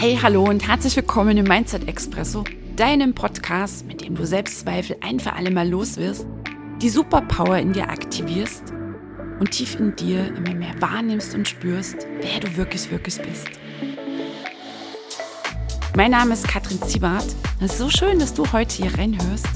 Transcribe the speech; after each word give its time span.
Hey, 0.00 0.18
hallo 0.22 0.44
und 0.44 0.66
herzlich 0.66 0.96
willkommen 0.96 1.36
im 1.36 1.44
Mindset 1.44 1.86
Expresso, 1.86 2.42
deinem 2.74 3.14
Podcast, 3.14 3.84
mit 3.84 4.00
dem 4.00 4.14
du 4.14 4.24
Selbstzweifel 4.24 4.96
ein 5.02 5.20
für 5.20 5.34
alle 5.34 5.50
Mal 5.50 5.68
loswirst, 5.68 6.24
die 6.80 6.88
Superpower 6.88 7.58
in 7.58 7.74
dir 7.74 7.90
aktivierst 7.90 8.62
und 9.40 9.50
tief 9.50 9.78
in 9.78 9.94
dir 9.96 10.26
immer 10.34 10.54
mehr 10.54 10.72
wahrnimmst 10.80 11.34
und 11.34 11.46
spürst, 11.46 12.06
wer 12.22 12.40
du 12.40 12.56
wirklich, 12.56 12.90
wirklich 12.90 13.20
bist. 13.20 13.50
Mein 15.94 16.12
Name 16.12 16.32
ist 16.32 16.48
Katrin 16.48 16.80
Ziebart. 16.80 17.26
Es 17.60 17.72
ist 17.72 17.78
so 17.78 17.90
schön, 17.90 18.18
dass 18.20 18.32
du 18.32 18.50
heute 18.52 18.76
hier 18.76 18.98
reinhörst. 18.98 19.48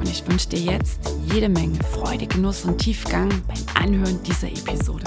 Und 0.00 0.08
ich 0.08 0.26
wünsche 0.26 0.48
dir 0.48 0.58
jetzt 0.58 0.98
jede 1.32 1.48
Menge 1.48 1.78
Freude, 1.92 2.26
Genuss 2.26 2.64
und 2.64 2.78
Tiefgang 2.78 3.28
beim 3.46 3.84
Anhören 3.84 4.20
dieser 4.24 4.48
Episode. 4.48 5.04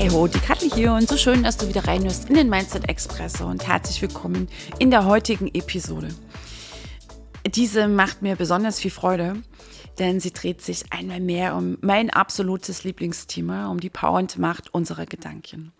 Hey 0.00 0.08
ho, 0.08 0.26
die 0.26 0.38
Katli 0.38 0.70
hier 0.70 0.94
und 0.94 1.06
so 1.06 1.18
schön, 1.18 1.42
dass 1.42 1.58
du 1.58 1.68
wieder 1.68 1.86
reinhörst 1.86 2.30
in 2.30 2.34
den 2.34 2.48
Mindset 2.48 2.88
Expresso 2.88 3.44
und 3.44 3.68
herzlich 3.68 4.00
willkommen 4.00 4.48
in 4.78 4.90
der 4.90 5.04
heutigen 5.04 5.48
Episode. 5.48 6.08
Diese 7.46 7.86
macht 7.86 8.22
mir 8.22 8.34
besonders 8.34 8.80
viel 8.80 8.90
Freude, 8.90 9.42
denn 9.98 10.18
sie 10.18 10.32
dreht 10.32 10.62
sich 10.62 10.90
einmal 10.90 11.20
mehr 11.20 11.54
um 11.54 11.76
mein 11.82 12.08
absolutes 12.08 12.82
Lieblingsthema, 12.82 13.70
um 13.70 13.78
die 13.78 13.90
Power 13.90 14.16
und 14.20 14.38
Macht 14.38 14.72
unserer 14.72 15.04
Gedanken. 15.04 15.70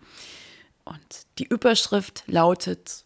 Und 0.85 1.25
die 1.39 1.45
Überschrift 1.45 2.23
lautet, 2.27 3.05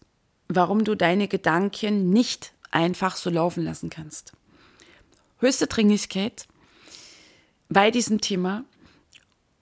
warum 0.50 0.84
du 0.84 0.96
deine 0.96 1.30
Gedanken 1.30 2.10
nicht 2.10 2.52
einfach 2.72 3.16
so 3.16 3.30
laufen 3.30 3.64
lassen 3.64 3.90
kannst. 3.90 4.34
Höchste 5.40 5.68
Dringlichkeit 5.68 6.46
bei 7.70 7.90
diesem 7.90 8.20
Thema 8.20 8.66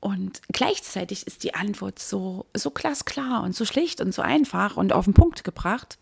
und 0.04 0.42
gleichzeitig 0.52 1.26
ist 1.28 1.46
die 1.46 1.56
Antwort 1.56 1.98
so, 1.98 2.46
so 2.54 2.72
glasklar 2.72 3.42
und 3.42 3.56
so 3.56 3.64
schlicht 3.64 4.02
und 4.02 4.14
so 4.14 4.22
einfach 4.22 4.76
und 4.76 4.92
auf 4.92 5.06
den 5.06 5.14
Punkt 5.14 5.45
gebracht, 5.45 5.98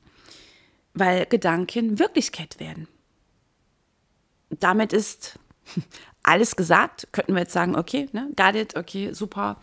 weil 0.95 1.27
Gedanken 1.27 1.99
Wirklichkeit 1.99 2.59
werden. 2.59 2.87
Damit 4.49 4.91
ist 4.91 5.37
alles 6.23 6.55
gesagt. 6.55 7.09
Könnten 7.11 7.33
wir 7.33 7.41
jetzt 7.41 7.53
sagen, 7.53 7.75
okay, 7.75 8.09
ne, 8.11 8.31
got 8.35 8.55
it, 8.55 8.75
okay, 8.75 9.13
super. 9.13 9.57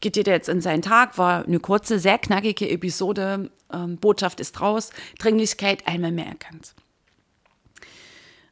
Geht 0.00 0.16
dir 0.16 0.24
jetzt 0.24 0.48
in 0.48 0.62
seinen 0.62 0.80
Tag, 0.80 1.18
war 1.18 1.44
eine 1.44 1.60
kurze, 1.60 1.98
sehr 1.98 2.16
knackige 2.16 2.70
Episode. 2.70 3.50
Ähm, 3.70 3.98
Botschaft 3.98 4.40
ist 4.40 4.58
raus, 4.62 4.88
Dringlichkeit 5.18 5.86
einmal 5.86 6.12
mehr 6.12 6.28
erkannt. 6.28 6.74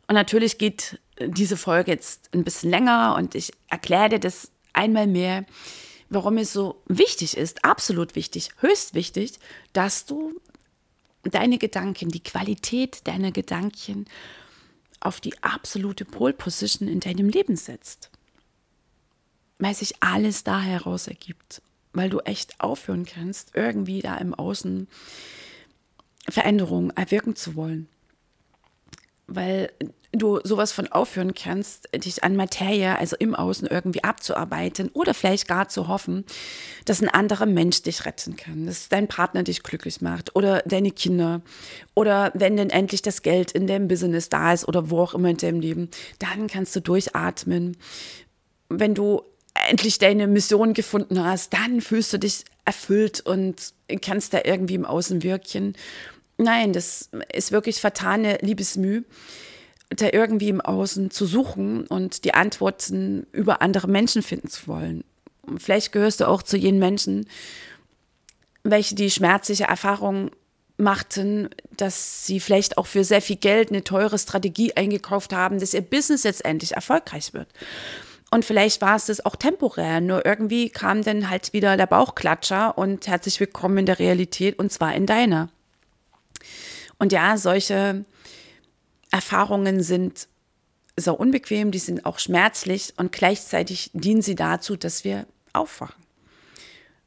Und 0.07 0.17
natürlich 0.17 0.59
geht 0.59 1.01
diese 1.19 1.57
Folge 1.57 1.93
jetzt 1.93 2.29
ein 2.35 2.45
bisschen 2.45 2.69
länger 2.69 3.15
und 3.17 3.35
ich 3.35 3.53
erkläre 3.69 4.11
dir 4.11 4.21
das 4.21 4.51
einmal 4.73 5.07
mehr, 5.07 5.45
warum 6.09 6.39
es 6.39 6.53
so 6.53 6.83
wichtig 6.87 7.37
ist, 7.37 7.65
absolut 7.65 8.17
wichtig, 8.17 8.51
höchst 8.59 8.95
wichtig, 8.95 9.39
dass 9.73 10.07
du 10.07 10.41
deine 11.23 11.59
Gedanken, 11.59 12.09
die 12.11 12.23
Qualität 12.23 13.07
deiner 13.07 13.31
Gedanken 13.31 14.07
auf 15.01 15.21
die 15.21 15.43
absolute 15.43 16.05
Pole 16.05 16.33
Position 16.33 16.89
in 16.89 17.01
deinem 17.01 17.29
Leben 17.29 17.57
setzt. 17.57 18.11
Weil 19.59 19.75
sich 19.75 20.03
alles 20.03 20.45
da 20.45 20.61
heraus 20.61 21.07
ergibt, 21.07 21.63
weil 21.93 22.11
du 22.11 22.21
echt 22.21 22.61
aufhören 22.61 23.05
kannst, 23.05 23.55
irgendwie 23.55 24.01
da 24.01 24.17
im 24.17 24.35
Außen 24.35 24.89
Veränderungen 26.29 26.91
erwirken 26.91 27.37
zu 27.37 27.55
wollen. 27.55 27.89
Weil 29.33 29.71
du 30.13 30.41
sowas 30.43 30.73
von 30.73 30.89
aufhören 30.89 31.35
kannst, 31.35 31.89
dich 31.95 32.25
an 32.25 32.35
Materie, 32.35 32.99
also 32.99 33.17
im 33.17 33.35
Außen 33.35 33.69
irgendwie 33.69 34.03
abzuarbeiten 34.03 34.89
oder 34.93 35.15
vielleicht 35.15 35.47
gar 35.47 35.69
zu 35.69 35.87
hoffen, 35.87 36.25
dass 36.85 37.01
ein 37.01 37.09
anderer 37.09 37.47
Mensch 37.47 37.83
dich 37.83 38.05
retten 38.07 38.35
kann, 38.37 38.67
dass 38.67 38.89
dein 38.89 39.07
Partner 39.07 39.45
dich 39.45 39.63
glücklich 39.63 40.01
macht 40.01 40.35
oder 40.35 40.63
deine 40.67 40.91
Kinder 40.91 41.43
oder 41.95 42.33
wenn 42.35 42.57
denn 42.57 42.71
endlich 42.71 43.03
das 43.03 43.23
Geld 43.23 43.53
in 43.53 43.69
deinem 43.69 43.87
Business 43.87 44.29
da 44.29 44.53
ist 44.53 44.67
oder 44.67 44.91
wo 44.91 45.01
auch 45.01 45.15
immer 45.15 45.31
in 45.31 45.37
deinem 45.37 45.61
Leben, 45.61 45.91
dann 46.19 46.49
kannst 46.49 46.75
du 46.75 46.81
durchatmen. 46.81 47.77
Wenn 48.69 48.95
du 48.95 49.23
endlich 49.69 49.99
deine 49.99 50.27
Mission 50.27 50.75
gefunden 50.75 51.23
hast, 51.23 51.53
dann 51.53 51.81
fühlst 51.81 52.13
du 52.13 52.19
dich 52.19 52.45
erfüllt 52.65 53.21
und 53.21 53.75
kannst 54.03 54.35
da 54.35 54.41
irgendwie 54.45 54.75
im 54.75 54.85
Außen 54.85 55.23
wirken. 55.23 55.75
Nein, 56.43 56.73
das 56.73 57.11
ist 57.35 57.53
wirklich 57.53 57.81
vertane 57.81 58.39
Liebesmüh 58.41 59.03
da 59.91 60.09
irgendwie 60.13 60.49
im 60.49 60.61
Außen 60.61 61.11
zu 61.11 61.27
suchen 61.27 61.85
und 61.87 62.25
die 62.25 62.33
Antworten 62.33 63.27
über 63.33 63.61
andere 63.61 63.89
Menschen 63.89 64.23
finden 64.23 64.49
zu 64.49 64.69
wollen. 64.69 65.05
Vielleicht 65.59 65.93
gehörst 65.93 66.21
du 66.21 66.29
auch 66.29 66.43
zu 66.43 66.57
jenen 66.57 66.79
Menschen, 66.79 67.29
welche 68.63 68.95
die 68.95 69.11
schmerzliche 69.11 69.65
Erfahrung 69.65 70.31
machten, 70.77 71.51
dass 71.77 72.25
sie 72.25 72.41
vielleicht 72.41 72.79
auch 72.79 72.87
für 72.87 73.05
sehr 73.05 73.21
viel 73.21 73.37
Geld 73.37 73.71
eine 73.71 73.85
teure 73.85 74.19
Strategie 74.19 74.75
eingekauft 74.77 75.35
haben, 75.35 75.59
dass 75.59 75.75
ihr 75.75 75.83
Business 75.83 76.25
letztendlich 76.25 76.73
erfolgreich 76.73 77.35
wird. 77.35 77.49
Und 78.31 78.45
vielleicht 78.45 78.81
war 78.81 78.97
es 78.97 79.07
das 79.07 79.27
auch 79.27 79.35
temporär, 79.37 80.01
nur 80.01 80.25
irgendwie 80.25 80.71
kam 80.71 81.03
dann 81.03 81.29
halt 81.29 81.53
wieder 81.53 81.77
der 81.77 81.87
Bauchklatscher 81.87 82.79
und 82.79 83.09
herzlich 83.09 83.41
willkommen 83.41 83.79
in 83.79 83.87
der 83.87 83.99
Realität 83.99 84.59
und 84.59 84.73
zwar 84.73 84.95
in 84.95 85.05
deiner. 85.05 85.51
Und 87.01 87.13
ja, 87.13 87.39
solche 87.39 88.05
Erfahrungen 89.11 89.83
sind 89.83 90.29
so 90.97 91.15
unbequem, 91.15 91.71
die 91.71 91.79
sind 91.79 92.05
auch 92.05 92.19
schmerzlich 92.19 92.93
und 92.99 93.11
gleichzeitig 93.11 93.91
dienen 93.95 94.23
sie 94.23 94.35
dazu, 94.35 94.77
dass 94.77 95.03
wir 95.03 95.27
aufwachen. 95.55 96.05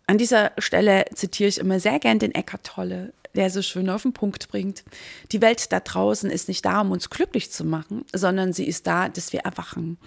An 0.08 0.18
dieser 0.18 0.52
Stelle 0.58 1.06
zitiere 1.14 1.48
ich 1.48 1.60
immer 1.60 1.80
sehr 1.80 2.00
gern 2.00 2.18
den 2.18 2.34
Eckart 2.34 2.66
Tolle, 2.66 3.14
der 3.36 3.52
so 3.52 3.62
schön 3.62 3.90
auf 3.90 4.02
den 4.02 4.14
Punkt 4.14 4.50
bringt. 4.50 4.84
Die 5.32 5.42
Welt 5.42 5.72
da 5.72 5.80
draußen 5.80 6.30
ist 6.32 6.48
nicht 6.48 6.66
da, 6.66 6.82
um 6.82 6.92
uns 6.92 7.12
glücklich 7.12 7.52
zu 7.52 7.64
machen, 7.64 8.04
sondern 8.12 8.52
sie 8.52 8.68
ist 8.68 8.88
da, 8.88 9.10
dass 9.10 9.32
wir 9.32 9.42
erwachen. 9.42 10.00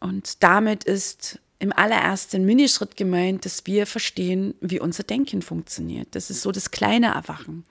Und 0.00 0.42
damit 0.42 0.84
ist 0.84 1.38
im 1.58 1.72
allerersten 1.72 2.46
Minischritt 2.46 2.96
gemeint, 2.96 3.44
dass 3.44 3.66
wir 3.66 3.86
verstehen, 3.86 4.54
wie 4.60 4.80
unser 4.80 5.02
Denken 5.02 5.42
funktioniert. 5.42 6.08
Das 6.12 6.30
ist 6.30 6.40
so 6.40 6.50
das 6.50 6.70
kleine 6.70 7.08
Erwachen. 7.08 7.64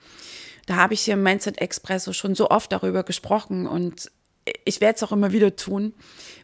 Da 0.66 0.76
habe 0.76 0.94
ich 0.94 1.02
hier 1.02 1.14
im 1.14 1.22
Mindset 1.22 1.60
Expresso 1.60 2.12
schon 2.12 2.34
so 2.34 2.50
oft 2.50 2.72
darüber 2.72 3.02
gesprochen 3.02 3.66
und 3.66 4.10
ich 4.64 4.80
werde 4.80 4.96
es 4.96 5.02
auch 5.02 5.12
immer 5.12 5.32
wieder 5.32 5.56
tun, 5.56 5.94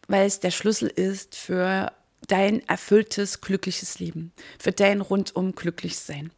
weil 0.09 0.27
es 0.27 0.41
der 0.41 0.51
Schlüssel 0.51 0.89
ist 0.89 1.35
für 1.37 1.93
dein 2.29 2.67
erfülltes, 2.69 3.41
glückliches 3.41 3.99
Leben, 3.99 4.33
für 4.59 4.73
dein 4.73 5.01
rundum 5.01 5.55
glücklich 5.55 5.99
sein. 5.99 6.31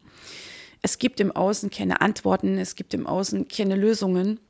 Es 0.80 0.98
gibt 0.98 1.20
im 1.20 1.30
Außen 1.30 1.70
keine 1.70 2.00
Antworten, 2.00 2.58
es 2.58 2.74
gibt 2.74 2.94
im 2.94 3.06
Außen 3.06 3.48
keine 3.48 3.76
Lösungen. 3.76 4.40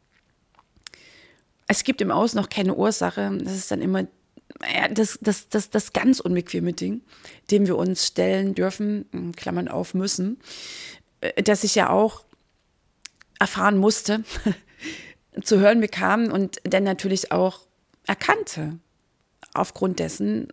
Es 1.69 1.84
gibt 1.84 2.00
im 2.00 2.10
Außen 2.10 2.41
noch 2.41 2.49
keine 2.49 2.75
Ursache. 2.75 3.38
Das 3.43 3.54
ist 3.54 3.70
dann 3.70 3.82
immer 3.82 4.06
das, 4.91 5.19
das, 5.20 5.49
das, 5.49 5.70
das 5.70 5.93
ganz 5.93 6.20
unbequeme 6.20 6.72
Ding, 6.72 7.03
dem 7.50 7.66
wir 7.66 7.76
uns 7.76 8.06
stellen 8.06 8.54
dürfen, 8.54 9.32
Klammern 9.37 9.69
auf 9.69 9.94
müssen, 9.94 10.38
äh, 11.20 11.43
dass 11.43 11.64
ich 11.64 11.75
ja 11.75 11.91
auch 11.91 12.25
erfahren 13.42 13.76
musste, 13.76 14.22
zu 15.42 15.58
hören 15.58 15.80
bekam 15.80 16.30
und 16.30 16.60
dann 16.62 16.84
natürlich 16.84 17.32
auch 17.32 17.66
erkannte, 18.06 18.78
aufgrund 19.53 19.98
dessen, 19.98 20.47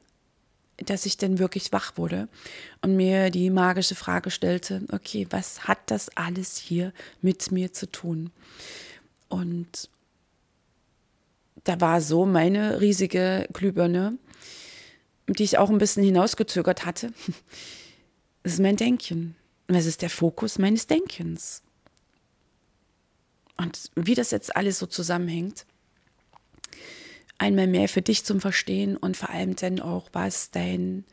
dass 0.78 1.06
ich 1.06 1.18
dann 1.18 1.38
wirklich 1.38 1.72
wach 1.72 1.98
wurde 1.98 2.28
und 2.82 2.96
mir 2.96 3.30
die 3.30 3.52
magische 3.52 3.94
Frage 3.94 4.32
stellte, 4.32 4.82
okay, 4.92 5.28
was 5.30 5.68
hat 5.68 5.78
das 5.92 6.10
alles 6.18 6.58
hier 6.58 6.92
mit 7.22 7.52
mir 7.52 7.74
zu 7.74 7.92
tun? 7.92 8.32
Und 9.28 9.88
da 11.66 11.80
war 11.80 12.02
so 12.02 12.26
meine 12.26 12.82
riesige 12.82 13.48
Glühbirne, 13.54 14.18
die 15.28 15.44
ich 15.44 15.60
auch 15.60 15.70
ein 15.70 15.78
bisschen 15.78 16.04
hinausgezögert 16.04 16.86
hatte. 16.86 17.14
Das 18.42 18.54
ist 18.54 18.62
mein 18.62 18.78
Denken. 18.78 19.36
Das 19.68 19.86
ist 19.86 20.02
der 20.02 20.10
Fokus 20.10 20.60
meines 20.60 20.88
Denkens. 20.88 21.62
Und 23.60 23.92
wie 23.96 24.16
das 24.16 24.32
jetzt 24.32 24.56
alles 24.56 24.80
so 24.80 24.86
zusammenhängt, 24.86 25.66
einmal 27.38 27.68
mehr 27.68 27.90
für 27.90 28.02
dich 28.02 28.24
zum 28.24 28.40
Verstehen 28.40 28.96
und 28.96 29.18
vor 29.18 29.32
allem 29.32 29.58
dann 29.58 29.82
auch, 29.82 30.10
was 30.14 30.50
dein 30.50 31.04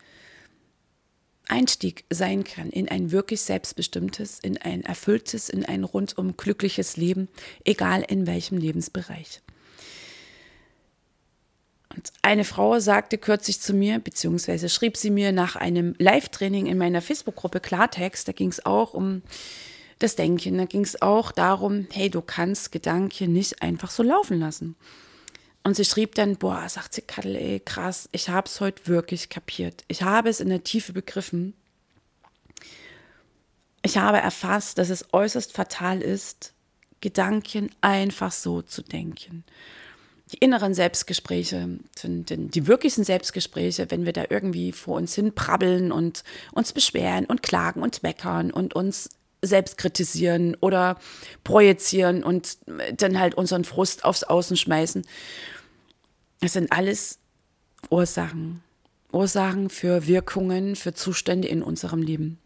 Einstieg 1.48 2.04
sein 2.08 2.44
kann 2.44 2.70
in 2.70 2.88
ein 2.88 3.10
wirklich 3.10 3.43
selbstbestimmtes, 3.43 4.38
in 4.38 4.58
ein 4.58 4.82
erfülltes, 4.82 5.48
in 5.48 5.64
ein 5.64 5.82
rundum 5.82 6.37
glückliches 6.37 6.96
Leben, 6.96 7.28
egal 7.64 8.04
in 8.06 8.28
welchem 8.28 8.58
Lebensbereich. 8.58 9.42
Und 11.94 12.12
eine 12.22 12.44
Frau 12.44 12.78
sagte 12.78 13.19
kürzlich 13.19 13.60
zu 13.60 13.75
mir, 13.75 13.99
beziehungsweise 13.99 14.69
schrieb 14.69 14.96
sie 14.96 15.10
mir 15.10 15.32
nach 15.32 15.56
einem 15.56 15.96
Live-Training 15.99 16.66
in 16.66 16.78
meiner 16.78 17.02
Facebook-Gruppe 17.02 17.58
Klartext, 17.58 18.28
da 18.28 18.32
ging 18.32 18.50
es 18.50 18.64
auch 18.64 18.94
um 18.94 19.22
das 19.98 20.16
Denken. 20.16 20.58
Da 20.58 20.64
ging 20.64 20.82
es 20.82 21.00
auch 21.00 21.32
darum, 21.32 21.87
hey, 21.93 22.10
du 22.10 22.20
kannst 22.20 22.72
Gedanken 22.72 23.32
nicht 23.32 23.62
einfach 23.62 23.90
so 23.90 24.02
laufen 24.02 24.38
lassen. 24.38 24.76
Und 25.64 25.75
sie 25.75 25.84
schrieb 25.84 26.14
dann, 26.14 26.37
boah, 26.37 26.69
sagt 26.69 26.94
sie, 26.94 27.02
Kattel, 27.02 27.34
ey, 27.34 27.60
krass, 27.60 28.08
ich 28.12 28.28
habe 28.28 28.46
es 28.46 28.60
heute 28.60 28.87
wirklich 28.87 29.28
kapiert. 29.31 29.84
Ich 29.88 30.02
habe 30.02 30.28
es 30.28 30.40
in 30.40 30.48
der 30.48 30.62
Tiefe 30.62 30.93
begriffen. 30.93 31.54
Ich 33.82 33.98
habe 33.98 34.19
erfasst, 34.19 34.78
dass 34.78 34.90
es 34.90 35.12
äußerst 35.12 35.52
fatal 35.52 36.02
ist, 36.02 36.52
Gedanken 37.00 37.70
einfach 37.81 38.32
so 38.32 38.62
zu 38.62 38.82
denken. 38.82 39.44
Die 40.32 40.38
inneren 40.38 40.75
Selbstgespräche 40.75 41.78
sind 41.96 42.31
die 42.31 42.66
wirklichen 42.66 43.04
Selbstgespräche, 43.04 43.90
wenn 43.90 44.04
wir 44.04 44.12
da 44.12 44.25
irgendwie 44.28 44.72
vor 44.72 44.96
uns 44.96 45.14
hin 45.14 45.34
prabbeln 45.34 45.92
und 45.92 46.25
uns 46.52 46.72
beschweren 46.72 47.26
und 47.26 47.42
klagen 47.42 47.82
und 47.82 48.02
meckern 48.02 48.50
und 48.50 48.75
uns 48.75 49.10
selbst 49.42 49.78
kritisieren 49.78 50.56
oder 50.60 50.98
projizieren 51.44 52.22
und 52.22 52.58
dann 52.94 53.18
halt 53.18 53.34
unseren 53.34 53.64
Frust 53.64 54.04
aufs 54.04 54.24
Außen 54.24 54.56
schmeißen. 54.56 55.06
Es 56.40 56.54
sind 56.54 56.72
alles 56.72 57.18
Ursachen. 57.90 58.62
Ursachen 59.12 59.70
für 59.70 60.06
Wirkungen, 60.06 60.76
für 60.76 60.92
Zustände 60.92 61.48
in 61.48 61.62
unserem 61.62 62.02
Leben. 62.02 62.38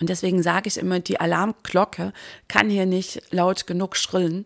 Und 0.00 0.10
deswegen 0.10 0.42
sage 0.42 0.68
ich 0.68 0.76
immer, 0.76 1.00
die 1.00 1.20
Alarmglocke 1.20 2.12
kann 2.48 2.68
hier 2.68 2.86
nicht 2.86 3.22
laut 3.30 3.66
genug 3.66 3.96
schrillen, 3.96 4.44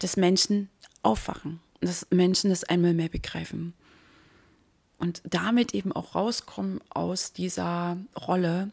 dass 0.00 0.16
Menschen 0.16 0.68
aufwachen, 1.02 1.60
dass 1.80 2.06
Menschen 2.10 2.50
das 2.50 2.64
einmal 2.64 2.92
mehr 2.92 3.08
begreifen. 3.08 3.72
Und 4.98 5.22
damit 5.24 5.74
eben 5.74 5.92
auch 5.92 6.14
rauskommen 6.14 6.80
aus 6.90 7.32
dieser 7.32 7.96
Rolle, 8.26 8.70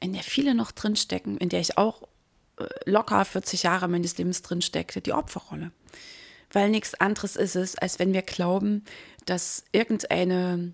in 0.00 0.12
der 0.12 0.22
viele 0.22 0.54
noch 0.54 0.72
drinstecken, 0.72 1.38
in 1.38 1.48
der 1.48 1.60
ich 1.60 1.78
auch 1.78 2.02
äh, 2.58 2.64
locker 2.84 3.24
40 3.24 3.64
Jahre 3.64 3.88
meines 3.88 4.16
Lebens 4.18 4.42
drinsteckte, 4.42 5.00
die 5.00 5.12
Opferrolle 5.12 5.72
weil 6.52 6.70
nichts 6.70 6.94
anderes 6.94 7.36
ist 7.36 7.56
es, 7.56 7.76
als 7.76 7.98
wenn 7.98 8.12
wir 8.12 8.22
glauben, 8.22 8.84
dass 9.24 9.64
irgendeine 9.72 10.72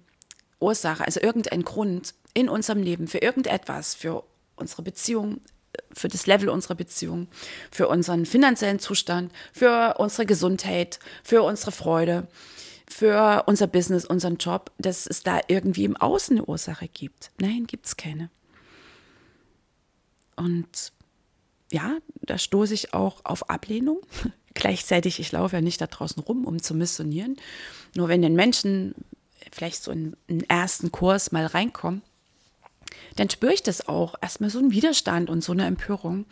Ursache, 0.61 1.05
also 1.05 1.21
irgendein 1.21 1.63
Grund 1.65 2.15
in 2.35 2.49
unserem 2.49 2.83
Leben 2.83 3.09
für 3.09 3.19
irgendetwas, 3.19 3.95
für 3.95 4.25
unsere 4.57 4.83
Beziehung, 4.83 5.41
für 5.93 6.09
das 6.09 6.27
Level 6.27 6.51
unserer 6.51 6.75
Beziehung, 6.75 7.29
für 7.71 7.89
unseren 7.89 8.27
finanziellen 8.27 8.79
Zustand, 8.79 9.33
für 9.53 9.97
unsere 9.99 10.27
Gesundheit, 10.27 10.99
für 11.25 11.43
unsere 11.43 11.73
Freude, 11.73 12.29
für 12.89 13.45
unser 13.47 13.67
Business, 13.67 14.05
unseren 14.05 14.37
Job, 14.37 14.71
dass 14.79 15.07
es 15.07 15.23
da 15.23 15.41
irgendwie 15.49 15.85
im 15.85 15.97
Außen 15.97 16.37
eine 16.37 16.47
Ursache 16.47 16.89
gibt. 16.89 17.31
Nein, 17.41 17.67
gibt 17.67 17.87
es 17.87 17.97
keine. 17.97 18.29
Und 20.37 20.93
ja, 21.71 21.99
da 22.21 22.39
stoße 22.39 22.75
ich 22.75 22.95
auch 22.95 23.25
auf 23.25 23.51
Ablehnung. 23.51 24.01
Gleichzeitig, 24.55 25.19
ich 25.19 25.33
laufe 25.33 25.57
ja 25.57 25.63
nicht 25.63 25.81
da 25.81 25.87
draußen 25.87 26.23
rum, 26.23 26.45
um 26.45 26.63
zu 26.63 26.75
missionieren. 26.75 27.37
Nur 27.95 28.09
wenn 28.09 28.23
den 28.23 28.35
Menschen 28.35 28.95
vielleicht 29.51 29.83
so 29.83 29.91
in 29.91 30.17
einen 30.29 30.43
ersten 30.45 30.93
Kurs 30.93 31.33
mal 31.33 31.47
reinkommen, 31.47 32.03
dann 33.17 33.31
spüre 33.31 33.55
ich 33.55 33.63
das 33.63 33.89
auch. 33.89 34.15
Erstmal 34.21 34.51
so 34.51 34.59
einen 34.59 34.73
Widerstand 34.73 35.31
und 35.31 35.43
so 35.43 35.53
eine 35.53 35.67
Empörung. 35.67 36.27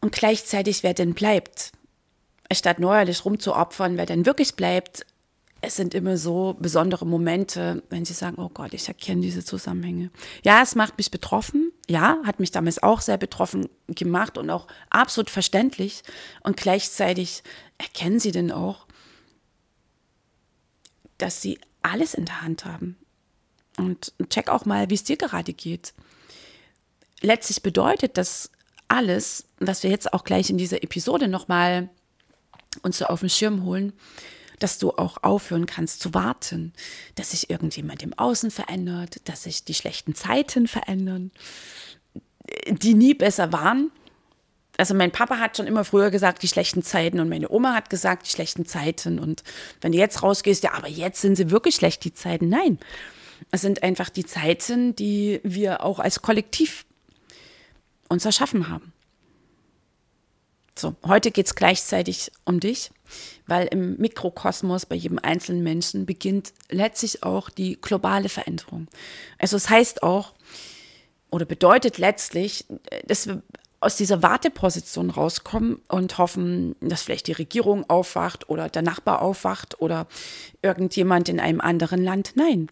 Und 0.00 0.12
gleichzeitig, 0.12 0.82
wer 0.82 0.94
denn 0.94 1.14
bleibt, 1.14 1.72
statt 2.52 2.78
neuerlich 2.78 3.24
rumzuopfern, 3.24 3.96
wer 3.96 4.06
denn 4.06 4.26
wirklich 4.26 4.54
bleibt, 4.54 5.04
es 5.62 5.76
sind 5.76 5.94
immer 5.94 6.16
so 6.16 6.56
besondere 6.58 7.06
Momente, 7.06 7.82
wenn 7.90 8.04
sie 8.04 8.14
sagen, 8.14 8.36
oh 8.38 8.48
Gott, 8.48 8.72
ich 8.72 8.88
erkenne 8.88 9.20
diese 9.20 9.44
Zusammenhänge. 9.44 10.10
Ja, 10.42 10.62
es 10.62 10.74
macht 10.74 10.96
mich 10.96 11.10
betroffen. 11.10 11.72
Ja, 11.88 12.18
hat 12.24 12.40
mich 12.40 12.50
damals 12.50 12.82
auch 12.82 13.00
sehr 13.00 13.18
betroffen 13.18 13.68
gemacht 13.88 14.38
und 14.38 14.48
auch 14.48 14.66
absolut 14.88 15.28
verständlich. 15.28 16.02
Und 16.42 16.56
gleichzeitig 16.56 17.42
erkennen 17.76 18.20
sie 18.20 18.32
denn 18.32 18.52
auch, 18.52 18.86
dass 21.18 21.42
sie 21.42 21.58
alles 21.82 22.14
in 22.14 22.24
der 22.24 22.40
Hand 22.40 22.64
haben. 22.64 22.96
Und 23.76 24.14
check 24.30 24.48
auch 24.48 24.64
mal, 24.64 24.88
wie 24.88 24.94
es 24.94 25.04
dir 25.04 25.16
gerade 25.16 25.52
geht. 25.52 25.92
Letztlich 27.20 27.62
bedeutet 27.62 28.16
das 28.16 28.50
alles, 28.88 29.44
was 29.58 29.82
wir 29.82 29.90
jetzt 29.90 30.12
auch 30.14 30.24
gleich 30.24 30.48
in 30.48 30.58
dieser 30.58 30.82
Episode 30.82 31.28
nochmal 31.28 31.90
uns 32.82 32.98
so 32.98 33.06
auf 33.06 33.20
den 33.20 33.28
Schirm 33.28 33.64
holen, 33.64 33.92
dass 34.60 34.78
du 34.78 34.92
auch 34.92 35.22
aufhören 35.22 35.66
kannst 35.66 36.00
zu 36.00 36.14
warten, 36.14 36.72
dass 37.16 37.32
sich 37.32 37.50
irgendjemand 37.50 38.02
im 38.02 38.16
Außen 38.16 38.50
verändert, 38.50 39.20
dass 39.28 39.42
sich 39.42 39.64
die 39.64 39.74
schlechten 39.74 40.14
Zeiten 40.14 40.68
verändern, 40.68 41.32
die 42.68 42.94
nie 42.94 43.14
besser 43.14 43.52
waren. 43.52 43.90
Also 44.76 44.94
mein 44.94 45.10
Papa 45.10 45.38
hat 45.38 45.56
schon 45.56 45.66
immer 45.66 45.84
früher 45.84 46.10
gesagt, 46.10 46.42
die 46.42 46.48
schlechten 46.48 46.82
Zeiten 46.82 47.20
und 47.20 47.28
meine 47.28 47.50
Oma 47.50 47.74
hat 47.74 47.90
gesagt, 47.90 48.26
die 48.26 48.30
schlechten 48.30 48.64
Zeiten. 48.64 49.18
Und 49.18 49.42
wenn 49.80 49.92
du 49.92 49.98
jetzt 49.98 50.22
rausgehst, 50.22 50.62
ja, 50.62 50.72
aber 50.72 50.88
jetzt 50.88 51.20
sind 51.20 51.36
sie 51.36 51.50
wirklich 51.50 51.74
schlecht, 51.74 52.04
die 52.04 52.14
Zeiten. 52.14 52.48
Nein, 52.48 52.78
es 53.50 53.62
sind 53.62 53.82
einfach 53.82 54.08
die 54.08 54.24
Zeiten, 54.24 54.94
die 54.94 55.40
wir 55.42 55.82
auch 55.82 55.98
als 55.98 56.22
Kollektiv 56.22 56.86
uns 58.08 58.24
erschaffen 58.24 58.68
haben. 58.68 58.92
So, 60.76 60.96
heute 61.04 61.30
geht 61.30 61.46
es 61.46 61.54
gleichzeitig 61.54 62.32
um 62.44 62.58
dich, 62.58 62.90
weil 63.46 63.66
im 63.66 63.96
Mikrokosmos 63.96 64.86
bei 64.86 64.94
jedem 64.96 65.18
einzelnen 65.18 65.62
Menschen 65.62 66.06
beginnt 66.06 66.52
letztlich 66.70 67.22
auch 67.22 67.50
die 67.50 67.80
globale 67.80 68.28
Veränderung. 68.28 68.88
Also 69.38 69.56
es 69.56 69.68
heißt 69.68 70.02
auch 70.02 70.34
oder 71.30 71.44
bedeutet 71.44 71.98
letztlich, 71.98 72.64
dass 73.06 73.26
wir 73.26 73.42
aus 73.80 73.96
dieser 73.96 74.22
Warteposition 74.22 75.10
rauskommen 75.10 75.80
und 75.88 76.18
hoffen, 76.18 76.76
dass 76.80 77.02
vielleicht 77.02 77.28
die 77.28 77.32
Regierung 77.32 77.88
aufwacht 77.88 78.50
oder 78.50 78.68
der 78.68 78.82
Nachbar 78.82 79.22
aufwacht 79.22 79.80
oder 79.80 80.06
irgendjemand 80.60 81.28
in 81.30 81.40
einem 81.40 81.60
anderen 81.62 82.04
Land. 82.04 82.32
Nein. 82.34 82.68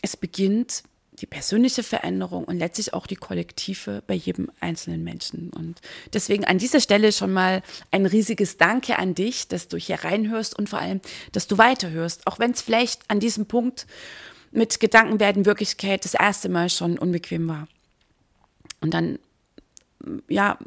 Es 0.00 0.16
beginnt 0.16 0.84
die 1.20 1.26
persönliche 1.26 1.82
Veränderung 1.82 2.44
und 2.44 2.58
letztlich 2.58 2.92
auch 2.92 3.06
die 3.06 3.16
kollektive 3.16 4.02
bei 4.06 4.14
jedem 4.14 4.50
einzelnen 4.60 5.04
Menschen. 5.04 5.50
Und 5.50 5.80
deswegen 6.12 6.44
an 6.44 6.58
dieser 6.58 6.80
Stelle 6.80 7.12
schon 7.12 7.32
mal 7.32 7.62
ein 7.90 8.06
riesiges 8.06 8.56
Danke 8.56 8.98
an 8.98 9.14
dich, 9.14 9.46
dass 9.46 9.68
du 9.68 9.76
hier 9.76 10.02
reinhörst 10.02 10.58
und 10.58 10.68
vor 10.68 10.80
allem, 10.80 11.00
dass 11.32 11.46
du 11.46 11.56
weiterhörst, 11.56 12.26
auch 12.26 12.38
wenn 12.38 12.50
es 12.50 12.62
vielleicht 12.62 13.02
an 13.08 13.20
diesem 13.20 13.46
Punkt 13.46 13.86
mit 14.50 14.80
Gedanken 14.80 15.20
werden 15.20 15.46
Wirklichkeit 15.46 16.04
das 16.04 16.14
erste 16.14 16.48
Mal 16.48 16.68
schon 16.68 16.98
unbequem 16.98 17.46
war. 17.48 17.68
Und 18.80 18.94
dann, 18.94 19.18
ja, 20.28 20.58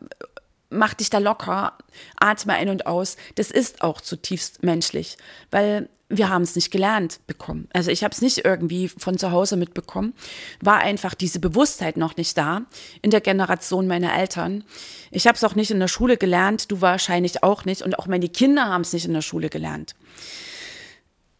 mach 0.69 0.93
dich 0.93 1.09
da 1.09 1.19
locker, 1.19 1.77
atme 2.19 2.53
ein 2.53 2.69
und 2.69 2.86
aus. 2.88 3.17
Das 3.36 3.51
ist 3.51 3.81
auch 3.81 4.01
zutiefst 4.01 4.63
menschlich, 4.63 5.17
weil 5.51 5.89
wir 6.09 6.29
haben 6.29 6.43
es 6.43 6.55
nicht 6.55 6.71
gelernt 6.71 7.19
bekommen. 7.27 7.67
Also 7.74 7.91
ich 7.91 8.03
habe 8.03 8.13
es 8.13 8.21
nicht 8.21 8.45
irgendwie 8.45 8.88
von 8.88 9.17
zu 9.17 9.31
Hause 9.31 9.57
mitbekommen. 9.57 10.13
War 10.62 10.77
einfach 10.77 11.13
diese 11.13 11.39
Bewusstheit 11.39 11.97
noch 11.97 12.15
nicht 12.15 12.38
da 12.38 12.62
in 13.01 13.12
der 13.12 13.19
Generation 13.19 13.88
meiner 13.88 14.17
Eltern. 14.17 14.63
Ich 15.12 15.27
habe 15.27 15.36
es 15.36 15.43
auch 15.43 15.55
nicht 15.55 15.71
in 15.71 15.79
der 15.79 15.89
Schule 15.89 16.17
gelernt, 16.17 16.71
du 16.71 16.79
wahrscheinlich 16.79 17.43
auch 17.43 17.65
nicht 17.65 17.81
und 17.81 18.00
auch 18.00 18.07
meine 18.07 18.29
Kinder 18.29 18.67
haben 18.67 18.81
es 18.81 18.93
nicht 18.93 19.05
in 19.05 19.13
der 19.13 19.21
Schule 19.21 19.50
gelernt. 19.50 19.95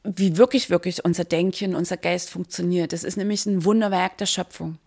Wie 0.04 0.38
wirklich, 0.38 0.70
wirklich 0.70 1.04
unser 1.06 1.24
Denken, 1.24 1.76
unser 1.76 1.98
Geist 1.98 2.30
funktioniert. 2.30 2.94
Das 2.94 3.04
ist 3.04 3.18
nämlich 3.18 3.46
ein 3.46 3.64
Wunderwerk 3.64 4.18
der 4.18 4.26
Schöpfung. 4.26 4.80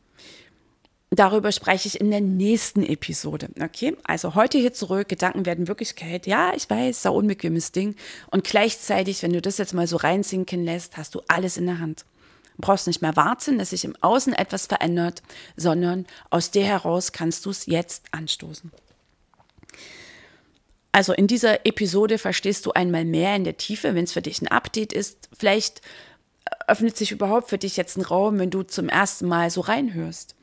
Darüber 1.12 1.50
spreche 1.50 1.88
ich 1.88 2.00
in 2.00 2.12
der 2.12 2.20
nächsten 2.20 2.84
Episode. 2.84 3.48
Okay, 3.60 3.96
also 4.04 4.36
heute 4.36 4.58
hier 4.58 4.72
zurück. 4.72 5.08
Gedanken 5.08 5.44
werden 5.44 5.66
Wirklichkeit. 5.66 6.28
Ja, 6.28 6.52
ich 6.54 6.70
weiß, 6.70 7.02
sau 7.02 7.16
unbequemes 7.16 7.72
Ding. 7.72 7.96
Und 8.30 8.44
gleichzeitig, 8.44 9.24
wenn 9.24 9.32
du 9.32 9.42
das 9.42 9.58
jetzt 9.58 9.74
mal 9.74 9.88
so 9.88 9.96
reinsinken 9.96 10.64
lässt, 10.64 10.96
hast 10.96 11.16
du 11.16 11.22
alles 11.26 11.56
in 11.56 11.66
der 11.66 11.80
Hand. 11.80 12.04
Du 12.56 12.62
brauchst 12.62 12.86
nicht 12.86 13.02
mehr 13.02 13.16
warten, 13.16 13.58
dass 13.58 13.70
sich 13.70 13.84
im 13.84 13.96
Außen 14.00 14.34
etwas 14.34 14.66
verändert, 14.66 15.22
sondern 15.56 16.06
aus 16.30 16.52
dir 16.52 16.64
heraus 16.64 17.10
kannst 17.10 17.44
du 17.44 17.50
es 17.50 17.66
jetzt 17.66 18.04
anstoßen. 18.12 18.70
Also 20.92 21.12
in 21.12 21.26
dieser 21.26 21.66
Episode 21.66 22.18
verstehst 22.18 22.66
du 22.66 22.72
einmal 22.72 23.04
mehr 23.04 23.34
in 23.34 23.42
der 23.42 23.56
Tiefe, 23.56 23.96
wenn 23.96 24.04
es 24.04 24.12
für 24.12 24.22
dich 24.22 24.42
ein 24.42 24.48
Update 24.48 24.92
ist. 24.92 25.28
Vielleicht 25.36 25.82
öffnet 26.68 26.96
sich 26.96 27.10
überhaupt 27.10 27.48
für 27.48 27.58
dich 27.58 27.76
jetzt 27.76 27.96
ein 27.96 28.02
Raum, 28.02 28.38
wenn 28.38 28.50
du 28.50 28.62
zum 28.62 28.88
ersten 28.88 29.26
Mal 29.26 29.50
so 29.50 29.60
reinhörst 29.60 30.36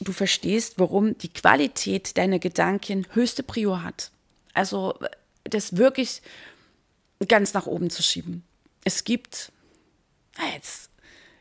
du 0.00 0.12
verstehst, 0.12 0.74
warum 0.78 1.16
die 1.18 1.32
Qualität 1.32 2.16
deiner 2.16 2.38
Gedanken 2.38 3.06
höchste 3.12 3.42
Prio 3.42 3.82
hat. 3.82 4.10
Also 4.52 4.98
das 5.44 5.76
wirklich 5.76 6.22
ganz 7.28 7.54
nach 7.54 7.66
oben 7.66 7.90
zu 7.90 8.02
schieben. 8.02 8.44
Es 8.84 9.04
gibt, 9.04 9.52
jetzt, 10.54 10.90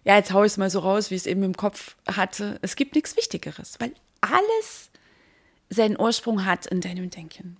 ja, 0.03 0.15
jetzt 0.15 0.33
hau 0.33 0.43
ich 0.43 0.53
es 0.53 0.57
mal 0.57 0.69
so 0.69 0.79
raus, 0.79 1.10
wie 1.10 1.15
ich 1.15 1.22
es 1.22 1.27
eben 1.27 1.43
im 1.43 1.57
Kopf 1.57 1.95
hatte. 2.07 2.60
Es 2.62 2.75
gibt 2.75 2.95
nichts 2.95 3.17
Wichtigeres, 3.17 3.79
weil 3.79 3.93
alles 4.22 4.89
seinen 5.69 6.00
Ursprung 6.00 6.45
hat 6.45 6.65
in 6.67 6.81
deinem 6.81 7.10
Denken. 7.10 7.57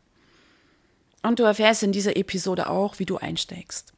Und 1.22 1.40
du 1.40 1.44
erfährst 1.44 1.84
in 1.84 1.92
dieser 1.92 2.16
Episode 2.18 2.70
auch, 2.70 3.00
wie 3.00 3.06
du 3.06 3.18
einsteigst. 3.18 3.94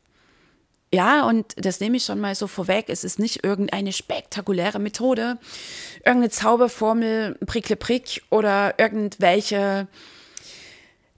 Ja, 0.95 1.27
und 1.27 1.55
das 1.57 1.81
nehme 1.81 1.97
ich 1.97 2.05
schon 2.05 2.21
mal 2.21 2.35
so 2.35 2.47
vorweg. 2.47 2.85
Es 2.87 3.03
ist 3.03 3.19
nicht 3.19 3.43
irgendeine 3.43 3.91
spektakuläre 3.91 4.79
Methode, 4.79 5.37
irgendeine 6.05 6.29
Zauberformel, 6.29 7.37
Prickle 7.45 7.75
Prick 7.75 8.23
oder 8.29 8.79
irgendwelche 8.79 9.89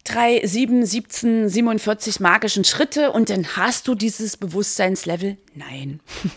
3, 0.05 0.41
7, 0.47 0.83
17, 0.83 1.49
47 1.49 2.19
magischen 2.19 2.63
Schritte 2.63 3.11
und 3.11 3.29
dann 3.29 3.55
hast 3.55 3.87
du 3.87 3.93
dieses 3.93 4.35
Bewusstseinslevel. 4.37 5.37
Nein. 5.53 5.99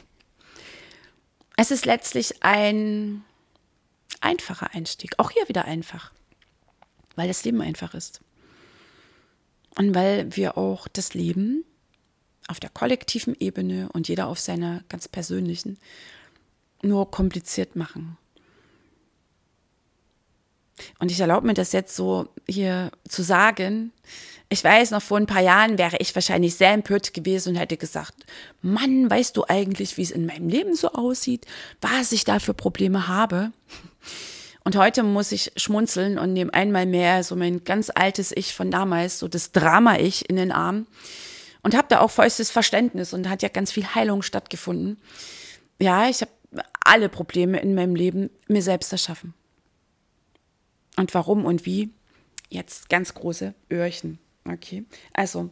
Es 1.56 1.70
ist 1.70 1.84
letztlich 1.84 2.42
ein 2.42 3.22
einfacher 4.22 4.72
Einstieg. 4.72 5.12
Auch 5.18 5.30
hier 5.30 5.46
wieder 5.46 5.66
einfach. 5.66 6.10
Weil 7.16 7.28
das 7.28 7.44
Leben 7.44 7.60
einfach 7.60 7.92
ist. 7.92 8.22
Und 9.76 9.94
weil 9.94 10.34
wir 10.34 10.56
auch 10.56 10.88
das 10.88 11.12
Leben 11.12 11.66
auf 12.50 12.60
der 12.60 12.70
kollektiven 12.70 13.36
Ebene 13.38 13.88
und 13.92 14.08
jeder 14.08 14.26
auf 14.26 14.40
seiner 14.40 14.82
ganz 14.88 15.08
persönlichen 15.08 15.78
nur 16.82 17.10
kompliziert 17.10 17.76
machen. 17.76 18.16
Und 20.98 21.10
ich 21.10 21.20
erlaube 21.20 21.46
mir 21.46 21.54
das 21.54 21.72
jetzt 21.72 21.94
so 21.94 22.28
hier 22.48 22.90
zu 23.06 23.22
sagen. 23.22 23.92
Ich 24.48 24.64
weiß, 24.64 24.90
noch 24.90 25.02
vor 25.02 25.18
ein 25.18 25.26
paar 25.26 25.42
Jahren 25.42 25.78
wäre 25.78 25.98
ich 25.98 26.14
wahrscheinlich 26.14 26.56
sehr 26.56 26.72
empört 26.72 27.14
gewesen 27.14 27.50
und 27.50 27.56
hätte 27.56 27.76
gesagt, 27.76 28.14
Mann, 28.62 29.08
weißt 29.08 29.36
du 29.36 29.44
eigentlich, 29.44 29.96
wie 29.96 30.02
es 30.02 30.10
in 30.10 30.26
meinem 30.26 30.48
Leben 30.48 30.74
so 30.74 30.90
aussieht, 30.92 31.46
was 31.80 32.12
ich 32.12 32.24
da 32.24 32.40
für 32.40 32.54
Probleme 32.54 33.06
habe? 33.06 33.52
Und 34.64 34.76
heute 34.76 35.02
muss 35.02 35.32
ich 35.32 35.52
schmunzeln 35.56 36.18
und 36.18 36.32
nehme 36.32 36.52
einmal 36.52 36.86
mehr 36.86 37.22
so 37.24 37.36
mein 37.36 37.64
ganz 37.64 37.90
altes 37.94 38.32
Ich 38.34 38.54
von 38.54 38.70
damals, 38.70 39.18
so 39.18 39.28
das 39.28 39.52
Drama-Ich 39.52 40.28
in 40.28 40.36
den 40.36 40.52
Arm 40.52 40.86
und 41.62 41.76
habe 41.76 41.88
da 41.88 42.00
auch 42.00 42.10
vollstes 42.10 42.50
Verständnis 42.50 43.12
und 43.12 43.28
hat 43.28 43.42
ja 43.42 43.48
ganz 43.48 43.72
viel 43.72 43.86
Heilung 43.94 44.22
stattgefunden. 44.22 44.98
Ja, 45.80 46.08
ich 46.08 46.20
habe 46.20 46.30
alle 46.84 47.08
Probleme 47.08 47.60
in 47.60 47.74
meinem 47.74 47.94
Leben 47.94 48.30
mir 48.48 48.62
selbst 48.62 48.92
erschaffen. 48.92 49.34
Und 50.96 51.14
warum 51.14 51.44
und 51.44 51.66
wie? 51.66 51.90
Jetzt 52.48 52.88
ganz 52.88 53.14
große 53.14 53.54
Öhrchen. 53.70 54.18
Okay, 54.44 54.84
also 55.12 55.50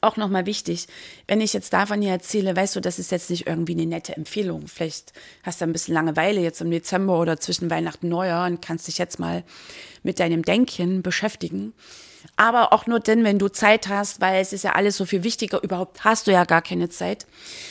auch 0.00 0.16
nochmal 0.16 0.46
wichtig, 0.46 0.86
wenn 1.26 1.40
ich 1.40 1.52
jetzt 1.52 1.72
davon 1.72 2.02
hier 2.02 2.12
erzähle, 2.12 2.54
weißt 2.54 2.76
du, 2.76 2.80
das 2.80 2.98
ist 2.98 3.10
jetzt 3.10 3.30
nicht 3.30 3.46
irgendwie 3.46 3.72
eine 3.72 3.86
nette 3.86 4.16
Empfehlung. 4.16 4.68
Vielleicht 4.68 5.12
hast 5.42 5.60
du 5.60 5.64
ein 5.64 5.72
bisschen 5.72 5.94
Langeweile 5.94 6.40
jetzt 6.40 6.60
im 6.60 6.70
Dezember 6.70 7.18
oder 7.18 7.40
zwischen 7.40 7.70
Weihnachten 7.70 8.06
und 8.06 8.10
Neujahr 8.10 8.46
und 8.46 8.60
kannst 8.60 8.88
dich 8.88 8.98
jetzt 8.98 9.18
mal 9.18 9.44
mit 10.02 10.20
deinem 10.20 10.42
Denken 10.42 11.02
beschäftigen. 11.02 11.72
Aber 12.38 12.72
auch 12.72 12.86
nur 12.86 13.00
dann, 13.00 13.24
wenn 13.24 13.40
du 13.40 13.48
Zeit 13.48 13.88
hast, 13.88 14.20
weil 14.20 14.40
es 14.40 14.52
ist 14.52 14.62
ja 14.62 14.72
alles 14.72 14.96
so 14.96 15.04
viel 15.04 15.24
wichtiger. 15.24 15.60
Überhaupt 15.60 16.04
hast 16.04 16.28
du 16.28 16.30
ja 16.30 16.44
gar 16.44 16.62
keine 16.62 16.88
Zeit. 16.88 17.26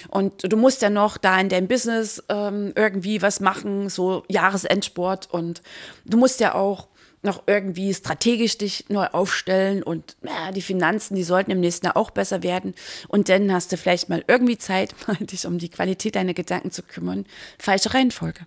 Und 0.10 0.44
du 0.44 0.58
musst 0.58 0.82
ja 0.82 0.90
noch 0.90 1.16
da 1.18 1.40
in 1.40 1.48
deinem 1.48 1.70
Business 1.70 2.22
ähm, 2.28 2.74
irgendwie 2.76 3.22
was 3.22 3.40
machen, 3.40 3.88
so 3.88 4.26
Jahresendsport. 4.28 5.30
Und 5.32 5.62
du 6.04 6.18
musst 6.18 6.42
ja 6.42 6.54
auch 6.54 6.90
noch 7.22 7.44
irgendwie 7.48 7.94
strategisch 7.94 8.58
dich 8.58 8.90
neu 8.90 9.06
aufstellen 9.06 9.84
und 9.84 10.18
ja, 10.22 10.52
die 10.52 10.62
Finanzen, 10.62 11.16
die 11.16 11.24
sollten 11.24 11.52
im 11.52 11.62
nächsten 11.62 11.86
Jahr 11.86 11.96
auch 11.96 12.12
besser 12.12 12.44
werden. 12.44 12.76
Und 13.08 13.30
dann 13.30 13.54
hast 13.54 13.72
du 13.72 13.78
vielleicht 13.78 14.10
mal 14.10 14.26
irgendwie 14.28 14.58
Zeit, 14.58 14.94
dich 15.22 15.48
um 15.48 15.60
die 15.60 15.70
Qualität 15.70 16.18
deiner 16.18 16.34
Gedanken 16.34 16.72
zu 16.72 16.84
kümmern. 16.84 17.26
Falsche 17.58 17.94
Reihenfolge. 17.94 18.42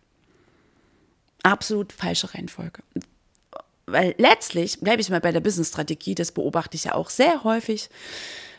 Absolut 1.42 1.94
falsche 1.94 2.34
Reihenfolge. 2.34 2.82
Weil 3.90 4.14
letztlich 4.18 4.80
bleibe 4.80 5.00
ich 5.00 5.10
mal 5.10 5.20
bei 5.20 5.32
der 5.32 5.40
Business-Strategie, 5.40 6.14
das 6.14 6.32
beobachte 6.32 6.76
ich 6.76 6.84
ja 6.84 6.94
auch 6.94 7.10
sehr 7.10 7.44
häufig. 7.44 7.90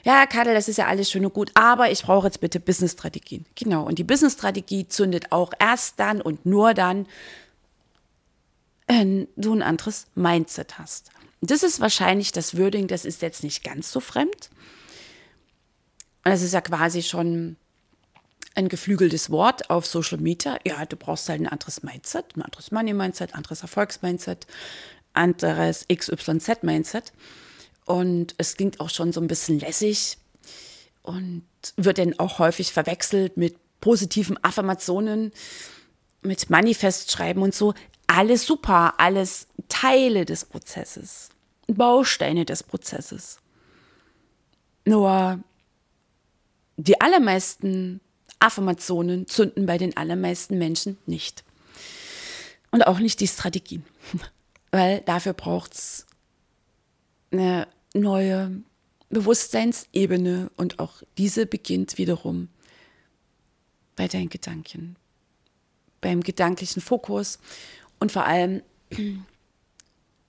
Ja, 0.03 0.25
Kadel, 0.25 0.53
das 0.53 0.67
ist 0.67 0.77
ja 0.77 0.87
alles 0.87 1.11
schön 1.11 1.25
und 1.25 1.33
gut, 1.33 1.51
aber 1.53 1.91
ich 1.91 2.03
brauche 2.03 2.27
jetzt 2.27 2.41
bitte 2.41 2.59
Business-Strategien. 2.59 3.45
Genau, 3.55 3.83
und 3.83 3.99
die 3.99 4.03
Business-Strategie 4.03 4.87
zündet 4.87 5.31
auch 5.31 5.53
erst 5.59 5.99
dann 5.99 6.21
und 6.21 6.45
nur 6.45 6.73
dann, 6.73 7.07
wenn 8.87 9.27
du 9.35 9.53
ein 9.53 9.61
anderes 9.61 10.07
Mindset 10.15 10.79
hast. 10.79 11.11
Das 11.41 11.63
ist 11.63 11.79
wahrscheinlich 11.79 12.31
das 12.31 12.57
Wording, 12.57 12.87
das 12.87 13.05
ist 13.05 13.21
jetzt 13.21 13.43
nicht 13.43 13.63
ganz 13.63 13.91
so 13.91 13.99
fremd. 13.99 14.49
Das 16.23 16.41
ist 16.41 16.53
ja 16.53 16.61
quasi 16.61 17.01
schon 17.01 17.55
ein 18.53 18.69
geflügeltes 18.69 19.29
Wort 19.29 19.69
auf 19.69 19.85
Social 19.85 20.17
Media. 20.17 20.57
Ja, 20.65 20.85
du 20.85 20.97
brauchst 20.97 21.29
halt 21.29 21.41
ein 21.41 21.47
anderes 21.47 21.83
Mindset, 21.83 22.35
ein 22.35 22.41
anderes 22.41 22.71
Money-Mindset, 22.71 23.33
anderes 23.33 23.61
Erfolgs-Mindset, 23.61 24.45
anderes 25.13 25.85
XYZ-Mindset. 25.91 27.13
Und 27.85 28.35
es 28.37 28.55
klingt 28.55 28.79
auch 28.79 28.89
schon 28.89 29.11
so 29.11 29.19
ein 29.21 29.27
bisschen 29.27 29.59
lässig 29.59 30.17
und 31.03 31.43
wird 31.77 31.97
dann 31.97 32.17
auch 32.19 32.39
häufig 32.39 32.71
verwechselt 32.71 33.37
mit 33.37 33.57
positiven 33.81 34.41
Affirmationen, 34.43 35.31
mit 36.21 36.49
Manifestschreiben 36.49 37.41
und 37.41 37.55
so. 37.55 37.73
Alles 38.07 38.45
super, 38.45 38.95
alles 38.99 39.47
Teile 39.67 40.25
des 40.25 40.45
Prozesses, 40.45 41.29
Bausteine 41.67 42.45
des 42.45 42.63
Prozesses. 42.63 43.39
Nur 44.85 45.39
die 46.77 46.99
allermeisten 46.99 48.01
Affirmationen 48.39 49.27
zünden 49.27 49.65
bei 49.65 49.77
den 49.77 49.95
allermeisten 49.97 50.57
Menschen 50.57 50.97
nicht. 51.05 51.43
Und 52.71 52.87
auch 52.87 52.99
nicht 52.99 53.19
die 53.19 53.27
Strategien 53.27 53.85
weil 54.71 55.01
dafür 55.01 55.33
braucht 55.33 55.73
es 55.73 56.05
eine 57.31 57.67
neue 57.93 58.61
Bewusstseinsebene 59.09 60.49
und 60.55 60.79
auch 60.79 61.03
diese 61.17 61.45
beginnt 61.45 61.97
wiederum 61.97 62.47
bei 63.95 64.07
deinen 64.07 64.29
Gedanken, 64.29 64.95
beim 65.99 66.21
gedanklichen 66.21 66.81
Fokus 66.81 67.39
und 67.99 68.11
vor 68.11 68.25
allem 68.25 68.63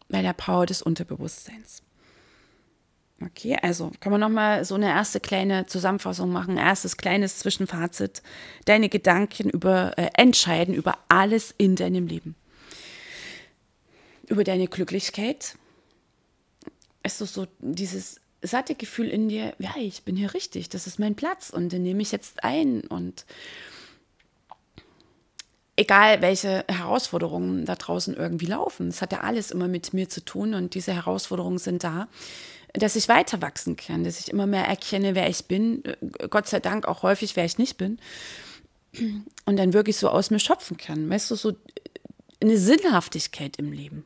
bei 0.08 0.22
der 0.22 0.32
Power 0.32 0.66
des 0.66 0.82
Unterbewusstseins. 0.82 1.82
Okay, 3.24 3.56
also 3.62 3.92
können 4.00 4.14
wir 4.16 4.18
nochmal 4.18 4.64
so 4.64 4.74
eine 4.74 4.88
erste 4.88 5.20
kleine 5.20 5.66
Zusammenfassung 5.66 6.32
machen, 6.32 6.56
erstes 6.56 6.96
kleines 6.96 7.38
Zwischenfazit. 7.38 8.20
Deine 8.64 8.88
Gedanken 8.88 9.48
über, 9.48 9.96
äh, 9.96 10.10
entscheiden 10.14 10.74
über 10.74 10.98
alles 11.06 11.54
in 11.56 11.76
deinem 11.76 12.08
Leben 12.08 12.34
über 14.28 14.44
deine 14.44 14.68
Glücklichkeit. 14.68 15.56
Es 17.02 17.20
ist 17.20 17.34
so 17.34 17.46
dieses 17.58 18.20
satte 18.42 18.74
Gefühl 18.74 19.08
in 19.08 19.28
dir, 19.28 19.54
ja, 19.58 19.74
ich 19.76 20.02
bin 20.02 20.16
hier 20.16 20.34
richtig, 20.34 20.68
das 20.68 20.86
ist 20.86 20.98
mein 20.98 21.14
Platz 21.14 21.50
und 21.50 21.70
den 21.70 21.82
nehme 21.82 22.02
ich 22.02 22.12
jetzt 22.12 22.42
ein 22.44 22.82
und 22.82 23.24
egal 25.76 26.20
welche 26.22 26.64
Herausforderungen 26.68 27.64
da 27.64 27.76
draußen 27.76 28.14
irgendwie 28.14 28.46
laufen, 28.46 28.88
es 28.88 29.00
hat 29.00 29.12
ja 29.12 29.20
alles 29.20 29.50
immer 29.50 29.68
mit 29.68 29.94
mir 29.94 30.08
zu 30.08 30.24
tun 30.24 30.54
und 30.54 30.74
diese 30.74 30.92
Herausforderungen 30.92 31.58
sind 31.58 31.84
da, 31.84 32.08
dass 32.74 32.96
ich 32.96 33.08
weiter 33.08 33.40
wachsen 33.42 33.76
kann, 33.76 34.04
dass 34.04 34.18
ich 34.18 34.30
immer 34.30 34.46
mehr 34.46 34.66
erkenne, 34.66 35.14
wer 35.14 35.28
ich 35.28 35.46
bin, 35.46 35.82
Gott 36.30 36.48
sei 36.48 36.60
Dank 36.60 36.86
auch 36.86 37.02
häufig, 37.02 37.36
wer 37.36 37.44
ich 37.44 37.58
nicht 37.58 37.78
bin 37.78 37.98
und 39.46 39.56
dann 39.56 39.72
wirklich 39.72 39.96
so 39.96 40.08
aus 40.08 40.30
mir 40.30 40.40
schöpfen 40.40 40.76
kann, 40.76 41.08
weißt 41.08 41.30
du, 41.30 41.36
so 41.36 41.52
eine 42.42 42.58
Sinnhaftigkeit 42.58 43.56
im 43.56 43.72
Leben. 43.72 44.04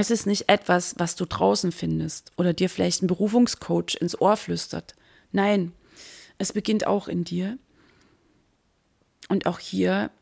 Es 0.00 0.12
ist 0.12 0.26
nicht 0.26 0.48
etwas, 0.48 0.94
was 0.98 1.16
du 1.16 1.24
draußen 1.24 1.72
findest 1.72 2.30
oder 2.36 2.52
dir 2.52 2.70
vielleicht 2.70 3.02
ein 3.02 3.08
Berufungscoach 3.08 3.96
ins 4.00 4.20
Ohr 4.20 4.36
flüstert. 4.36 4.94
Nein, 5.32 5.72
es 6.38 6.52
beginnt 6.52 6.86
auch 6.86 7.08
in 7.08 7.24
dir. 7.24 7.58
Und 9.28 9.46
auch 9.46 9.58
hier 9.58 10.12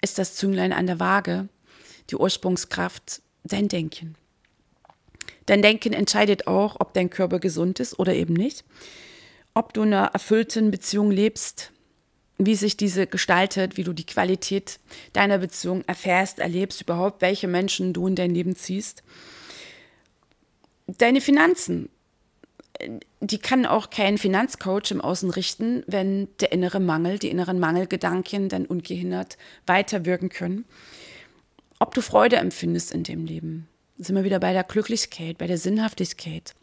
ist 0.00 0.16
das 0.16 0.36
Zünglein 0.36 0.72
an 0.72 0.86
der 0.86 0.98
Waage, 0.98 1.50
die 2.08 2.16
Ursprungskraft, 2.16 3.20
dein 3.44 3.68
Denken. 3.68 4.14
Dein 5.44 5.60
Denken 5.60 5.92
entscheidet 5.92 6.46
auch, 6.46 6.76
ob 6.80 6.94
dein 6.94 7.10
Körper 7.10 7.40
gesund 7.40 7.78
ist 7.78 7.98
oder 7.98 8.14
eben 8.14 8.32
nicht, 8.32 8.64
ob 9.52 9.74
du 9.74 9.82
in 9.82 9.92
einer 9.92 10.12
erfüllten 10.14 10.70
Beziehung 10.70 11.10
lebst, 11.10 11.72
wie 12.46 12.54
sich 12.54 12.76
diese 12.76 13.06
gestaltet, 13.06 13.76
wie 13.76 13.84
du 13.84 13.92
die 13.92 14.06
Qualität 14.06 14.80
deiner 15.12 15.38
Beziehung 15.38 15.84
erfährst, 15.86 16.38
erlebst, 16.38 16.80
überhaupt, 16.80 17.20
welche 17.20 17.48
Menschen 17.48 17.92
du 17.92 18.06
in 18.06 18.14
dein 18.14 18.34
Leben 18.34 18.56
ziehst. 18.56 19.02
Deine 20.86 21.20
Finanzen, 21.20 21.90
die 23.20 23.38
kann 23.38 23.66
auch 23.66 23.90
kein 23.90 24.16
Finanzcoach 24.16 24.90
im 24.90 25.02
Außen 25.02 25.30
richten, 25.30 25.84
wenn 25.86 26.28
der 26.40 26.52
innere 26.52 26.80
Mangel, 26.80 27.18
die 27.18 27.28
inneren 27.28 27.60
Mangelgedanken 27.60 28.48
dann 28.48 28.64
ungehindert 28.64 29.36
weiterwirken 29.66 30.30
können. 30.30 30.64
Ob 31.78 31.94
du 31.94 32.00
Freude 32.00 32.36
empfindest 32.36 32.92
in 32.92 33.04
dem 33.04 33.26
Leben. 33.26 33.68
sind 33.98 34.16
wir 34.16 34.24
wieder 34.24 34.40
bei 34.40 34.54
der 34.54 34.64
Glücklichkeit, 34.64 35.36
bei 35.36 35.46
der 35.46 35.58
Sinnhaftigkeit 35.58 36.54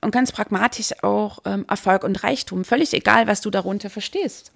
und 0.00 0.10
ganz 0.10 0.32
pragmatisch 0.32 0.92
auch 1.02 1.40
ähm, 1.44 1.64
Erfolg 1.68 2.04
und 2.04 2.22
Reichtum. 2.22 2.64
Völlig 2.64 2.92
egal, 2.94 3.26
was 3.26 3.40
du 3.40 3.50
darunter 3.50 3.90
verstehst. 3.90 4.52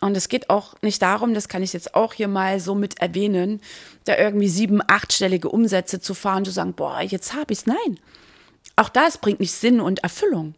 Und 0.00 0.16
es 0.16 0.28
geht 0.28 0.48
auch 0.48 0.80
nicht 0.82 1.02
darum, 1.02 1.34
das 1.34 1.48
kann 1.48 1.62
ich 1.62 1.72
jetzt 1.72 1.94
auch 1.94 2.12
hier 2.12 2.28
mal 2.28 2.60
so 2.60 2.74
mit 2.76 3.00
erwähnen, 3.00 3.60
da 4.04 4.16
irgendwie 4.16 4.48
sieben, 4.48 4.80
achtstellige 4.86 5.48
Umsätze 5.48 6.00
zu 6.00 6.14
fahren, 6.14 6.44
zu 6.44 6.52
sagen, 6.52 6.74
boah, 6.74 7.00
jetzt 7.00 7.34
habe 7.34 7.52
ich 7.52 7.60
es. 7.60 7.66
Nein. 7.66 7.98
Auch 8.76 8.88
das 8.88 9.18
bringt 9.18 9.40
nicht 9.40 9.52
Sinn 9.52 9.80
und 9.80 10.00
Erfüllung. 10.00 10.54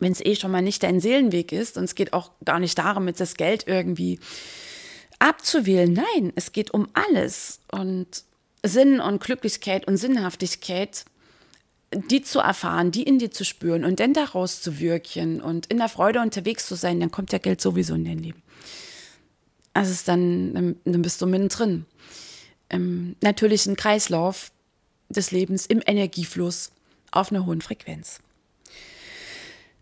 wenn 0.00 0.10
es 0.10 0.24
eh 0.24 0.34
schon 0.34 0.50
mal 0.50 0.62
nicht 0.62 0.82
dein 0.82 0.98
Seelenweg 0.98 1.52
ist 1.52 1.76
und 1.76 1.84
es 1.84 1.94
geht 1.94 2.12
auch 2.12 2.32
gar 2.44 2.58
nicht 2.58 2.76
darum, 2.76 3.06
jetzt 3.06 3.20
das 3.20 3.36
Geld 3.36 3.68
irgendwie 3.68 4.18
abzuwählen. 5.20 5.92
Nein, 5.92 6.32
es 6.34 6.50
geht 6.50 6.74
um 6.74 6.88
alles 6.94 7.60
und 7.70 8.24
Sinn 8.64 9.00
und 9.00 9.22
Glücklichkeit 9.22 9.86
und 9.86 9.96
Sinnhaftigkeit, 9.98 11.04
die 11.94 12.22
zu 12.22 12.40
erfahren, 12.40 12.90
die 12.90 13.02
in 13.02 13.18
dir 13.18 13.30
zu 13.30 13.44
spüren 13.44 13.84
und 13.84 14.00
dann 14.00 14.14
daraus 14.14 14.60
zu 14.60 14.80
wirken 14.80 15.40
und 15.40 15.66
in 15.66 15.78
der 15.78 15.88
Freude 15.88 16.20
unterwegs 16.20 16.66
zu 16.66 16.74
sein, 16.74 17.00
dann 17.00 17.10
kommt 17.10 17.32
ja 17.32 17.38
Geld 17.38 17.60
sowieso 17.60 17.94
in 17.94 18.04
dein 18.04 18.18
Leben. 18.18 18.42
Also 19.74 19.92
ist 19.92 20.08
dann, 20.08 20.76
dann 20.84 21.02
bist 21.02 21.20
du 21.20 21.26
mittendrin. 21.26 21.86
Im 22.68 23.16
natürlichen 23.20 23.76
Kreislauf 23.76 24.50
des 25.08 25.30
Lebens, 25.30 25.66
im 25.66 25.82
Energiefluss 25.84 26.72
auf 27.10 27.30
einer 27.30 27.46
hohen 27.46 27.60
Frequenz. 27.60 28.20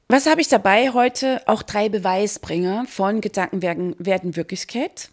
Was 0.08 0.26
habe 0.26 0.40
ich 0.40 0.48
dabei 0.48 0.90
heute? 0.90 1.46
Auch 1.46 1.62
drei 1.62 1.88
Beweisbringer 1.88 2.84
von 2.88 3.20
Gedanken 3.20 3.62
werden, 3.62 3.94
werden 3.98 4.34
Wirklichkeit. 4.34 5.10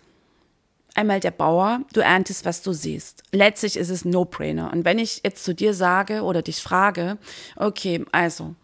Einmal 0.98 1.20
der 1.20 1.30
Bauer, 1.30 1.82
du 1.94 2.00
erntest, 2.00 2.44
was 2.44 2.64
du 2.64 2.74
siehst. 2.74 3.22
Letztlich 3.32 3.78
ist 3.78 3.92
es 3.92 4.04
No-Brainer. 4.04 4.74
Und 4.74 4.84
wenn 4.84 4.98
ich 4.98 5.22
jetzt 5.24 5.44
zu 5.44 5.54
dir 5.54 5.76
sage 5.76 6.24
oder 6.24 6.42
dich 6.42 6.60
frage, 6.60 7.20
okay, 7.56 8.04
also, 8.12 8.56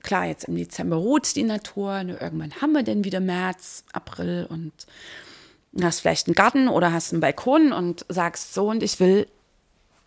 klar, 0.00 0.26
jetzt 0.26 0.44
im 0.44 0.54
Dezember 0.54 0.94
ruht 0.94 1.34
die 1.34 1.42
Natur, 1.42 2.04
ne, 2.04 2.18
irgendwann 2.20 2.54
haben 2.60 2.70
wir 2.70 2.84
denn 2.84 3.02
wieder 3.02 3.18
März, 3.18 3.82
April 3.92 4.46
und 4.48 4.72
hast 5.82 6.02
vielleicht 6.02 6.28
einen 6.28 6.36
Garten 6.36 6.68
oder 6.68 6.92
hast 6.92 7.12
einen 7.12 7.20
Balkon 7.20 7.72
und 7.72 8.06
sagst 8.08 8.54
so, 8.54 8.70
und 8.70 8.84
ich 8.84 9.00
will 9.00 9.26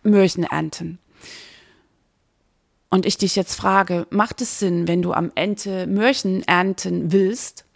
Möhrchen 0.02 0.44
ernten. 0.44 0.98
Und 2.88 3.04
ich 3.04 3.18
dich 3.18 3.36
jetzt 3.36 3.54
frage, 3.54 4.06
macht 4.08 4.40
es 4.40 4.60
Sinn, 4.60 4.88
wenn 4.88 5.02
du 5.02 5.12
am 5.12 5.30
Ende 5.34 5.86
Möhrchen 5.86 6.42
ernten 6.48 7.12
willst, 7.12 7.66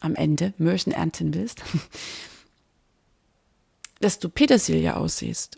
am 0.00 0.14
Ende 0.14 0.54
Möhrchen 0.56 0.94
ernten 0.94 1.34
willst, 1.34 1.60
dass 4.00 4.18
du 4.18 4.28
Petersilie 4.28 4.96
aussiehst? 4.96 5.56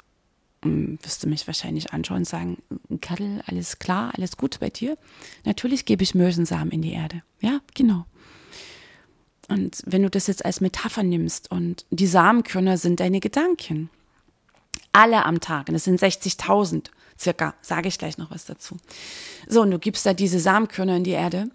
Hm, 0.65 0.99
wirst 1.03 1.23
du 1.23 1.29
mich 1.29 1.47
wahrscheinlich 1.47 1.93
anschauen 1.93 2.19
und 2.19 2.25
sagen, 2.25 2.59
Kattel, 3.01 3.43
alles 3.47 3.79
klar, 3.79 4.13
alles 4.17 4.37
gut 4.37 4.59
bei 4.61 4.71
dir? 4.71 4.99
Natürlich 5.45 5.85
gebe 5.85 6.03
ich 6.03 6.15
Möhrchensamen 6.15 6.71
in 6.71 6.83
die 6.83 6.93
Erde. 6.93 7.23
Ja, 7.41 7.61
genau. 7.75 8.07
Und 9.49 9.83
wenn 9.87 10.03
du 10.03 10.11
das 10.11 10.27
jetzt 10.27 10.45
als 10.45 10.61
Metapher 10.61 11.03
nimmst 11.03 11.51
und 11.51 11.87
die 11.91 12.07
Samenkörner 12.07 12.77
sind 12.77 13.01
deine 13.01 13.21
Gedanken, 13.21 13.89
alle 14.93 15.25
am 15.25 15.41
Tag, 15.41 15.69
und 15.69 15.75
das 15.75 15.85
sind 15.85 16.01
60.000 16.01 16.91
circa, 17.19 17.55
sage 17.63 17.89
ich 17.89 17.99
gleich 17.99 18.19
noch 18.19 18.31
was 18.31 18.45
dazu. 18.45 18.77
So, 19.47 19.63
und 19.63 19.71
du 19.71 19.79
gibst 19.79 20.05
da 20.07 20.13
diese 20.13 20.41
Samenkörner 20.41 20.97
in 20.97 21.05
die 21.05 21.13
Erde 21.13 21.51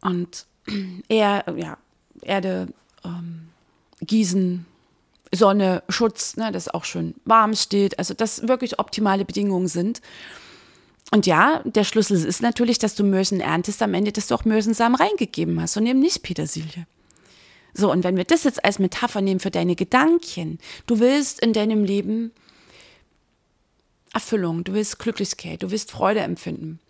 und 0.00 0.46
er, 1.08 1.44
ja, 1.56 1.78
Erde, 2.22 2.68
ähm, 3.04 3.49
Gießen, 4.00 4.66
Sonne, 5.32 5.82
Schutz, 5.88 6.36
ne, 6.36 6.50
dass 6.52 6.68
auch 6.68 6.84
schön 6.84 7.14
warm 7.24 7.54
steht, 7.54 7.98
also 7.98 8.14
dass 8.14 8.48
wirklich 8.48 8.78
optimale 8.78 9.24
Bedingungen 9.24 9.68
sind. 9.68 10.00
Und 11.12 11.26
ja, 11.26 11.62
der 11.64 11.84
Schlüssel 11.84 12.24
ist 12.24 12.42
natürlich, 12.42 12.78
dass 12.78 12.94
du 12.94 13.04
Möhrchen 13.04 13.40
erntest 13.40 13.82
am 13.82 13.94
Ende, 13.94 14.12
dass 14.12 14.28
du 14.28 14.34
auch 14.34 14.44
Möhrchensamen 14.44 14.96
reingegeben 14.96 15.60
hast 15.60 15.76
und 15.76 15.86
eben 15.86 16.00
nicht 16.00 16.22
Petersilie. 16.22 16.86
So, 17.74 17.90
und 17.90 18.02
wenn 18.04 18.16
wir 18.16 18.24
das 18.24 18.44
jetzt 18.44 18.64
als 18.64 18.78
Metapher 18.78 19.20
nehmen 19.20 19.40
für 19.40 19.50
deine 19.50 19.76
Gedanken, 19.76 20.58
du 20.86 20.98
willst 20.98 21.40
in 21.40 21.52
deinem 21.52 21.84
Leben 21.84 22.32
Erfüllung, 24.12 24.64
du 24.64 24.72
willst 24.72 24.98
Glücklichkeit, 24.98 25.62
du 25.62 25.70
willst 25.70 25.90
Freude 25.90 26.20
empfinden, 26.20 26.80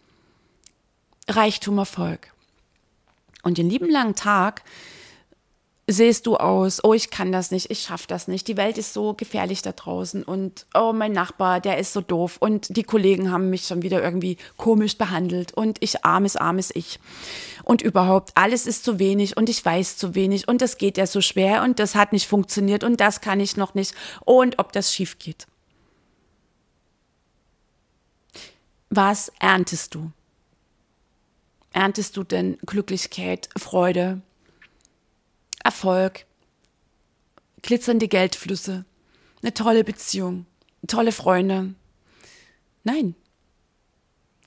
Reichtum, 1.29 1.77
Erfolg. 1.79 2.33
Und 3.43 3.59
den 3.59 3.69
lieben 3.69 3.91
langen 3.91 4.15
Tag 4.15 4.63
sehst 5.93 6.27
du 6.27 6.37
aus, 6.37 6.83
oh, 6.85 6.95
ich 6.95 7.11
kann 7.11 7.33
das 7.33 7.51
nicht, 7.51 7.71
ich 7.71 7.81
schaffe 7.81 8.07
das 8.07 8.29
nicht, 8.29 8.49
die 8.49 8.57
Welt 8.57 8.79
ist 8.79 8.93
so 8.93 9.15
gefährlich 9.15 9.63
da 9.63 9.73
draußen 9.73 10.23
und 10.23 10.67
oh, 10.75 10.93
mein 10.93 11.13
Nachbar, 11.13 11.61
der 11.61 11.79
ist 11.79 11.93
so 11.93 12.01
doof 12.01 12.37
und 12.41 12.77
die 12.77 12.83
Kollegen 12.83 13.31
haben 13.31 13.51
mich 13.51 13.67
schon 13.67 13.83
wieder 13.83 14.03
irgendwie 14.03 14.37
komisch 14.57 14.99
behandelt 14.99 15.53
und 15.53 15.79
ich 15.81 16.05
armes, 16.05 16.37
armes 16.37 16.71
Ich. 16.75 16.99
Und 17.65 17.83
überhaupt, 17.83 18.33
alles 18.35 18.67
ist 18.67 18.85
zu 18.85 18.99
wenig 18.99 19.37
und 19.37 19.49
ich 19.49 19.65
weiß 19.65 19.97
zu 19.97 20.15
wenig 20.15 20.49
und 20.49 20.61
das 20.61 20.79
geht 20.79 20.97
ja 20.97 21.07
so 21.07 21.21
schwer 21.21 21.63
und 21.63 21.79
das 21.79 21.95
hat 21.95 22.13
nicht 22.13 22.27
funktioniert 22.27 22.85
und 22.85 23.01
das 23.01 23.21
kann 23.21 23.41
ich 23.41 23.57
noch 23.57 23.75
nicht 23.75 23.95
und 24.25 24.59
ob 24.59 24.73
das 24.73 24.95
schief 24.95 25.19
geht. 25.19 25.47
Was 28.89 29.31
erntest 29.39 29.95
du? 29.95 30.11
Erntest 31.73 32.17
du 32.17 32.25
denn 32.25 32.59
Glücklichkeit, 32.67 33.49
Freude, 33.57 34.21
Erfolg, 35.65 36.27
glitzernde 37.63 38.09
Geldflüsse, 38.09 38.85
eine 39.43 39.55
tolle 39.55 39.85
Beziehung, 39.85 40.47
tolle 40.87 41.13
Freunde. 41.13 41.75
Nein. 42.85 43.15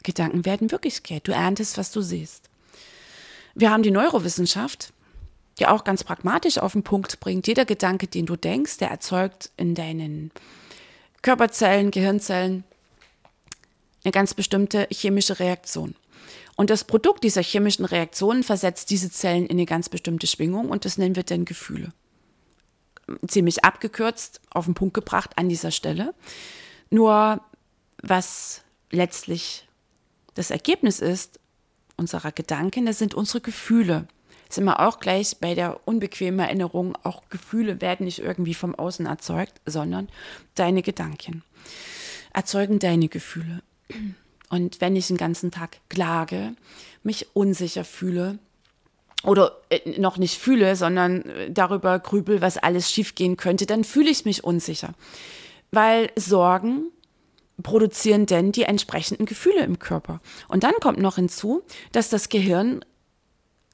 Gedanken 0.04 0.46
werden 0.46 0.72
Wirklichkeit. 0.72 1.28
Du 1.28 1.32
erntest, 1.32 1.78
was 1.78 1.92
du 1.92 2.02
siehst. 2.02 2.50
Wir 3.56 3.72
haben 3.72 3.84
die 3.84 3.92
Neurowissenschaft, 3.92 4.92
die 5.60 5.68
auch 5.68 5.84
ganz 5.84 6.04
pragmatisch 6.04 6.58
auf 6.58 6.74
den 6.74 6.84
Punkt 6.84 7.20
bringt. 7.20 7.48
Jeder 7.48 7.66
Gedanke, 7.66 8.08
den 8.08 8.26
du 8.26 8.36
denkst, 8.36 8.78
der 8.78 8.90
erzeugt 8.90 9.52
in 9.56 9.76
deinen 9.76 10.32
Körperzellen, 11.22 11.92
Gehirnzellen 11.92 12.64
eine 14.04 14.12
ganz 14.12 14.34
bestimmte 14.34 14.88
chemische 14.92 15.40
Reaktion. 15.40 15.96
Und 16.56 16.70
das 16.70 16.84
Produkt 16.84 17.24
dieser 17.24 17.42
chemischen 17.42 17.86
Reaktionen 17.86 18.44
versetzt 18.44 18.90
diese 18.90 19.12
Zellen 19.12 19.46
in 19.46 19.58
eine 19.58 19.66
ganz 19.66 19.90
bestimmte 19.90 20.28
Schwingung 20.28 20.70
und 20.70 20.86
das 20.86 20.98
nennen 20.98 21.16
wir 21.16 21.24
dann 21.24 21.46
Gefühle. 21.46 21.92
Ziemlich 23.28 23.64
abgekürzt, 23.64 24.40
auf 24.52 24.66
den 24.66 24.76
Punkt 24.76 24.94
gebracht 24.94 25.32
an 25.38 25.50
dieser 25.50 25.72
Stelle. 25.72 26.14
Nur 26.90 27.42
was 28.02 28.62
letztlich 28.92 29.68
das 30.36 30.52
Ergebnis 30.52 31.00
ist 31.00 31.40
unserer 31.98 32.32
Gedanken, 32.32 32.86
das 32.86 33.00
sind 33.00 33.14
unsere 33.14 33.42
Gefühle. 33.42 34.08
Sind 34.50 34.66
wir 34.66 34.80
auch 34.80 35.00
gleich 35.00 35.38
bei 35.40 35.56
der 35.56 35.80
unbequemen 35.88 36.40
Erinnerung, 36.40 36.96
auch 37.04 37.24
Gefühle 37.30 37.82
werden 37.82 38.06
nicht 38.06 38.20
irgendwie 38.20 38.54
vom 38.54 38.76
Außen 38.76 39.08
erzeugt, 39.08 39.60
sondern 39.66 40.10
deine 40.54 40.84
Gedanken 40.84 41.44
erzeugen 42.34 42.80
deine 42.80 43.08
Gefühle. 43.08 43.62
Und 44.54 44.82
wenn 44.82 44.96
ich 44.96 45.08
den 45.08 45.18
ganzen 45.18 45.50
Tag 45.50 45.78
klage, 45.90 46.54
mich 47.02 47.36
unsicher 47.36 47.84
fühle 47.84 48.38
oder 49.24 49.58
äh, 49.72 50.00
noch 50.00 50.20
nicht 50.20 50.38
fühle, 50.38 50.76
sondern 50.76 51.24
äh, 51.24 51.50
darüber 51.50 51.98
grübel, 51.98 52.40
was 52.40 52.60
alles 52.60 52.92
schiefgehen 52.92 53.36
könnte, 53.36 53.66
dann 53.66 53.84
fühle 53.84 54.12
ich 54.12 54.26
mich 54.26 54.44
unsicher. 54.44 54.94
Weil 55.72 56.12
Sorgen 56.16 56.92
produzieren 57.64 58.28
denn 58.28 58.52
die 58.52 58.62
entsprechenden 58.62 59.26
Gefühle 59.26 59.64
im 59.64 59.80
Körper. 59.80 60.22
Und 60.50 60.64
dann 60.64 60.76
kommt 60.80 61.00
noch 61.00 61.16
hinzu, 61.16 61.64
dass 61.92 62.10
das 62.10 62.30
Gehirn 62.30 62.86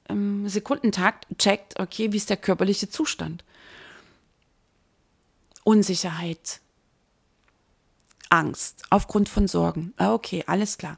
im 0.08 0.48
Sekundentakt 0.48 1.26
checkt, 1.36 1.78
okay, 1.78 2.10
wie 2.14 2.16
ist 2.16 2.30
der 2.30 2.38
körperliche 2.38 2.88
Zustand? 2.88 3.44
Unsicherheit, 5.62 6.60
Angst, 8.30 8.84
aufgrund 8.90 9.28
von 9.28 9.46
Sorgen. 9.48 9.92
Ah, 9.96 10.14
okay, 10.14 10.44
alles 10.46 10.78
klar. 10.78 10.96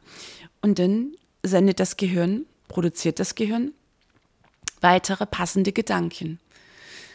Und 0.61 0.79
dann 0.79 1.14
sendet 1.42 1.81
das 1.81 1.97
Gehirn, 1.97 2.47
produziert 2.68 3.18
das 3.18 3.35
Gehirn 3.35 3.73
weitere 4.81 5.27
passende 5.27 5.73
Gedanken. 5.73 6.38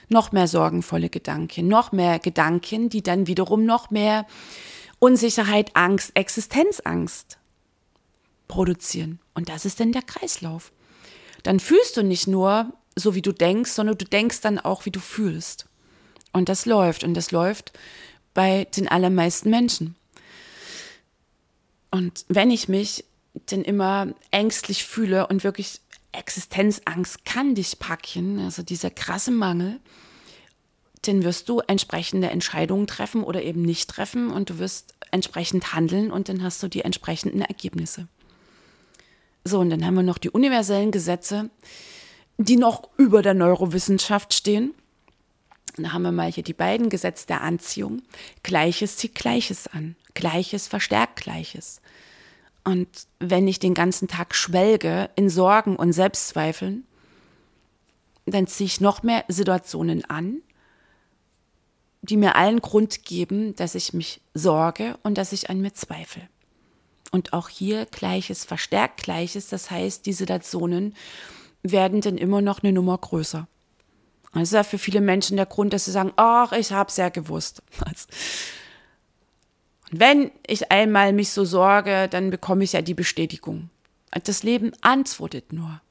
Noch 0.09 0.31
mehr 0.31 0.47
sorgenvolle 0.47 1.09
Gedanken, 1.09 1.67
noch 1.67 1.91
mehr 1.91 2.19
Gedanken, 2.19 2.89
die 2.89 3.03
dann 3.03 3.27
wiederum 3.27 3.65
noch 3.65 3.89
mehr 3.89 4.25
Unsicherheit, 4.99 5.75
Angst, 5.75 6.11
Existenzangst 6.15 7.37
produzieren. 8.47 9.19
Und 9.33 9.49
das 9.49 9.65
ist 9.65 9.79
dann 9.79 9.91
der 9.91 10.01
Kreislauf. 10.01 10.71
Dann 11.43 11.59
fühlst 11.59 11.97
du 11.97 12.03
nicht 12.03 12.27
nur 12.27 12.73
so, 12.95 13.13
wie 13.13 13.21
du 13.21 13.31
denkst, 13.31 13.71
sondern 13.71 13.97
du 13.97 14.05
denkst 14.05 14.41
dann 14.41 14.59
auch, 14.59 14.85
wie 14.85 14.91
du 14.91 14.99
fühlst. 14.99 15.67
Und 16.33 16.49
das 16.49 16.65
läuft. 16.65 17.03
Und 17.03 17.13
das 17.13 17.31
läuft 17.31 17.73
bei 18.33 18.65
den 18.75 18.87
allermeisten 18.87 19.49
Menschen. 19.49 19.95
Und 21.91 22.25
wenn 22.27 22.51
ich 22.51 22.67
mich 22.67 23.05
denn 23.51 23.63
immer 23.63 24.13
ängstlich 24.31 24.83
fühle 24.83 25.27
und 25.27 25.43
wirklich 25.43 25.81
Existenzangst 26.11 27.25
kann 27.25 27.53
dich 27.53 27.79
packen, 27.79 28.39
also 28.39 28.63
dieser 28.63 28.89
krasse 28.89 29.31
Mangel, 29.31 29.79
dann 31.03 31.23
wirst 31.23 31.47
du 31.47 31.59
entsprechende 31.59 32.29
Entscheidungen 32.29 32.87
treffen 32.87 33.23
oder 33.23 33.43
eben 33.43 33.61
nicht 33.61 33.89
treffen 33.89 34.31
und 34.31 34.49
du 34.49 34.59
wirst 34.59 34.95
entsprechend 35.11 35.73
handeln 35.73 36.11
und 36.11 36.27
dann 36.27 36.43
hast 36.43 36.61
du 36.63 36.67
die 36.67 36.81
entsprechenden 36.81 37.41
Ergebnisse. 37.41 38.07
So, 39.43 39.59
und 39.59 39.69
dann 39.69 39.85
haben 39.85 39.95
wir 39.95 40.03
noch 40.03 40.17
die 40.17 40.29
universellen 40.29 40.91
Gesetze, 40.91 41.49
die 42.37 42.57
noch 42.57 42.89
über 42.97 43.21
der 43.21 43.33
Neurowissenschaft 43.33 44.33
stehen. 44.33 44.73
Da 45.77 45.93
haben 45.93 46.01
wir 46.01 46.11
mal 46.11 46.31
hier 46.31 46.43
die 46.43 46.53
beiden 46.53 46.89
Gesetze 46.89 47.27
der 47.27 47.41
Anziehung. 47.41 48.01
Gleiches 48.41 48.97
zieht 48.97 49.13
Gleiches 49.13 49.67
an. 49.67 49.95
Gleiches 50.15 50.67
verstärkt 50.67 51.17
Gleiches. 51.17 51.81
Und 52.63 52.87
wenn 53.19 53.47
ich 53.47 53.59
den 53.59 53.75
ganzen 53.75 54.07
Tag 54.07 54.35
schwelge 54.35 55.09
in 55.15 55.29
Sorgen 55.29 55.75
und 55.75 55.93
Selbstzweifeln, 55.93 56.85
dann 58.25 58.47
ziehe 58.47 58.65
ich 58.65 58.81
noch 58.81 59.03
mehr 59.03 59.23
Situationen 59.27 60.03
an, 60.05 60.41
die 62.01 62.17
mir 62.17 62.35
allen 62.35 62.61
Grund 62.61 63.05
geben, 63.05 63.55
dass 63.55 63.75
ich 63.75 63.93
mich 63.93 64.19
sorge 64.33 64.97
und 65.03 65.17
dass 65.17 65.31
ich 65.31 65.49
an 65.49 65.61
mir 65.61 65.73
zweifle. 65.73 66.27
Und 67.11 67.33
auch 67.33 67.49
hier 67.49 67.85
Gleiches 67.85 68.43
verstärkt 68.43 69.03
Gleiches, 69.03 69.47
das 69.47 69.71
heißt, 69.71 70.05
die 70.05 70.13
Situationen 70.13 70.93
werden 71.63 72.01
dann 72.01 72.17
immer 72.17 72.41
noch 72.41 72.63
eine 72.63 72.73
Nummer 72.73 72.97
größer. 72.97 73.47
Das 74.33 74.43
ist 74.43 74.53
ja 74.53 74.63
für 74.63 74.77
viele 74.77 75.01
Menschen 75.01 75.37
der 75.37 75.45
Grund, 75.45 75.73
dass 75.73 75.85
sie 75.85 75.91
sagen, 75.91 76.13
ach, 76.15 76.51
ich 76.51 76.71
habe 76.71 76.89
es 76.89 76.97
ja 76.97 77.09
gewusst. 77.09 77.61
Und 79.91 79.99
wenn 79.99 80.31
ich 80.45 80.71
einmal 80.71 81.13
mich 81.13 81.31
so 81.31 81.45
sorge, 81.45 82.07
dann 82.09 82.29
bekomme 82.29 82.63
ich 82.63 82.73
ja 82.73 82.81
die 82.81 82.93
Bestätigung. 82.93 83.69
Das 84.11 84.43
Leben 84.43 84.71
antwortet 84.81 85.53
nur. 85.53 85.81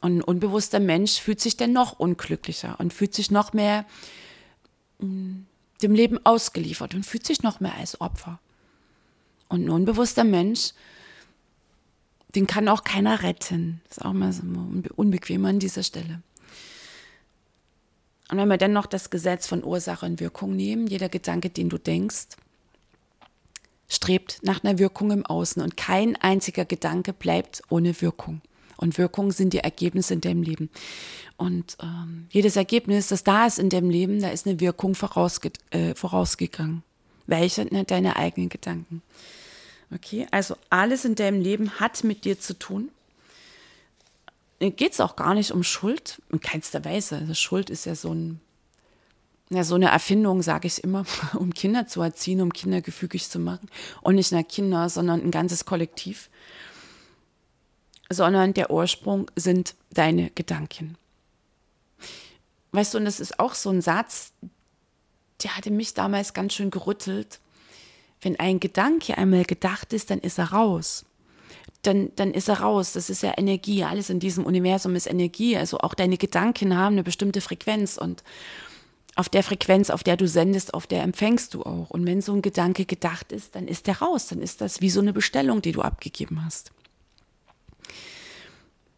Und 0.00 0.18
ein 0.18 0.22
unbewusster 0.22 0.80
Mensch 0.80 1.20
fühlt 1.20 1.40
sich 1.40 1.56
dann 1.56 1.72
noch 1.72 1.98
unglücklicher 1.98 2.76
und 2.78 2.92
fühlt 2.92 3.14
sich 3.14 3.30
noch 3.30 3.52
mehr 3.52 3.84
mm, 4.98 5.40
dem 5.82 5.94
Leben 5.94 6.24
ausgeliefert 6.24 6.94
und 6.94 7.04
fühlt 7.04 7.26
sich 7.26 7.42
noch 7.42 7.60
mehr 7.60 7.74
als 7.74 8.00
Opfer. 8.00 8.38
Und 9.48 9.64
ein 9.64 9.70
unbewusster 9.70 10.24
Mensch, 10.24 10.72
den 12.34 12.46
kann 12.46 12.68
auch 12.68 12.84
keiner 12.84 13.22
retten. 13.22 13.80
Das 13.88 13.98
ist 13.98 14.04
auch 14.04 14.12
mal 14.12 14.32
so 14.32 14.42
unbequem 14.96 15.44
an 15.44 15.58
dieser 15.58 15.82
Stelle. 15.82 16.22
Und 18.30 18.38
wenn 18.38 18.48
wir 18.48 18.58
dann 18.58 18.72
noch 18.72 18.86
das 18.86 19.10
Gesetz 19.10 19.46
von 19.46 19.64
Ursache 19.64 20.06
und 20.06 20.20
Wirkung 20.20 20.56
nehmen, 20.56 20.86
jeder 20.86 21.08
Gedanke, 21.08 21.50
den 21.50 21.68
du 21.68 21.78
denkst, 21.78 22.28
strebt 23.88 24.40
nach 24.42 24.64
einer 24.64 24.78
Wirkung 24.78 25.12
im 25.12 25.24
Außen 25.24 25.62
und 25.62 25.76
kein 25.76 26.16
einziger 26.16 26.64
Gedanke 26.64 27.12
bleibt 27.12 27.62
ohne 27.68 28.00
Wirkung. 28.00 28.40
Und 28.76 28.98
Wirkungen 28.98 29.30
sind 29.30 29.52
die 29.52 29.60
Ergebnisse 29.60 30.14
in 30.14 30.20
deinem 30.20 30.42
Leben. 30.42 30.70
Und 31.36 31.78
ähm, 31.82 32.26
jedes 32.30 32.56
Ergebnis, 32.56 33.08
das 33.08 33.24
da 33.24 33.46
ist 33.46 33.58
in 33.58 33.70
deinem 33.70 33.90
Leben, 33.90 34.20
da 34.20 34.28
ist 34.28 34.46
eine 34.46 34.60
Wirkung 34.60 34.94
vorausge 34.94 35.50
äh, 35.70 35.94
vorausgegangen. 35.94 36.82
Welche? 37.26 37.66
Na, 37.70 37.84
deine 37.84 38.16
eigenen 38.16 38.48
Gedanken. 38.48 39.02
Okay, 39.94 40.26
also 40.30 40.56
alles 40.68 41.04
in 41.04 41.14
deinem 41.14 41.40
Leben 41.40 41.78
hat 41.78 42.04
mit 42.04 42.24
dir 42.24 42.38
zu 42.38 42.58
tun. 42.58 42.90
Geht 44.58 44.92
es 44.92 45.00
auch 45.00 45.16
gar 45.16 45.34
nicht 45.34 45.52
um 45.52 45.62
Schuld, 45.62 46.22
in 46.30 46.40
keinster 46.40 46.84
Weise. 46.84 47.18
Also 47.18 47.34
Schuld 47.34 47.70
ist 47.70 47.86
ja 47.86 47.94
so 47.94 48.12
ein 48.12 48.40
ja, 49.48 49.62
so 49.62 49.76
eine 49.76 49.90
Erfindung, 49.90 50.42
sage 50.42 50.66
ich 50.66 50.82
immer, 50.82 51.04
um 51.34 51.54
Kinder 51.54 51.86
zu 51.86 52.02
erziehen, 52.02 52.40
um 52.40 52.52
Kinder 52.52 52.80
gefügig 52.80 53.28
zu 53.28 53.38
machen. 53.38 53.68
Und 54.02 54.16
nicht 54.16 54.32
nur 54.32 54.42
Kinder, 54.42 54.88
sondern 54.88 55.22
ein 55.22 55.30
ganzes 55.30 55.64
Kollektiv 55.64 56.30
sondern 58.10 58.54
der 58.54 58.70
Ursprung 58.70 59.30
sind 59.36 59.74
deine 59.90 60.30
Gedanken. 60.30 60.96
Weißt 62.72 62.94
du, 62.94 62.98
und 62.98 63.04
das 63.04 63.20
ist 63.20 63.40
auch 63.40 63.54
so 63.54 63.70
ein 63.70 63.80
Satz, 63.80 64.32
der 65.42 65.56
hatte 65.56 65.70
mich 65.70 65.94
damals 65.94 66.34
ganz 66.34 66.54
schön 66.54 66.70
gerüttelt. 66.70 67.40
Wenn 68.20 68.38
ein 68.38 68.60
Gedanke 68.60 69.18
einmal 69.18 69.44
gedacht 69.44 69.92
ist, 69.92 70.10
dann 70.10 70.18
ist 70.18 70.38
er 70.38 70.52
raus. 70.52 71.04
Dann, 71.82 72.10
dann 72.16 72.32
ist 72.32 72.48
er 72.48 72.60
raus. 72.60 72.92
Das 72.92 73.10
ist 73.10 73.22
ja 73.22 73.34
Energie. 73.36 73.84
Alles 73.84 74.10
in 74.10 74.20
diesem 74.20 74.44
Universum 74.44 74.94
ist 74.96 75.06
Energie. 75.06 75.56
Also 75.56 75.78
auch 75.78 75.94
deine 75.94 76.16
Gedanken 76.16 76.76
haben 76.76 76.94
eine 76.94 77.04
bestimmte 77.04 77.40
Frequenz 77.40 77.96
und 77.96 78.22
auf 79.14 79.28
der 79.28 79.42
Frequenz, 79.42 79.88
auf 79.88 80.02
der 80.02 80.16
du 80.16 80.28
sendest, 80.28 80.74
auf 80.74 80.86
der 80.86 81.02
empfängst 81.02 81.54
du 81.54 81.62
auch. 81.62 81.88
Und 81.90 82.06
wenn 82.06 82.20
so 82.20 82.34
ein 82.34 82.42
Gedanke 82.42 82.84
gedacht 82.84 83.32
ist, 83.32 83.54
dann 83.54 83.66
ist 83.66 83.86
der 83.86 83.98
raus. 83.98 84.26
Dann 84.26 84.42
ist 84.42 84.60
das 84.60 84.80
wie 84.80 84.90
so 84.90 85.00
eine 85.00 85.12
Bestellung, 85.12 85.62
die 85.62 85.72
du 85.72 85.80
abgegeben 85.80 86.44
hast 86.44 86.72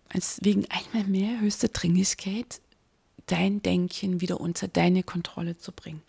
als 0.09 0.38
wegen 0.42 0.66
einmal 0.70 1.09
mehr 1.09 1.40
höchste 1.40 1.68
Dringlichkeit, 1.68 2.61
dein 3.26 3.62
Denken 3.62 4.20
wieder 4.20 4.40
unter 4.40 4.68
deine 4.68 5.02
Kontrolle 5.02 5.59
zu 5.59 5.72
bringen. 5.72 6.02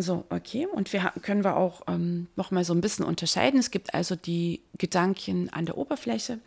So, 0.00 0.24
okay, 0.30 0.66
und 0.66 0.92
wir 0.92 1.12
können 1.22 1.42
wir 1.42 1.56
auch 1.56 1.82
ähm, 1.88 2.28
noch 2.36 2.52
mal 2.52 2.62
so 2.62 2.72
ein 2.72 2.80
bisschen 2.80 3.04
unterscheiden. 3.04 3.58
Es 3.58 3.72
gibt 3.72 3.94
also 3.94 4.14
die 4.14 4.62
Gedanken 4.78 5.50
an 5.50 5.66
der 5.66 5.76
Oberfläche, 5.76 6.38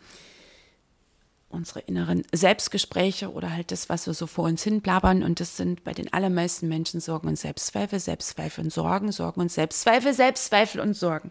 unsere 1.50 1.80
inneren 1.80 2.24
Selbstgespräche 2.32 3.30
oder 3.30 3.52
halt 3.52 3.70
das, 3.70 3.90
was 3.90 4.06
wir 4.06 4.14
so 4.14 4.26
vor 4.26 4.46
uns 4.46 4.62
hin 4.62 4.80
blabbern. 4.80 5.22
Und 5.22 5.38
das 5.38 5.58
sind 5.58 5.84
bei 5.84 5.92
den 5.92 6.10
allermeisten 6.14 6.66
Menschen 6.66 7.00
Sorgen 7.00 7.28
und 7.28 7.38
Selbstzweifel, 7.38 8.00
Selbstzweifel 8.00 8.64
und 8.64 8.72
Sorgen, 8.72 9.12
Sorgen 9.12 9.42
und 9.42 9.52
Selbstzweifel, 9.52 10.14
Selbstzweifel 10.14 10.80
und 10.80 10.94
Sorgen. 10.94 11.30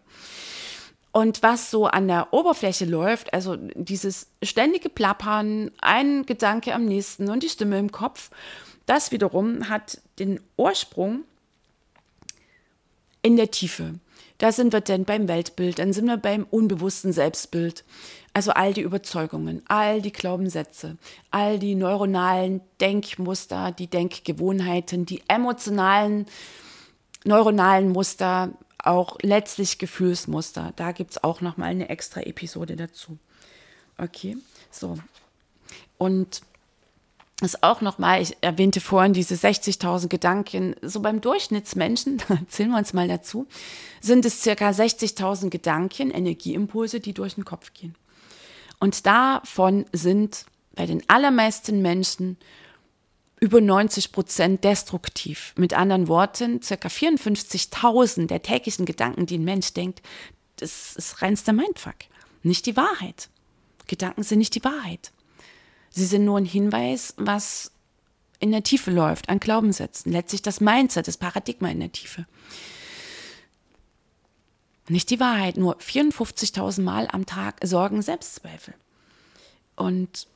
Und 1.11 1.41
was 1.41 1.71
so 1.71 1.87
an 1.87 2.07
der 2.07 2.33
Oberfläche 2.33 2.85
läuft, 2.85 3.33
also 3.33 3.57
dieses 3.57 4.27
ständige 4.43 4.89
Plappern, 4.89 5.71
ein 5.81 6.27
Gedanke 6.27 6.75
am 6.75 6.85
nächsten 6.85 7.31
und 7.31 7.41
die 7.41 7.49
Stimme 7.49 7.79
im 7.79 7.91
Kopf, 7.91 8.29
das 8.85 9.11
wiederum 9.11 9.69
hat 9.69 9.99
den 10.19 10.39
Ursprung 10.55 11.23
in 13.21 13.37
der 13.37 13.51
Tiefe. 13.51 13.95
Da 14.37 14.51
sind 14.51 14.73
wir 14.73 14.81
denn 14.81 15.05
beim 15.05 15.27
Weltbild, 15.27 15.79
dann 15.79 15.93
sind 15.93 16.05
wir 16.05 16.17
beim 16.17 16.47
unbewussten 16.49 17.13
Selbstbild. 17.13 17.83
Also 18.33 18.51
all 18.51 18.73
die 18.73 18.81
Überzeugungen, 18.81 19.61
all 19.67 20.01
die 20.01 20.13
Glaubenssätze, 20.13 20.97
all 21.29 21.59
die 21.59 21.75
neuronalen 21.75 22.61
Denkmuster, 22.79 23.71
die 23.71 23.87
Denkgewohnheiten, 23.87 25.05
die 25.05 25.21
emotionalen 25.27 26.25
neuronalen 27.23 27.89
Muster, 27.89 28.51
auch 28.79 29.17
letztlich 29.21 29.77
Gefühlsmuster. 29.77 30.73
Da 30.75 30.91
gibt 30.91 31.11
es 31.11 31.23
auch 31.23 31.41
nochmal 31.41 31.69
eine 31.69 31.89
extra 31.89 32.21
Episode 32.21 32.75
dazu. 32.75 33.17
Okay, 33.97 34.37
so. 34.71 34.97
Und 35.97 36.41
ist 37.41 37.63
auch 37.63 37.81
nochmal, 37.81 38.21
ich 38.21 38.37
erwähnte 38.41 38.81
vorhin 38.81 39.13
diese 39.13 39.35
60.000 39.35 40.07
Gedanken, 40.07 40.75
so 40.81 40.99
beim 40.99 41.21
Durchschnittsmenschen, 41.21 42.21
zählen 42.47 42.69
wir 42.69 42.77
uns 42.77 42.93
mal 42.93 43.07
dazu, 43.07 43.47
sind 43.99 44.25
es 44.25 44.41
circa 44.41 44.69
60.000 44.69 45.49
Gedanken, 45.49 46.11
Energieimpulse, 46.11 46.99
die 46.99 47.13
durch 47.13 47.35
den 47.35 47.45
Kopf 47.45 47.73
gehen. 47.73 47.95
Und 48.79 49.05
davon 49.05 49.85
sind 49.91 50.45
bei 50.75 50.85
den 50.85 51.03
allermeisten 51.07 51.81
Menschen 51.81 52.37
über 53.39 53.59
90 53.59 54.11
Prozent 54.11 54.63
destruktiv. 54.63 55.53
Mit 55.57 55.73
anderen 55.73 56.07
Worten, 56.07 56.61
circa 56.61 56.87
54.000 56.89 58.27
der 58.27 58.43
täglichen 58.43 58.85
Gedanken, 58.85 59.25
die 59.25 59.37
ein 59.37 59.43
Mensch 59.43 59.73
denkt, 59.73 60.01
das 60.57 60.95
ist 60.95 61.21
reinster 61.23 61.53
Mindfuck. 61.53 61.95
Nicht 62.43 62.67
die 62.67 62.77
Wahrheit. 62.77 63.29
Gedanken 63.87 64.23
sind 64.23 64.39
nicht 64.39 64.55
die 64.55 64.63
Wahrheit. 64.63 65.11
Sie 65.91 66.05
sind 66.05 66.25
nur 66.25 66.37
ein 66.37 66.45
Hinweis, 66.45 67.13
was 67.17 67.71
in 68.39 68.51
der 68.51 68.63
Tiefe 68.63 68.91
läuft, 68.91 69.29
an 69.29 69.39
Glaubenssätzen. 69.39 70.11
Letztlich 70.11 70.41
das 70.41 70.61
Mindset, 70.61 71.07
das 71.07 71.17
Paradigma 71.17 71.69
in 71.69 71.79
der 71.79 71.91
Tiefe. 71.91 72.25
Nicht 74.87 75.09
die 75.09 75.19
Wahrheit, 75.19 75.57
nur 75.57 75.77
54.000 75.77 76.81
Mal 76.81 77.07
am 77.11 77.25
Tag 77.25 77.59
sorgen 77.63 78.01
Selbstzweifel. 78.01 78.73
Und 79.75 80.27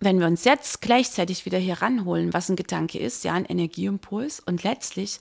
wenn 0.00 0.20
wir 0.20 0.26
uns 0.26 0.44
jetzt 0.44 0.80
gleichzeitig 0.80 1.44
wieder 1.44 1.58
hier 1.58 1.80
ranholen, 1.82 2.32
was 2.32 2.48
ein 2.48 2.56
Gedanke 2.56 2.98
ist, 2.98 3.24
ja, 3.24 3.34
ein 3.34 3.44
Energieimpuls 3.44 4.40
und 4.40 4.62
letztlich 4.62 5.20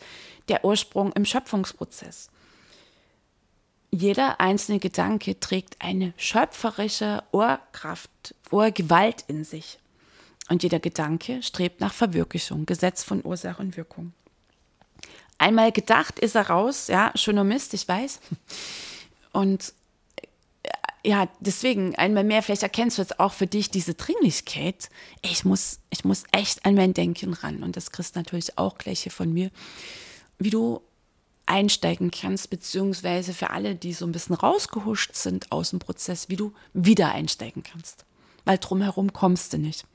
der 0.50 0.66
Ursprung 0.66 1.12
im 1.14 1.26
Schöpfungsprozess. 1.26 2.30
Jeder 3.96 4.42
einzelne 4.42 4.80
Gedanke 4.80 5.40
trägt 5.40 5.76
eine 5.78 6.16
schöpferische 6.18 7.22
Urkraft, 7.32 8.34
Urgewalt 8.50 9.24
in 9.28 9.44
sich. 9.44 9.78
Und 10.50 10.64
jeder 10.64 10.80
Gedanke 10.80 11.44
strebt 11.44 11.80
nach 11.80 11.94
Verwirklichung, 11.94 12.66
Gesetz 12.66 13.04
von 13.04 13.24
Ursache 13.24 13.62
und 13.62 13.78
Wirkung. 13.78 14.14
Einmal 15.38 15.72
gedacht 15.72 16.18
ist 16.18 16.34
er 16.34 16.50
raus, 16.50 16.88
ja, 16.88 17.12
schöner 17.14 17.44
Mist, 17.44 17.76
ich 17.76 17.88
weiß. 17.88 18.20
Und 19.32 19.76
ja, 21.06 21.28
deswegen 21.40 21.96
einmal 21.96 22.24
mehr, 22.24 22.42
vielleicht 22.42 22.64
erkennst 22.64 22.98
du 22.98 23.04
jetzt 23.04 23.20
auch 23.20 23.34
für 23.34 23.46
dich 23.46 23.70
diese 23.70 23.94
Dringlichkeit. 23.94 24.90
Ich 25.22 25.46
muss, 25.46 25.82
ich 25.92 26.04
muss 26.04 26.24
echt 26.32 26.66
an 26.66 26.74
mein 26.74 26.96
Denken 26.96 27.34
ran. 27.34 27.62
Und 27.62 27.78
das 27.78 27.92
kriegst 27.92 28.16
du 28.16 28.20
natürlich 28.20 28.58
auch 28.58 28.80
gleich 28.80 29.04
hier 29.04 29.12
von 29.12 29.32
mir, 29.32 29.52
wie 30.40 30.50
du 30.50 30.82
einsteigen 31.46 32.12
kannst, 32.12 32.50
beziehungsweise 32.50 33.34
für 33.34 33.50
alle, 33.50 33.76
die 33.76 33.94
so 33.94 34.06
ein 34.06 34.12
bisschen 34.12 34.36
rausgehuscht 34.36 35.16
sind 35.16 35.52
aus 35.52 35.72
dem 35.72 35.80
Prozess, 35.80 36.30
wie 36.30 36.36
du 36.36 36.54
wieder 36.74 37.12
einsteigen 37.12 37.64
kannst. 37.64 38.06
Weil 38.46 38.58
drumherum 38.58 39.14
kommst 39.14 39.54
du 39.54 39.58
nicht. 39.58 39.86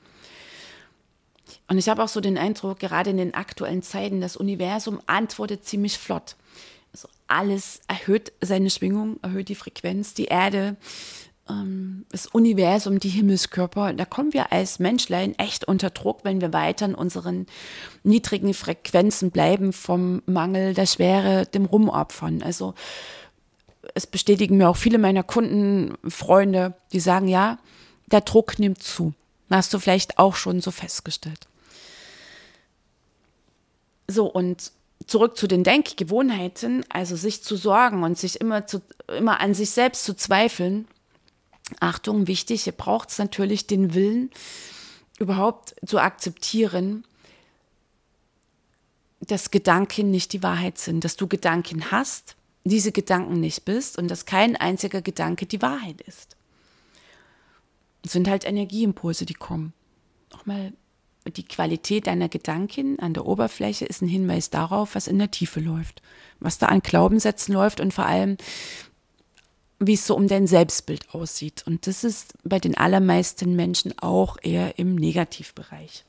Und 1.67 1.77
ich 1.77 1.89
habe 1.89 2.03
auch 2.03 2.07
so 2.07 2.21
den 2.21 2.37
Eindruck, 2.37 2.79
gerade 2.79 3.09
in 3.09 3.17
den 3.17 3.33
aktuellen 3.33 3.81
Zeiten, 3.81 4.21
das 4.21 4.37
Universum 4.37 5.01
antwortet 5.05 5.65
ziemlich 5.65 5.97
flott. 5.97 6.35
Also 6.93 7.07
alles 7.27 7.81
erhöht 7.87 8.31
seine 8.41 8.69
Schwingung, 8.69 9.19
erhöht 9.21 9.49
die 9.49 9.55
Frequenz, 9.55 10.13
die 10.13 10.25
Erde, 10.25 10.77
das 12.11 12.27
Universum, 12.27 12.99
die 12.99 13.09
Himmelskörper. 13.09 13.93
Da 13.93 14.05
kommen 14.05 14.33
wir 14.33 14.51
als 14.51 14.79
Menschlein 14.79 15.37
echt 15.37 15.65
unter 15.65 15.89
Druck, 15.89 16.19
wenn 16.23 16.41
wir 16.41 16.53
weiter 16.53 16.85
in 16.85 16.95
unseren 16.95 17.47
niedrigen 18.03 18.53
Frequenzen 18.53 19.31
bleiben 19.31 19.73
vom 19.73 20.21
Mangel, 20.25 20.73
der 20.73 20.85
Schwere, 20.85 21.45
dem 21.45 21.65
Rumopfern. 21.65 22.43
Also 22.43 22.75
es 23.93 24.07
bestätigen 24.07 24.57
mir 24.57 24.69
auch 24.69 24.77
viele 24.77 24.97
meiner 24.97 25.23
Kunden, 25.23 25.95
Freunde, 26.07 26.75
die 26.93 26.99
sagen, 26.99 27.27
ja, 27.27 27.57
der 28.07 28.21
Druck 28.21 28.59
nimmt 28.59 28.83
zu. 28.83 29.13
Hast 29.49 29.73
du 29.73 29.79
vielleicht 29.79 30.19
auch 30.19 30.35
schon 30.35 30.61
so 30.61 30.71
festgestellt. 30.71 31.47
So, 34.07 34.25
und 34.25 34.71
zurück 35.07 35.37
zu 35.37 35.47
den 35.47 35.63
Denkgewohnheiten, 35.63 36.85
also 36.89 37.15
sich 37.15 37.43
zu 37.43 37.55
sorgen 37.55 38.03
und 38.03 38.17
sich 38.17 38.39
immer, 38.39 38.67
zu, 38.67 38.81
immer 39.07 39.39
an 39.39 39.53
sich 39.53 39.71
selbst 39.71 40.03
zu 40.03 40.15
zweifeln. 40.15 40.87
Achtung, 41.79 42.27
wichtig, 42.27 42.63
hier 42.63 42.73
braucht 42.73 43.09
es 43.09 43.17
natürlich 43.17 43.67
den 43.67 43.93
Willen, 43.93 44.29
überhaupt 45.19 45.75
zu 45.85 45.99
akzeptieren, 45.99 47.05
dass 49.19 49.51
Gedanken 49.51 50.11
nicht 50.11 50.33
die 50.33 50.43
Wahrheit 50.43 50.77
sind, 50.77 51.03
dass 51.03 51.15
du 51.15 51.27
Gedanken 51.27 51.91
hast, 51.91 52.35
diese 52.63 52.91
Gedanken 52.91 53.39
nicht 53.39 53.65
bist 53.65 53.97
und 53.97 54.07
dass 54.09 54.25
kein 54.25 54.55
einziger 54.55 55.01
Gedanke 55.01 55.45
die 55.45 55.61
Wahrheit 55.61 56.01
ist. 56.01 56.35
Es 58.03 58.13
sind 58.13 58.29
halt 58.29 58.45
Energieimpulse, 58.45 59.25
die 59.25 59.33
kommen. 59.33 59.73
Nochmal, 60.31 60.73
die 61.27 61.43
Qualität 61.43 62.07
deiner 62.07 62.29
Gedanken 62.29 62.97
an 62.99 63.13
der 63.13 63.25
Oberfläche 63.25 63.85
ist 63.85 64.01
ein 64.01 64.07
Hinweis 64.07 64.49
darauf, 64.49 64.95
was 64.95 65.07
in 65.07 65.19
der 65.19 65.31
Tiefe 65.31 65.59
läuft, 65.59 66.01
was 66.39 66.57
da 66.57 66.67
an 66.67 66.81
Glaubenssätzen 66.81 67.53
läuft 67.53 67.79
und 67.79 67.93
vor 67.93 68.05
allem, 68.05 68.37
wie 69.79 69.93
es 69.93 70.05
so 70.05 70.15
um 70.15 70.27
dein 70.27 70.45
Selbstbild 70.45 71.13
aussieht. 71.13 71.63
Und 71.65 71.87
das 71.87 72.03
ist 72.03 72.33
bei 72.43 72.59
den 72.59 72.77
allermeisten 72.77 73.55
Menschen 73.55 73.97
auch 73.99 74.37
eher 74.41 74.77
im 74.77 74.95
Negativbereich. 74.95 76.05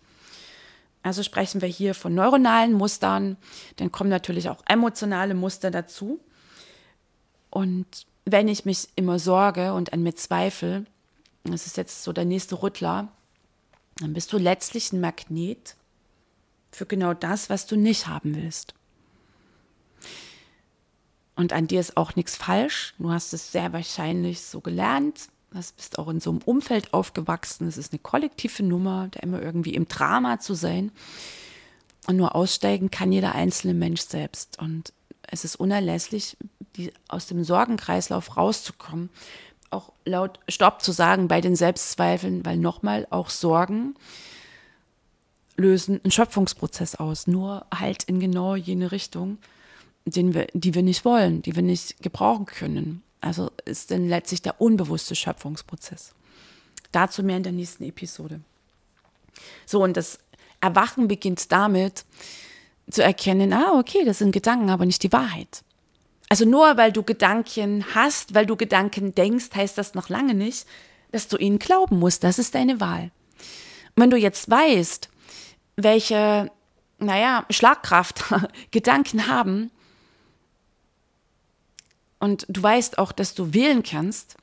Also 1.02 1.22
sprechen 1.22 1.62
wir 1.62 1.68
hier 1.68 1.94
von 1.94 2.14
neuronalen 2.14 2.72
Mustern, 2.72 3.36
dann 3.76 3.90
kommen 3.90 4.10
natürlich 4.10 4.48
auch 4.48 4.62
emotionale 4.68 5.34
Muster 5.34 5.70
dazu. 5.70 6.20
Und 7.48 7.86
wenn 8.26 8.48
ich 8.48 8.64
mich 8.64 8.88
immer 8.96 9.18
sorge 9.18 9.72
und 9.72 9.92
an 9.92 10.02
mir 10.02 10.14
zweifle, 10.14 10.84
das 11.44 11.66
ist 11.66 11.76
jetzt 11.78 12.02
so 12.02 12.12
der 12.12 12.26
nächste 12.26 12.62
Rüttler, 12.62 13.08
dann 14.00 14.12
bist 14.12 14.32
du 14.32 14.38
letztlich 14.38 14.92
ein 14.92 15.00
Magnet 15.00 15.76
für 16.70 16.86
genau 16.86 17.14
das, 17.14 17.48
was 17.48 17.66
du 17.66 17.76
nicht 17.76 18.06
haben 18.06 18.36
willst. 18.36 18.74
Und 21.40 21.54
an 21.54 21.66
dir 21.66 21.80
ist 21.80 21.96
auch 21.96 22.16
nichts 22.16 22.36
falsch. 22.36 22.92
Du 22.98 23.10
hast 23.10 23.32
es 23.32 23.50
sehr 23.50 23.72
wahrscheinlich 23.72 24.42
so 24.42 24.60
gelernt. 24.60 25.28
Du 25.50 25.56
bist 25.56 25.98
auch 25.98 26.08
in 26.08 26.20
so 26.20 26.28
einem 26.28 26.42
Umfeld 26.44 26.92
aufgewachsen. 26.92 27.66
Es 27.66 27.78
ist 27.78 27.94
eine 27.94 27.98
kollektive 27.98 28.62
Nummer, 28.62 29.08
da 29.10 29.20
immer 29.20 29.40
irgendwie 29.40 29.72
im 29.72 29.88
Drama 29.88 30.38
zu 30.38 30.52
sein. 30.52 30.92
Und 32.06 32.18
nur 32.18 32.34
aussteigen 32.34 32.90
kann 32.90 33.10
jeder 33.10 33.34
einzelne 33.34 33.72
Mensch 33.72 34.02
selbst. 34.02 34.58
Und 34.58 34.92
es 35.22 35.46
ist 35.46 35.56
unerlässlich, 35.56 36.36
die, 36.76 36.92
aus 37.08 37.26
dem 37.26 37.42
Sorgenkreislauf 37.42 38.36
rauszukommen 38.36 39.08
auch 39.70 39.92
laut 40.04 40.40
Stopp 40.46 40.82
zu 40.82 40.92
sagen 40.92 41.26
bei 41.28 41.40
den 41.40 41.56
Selbstzweifeln, 41.56 42.44
weil 42.44 42.58
nochmal 42.58 43.06
auch 43.08 43.30
Sorgen 43.30 43.94
lösen 45.56 46.00
einen 46.04 46.10
Schöpfungsprozess 46.10 46.96
aus, 46.96 47.26
nur 47.26 47.64
halt 47.74 48.02
in 48.02 48.20
genau 48.20 48.56
jene 48.56 48.92
Richtung, 48.92 49.38
den 50.04 50.34
wir, 50.34 50.46
die 50.52 50.74
wir 50.74 50.82
nicht 50.82 51.04
wollen, 51.04 51.42
die 51.42 51.54
wir 51.54 51.62
nicht 51.62 52.02
gebrauchen 52.02 52.46
können. 52.46 53.02
Also 53.20 53.50
ist 53.64 53.90
dann 53.90 54.08
letztlich 54.08 54.42
der 54.42 54.60
unbewusste 54.60 55.14
Schöpfungsprozess. 55.14 56.14
Dazu 56.92 57.22
mehr 57.22 57.36
in 57.36 57.42
der 57.42 57.52
nächsten 57.52 57.84
Episode. 57.84 58.40
So, 59.66 59.82
und 59.82 59.96
das 59.96 60.18
Erwachen 60.60 61.08
beginnt 61.08 61.52
damit 61.52 62.04
zu 62.90 63.02
erkennen, 63.02 63.52
ah, 63.52 63.78
okay, 63.78 64.04
das 64.04 64.18
sind 64.18 64.32
Gedanken, 64.32 64.70
aber 64.70 64.84
nicht 64.84 65.02
die 65.02 65.12
Wahrheit. 65.12 65.62
Also 66.28 66.44
nur 66.44 66.76
weil 66.76 66.92
du 66.92 67.02
Gedanken 67.02 67.84
hast, 67.94 68.34
weil 68.34 68.46
du 68.46 68.56
Gedanken 68.56 69.14
denkst, 69.14 69.50
heißt 69.54 69.76
das 69.76 69.94
noch 69.94 70.08
lange 70.08 70.34
nicht, 70.34 70.66
dass 71.12 71.28
du 71.28 71.36
ihnen 71.36 71.58
glauben 71.58 71.98
musst. 71.98 72.24
Das 72.24 72.38
ist 72.38 72.54
deine 72.54 72.80
Wahl. 72.80 73.10
Und 73.96 74.02
wenn 74.02 74.10
du 74.10 74.16
jetzt 74.16 74.48
weißt, 74.48 75.08
welche, 75.76 76.50
naja, 76.98 77.44
Schlagkraft 77.50 78.24
Gedanken 78.70 79.26
haben, 79.26 79.70
und 82.20 82.46
du 82.48 82.62
weißt 82.62 82.98
auch, 82.98 83.12
dass 83.12 83.34
du 83.34 83.52
wählen 83.52 83.82
kannst, 83.82 84.36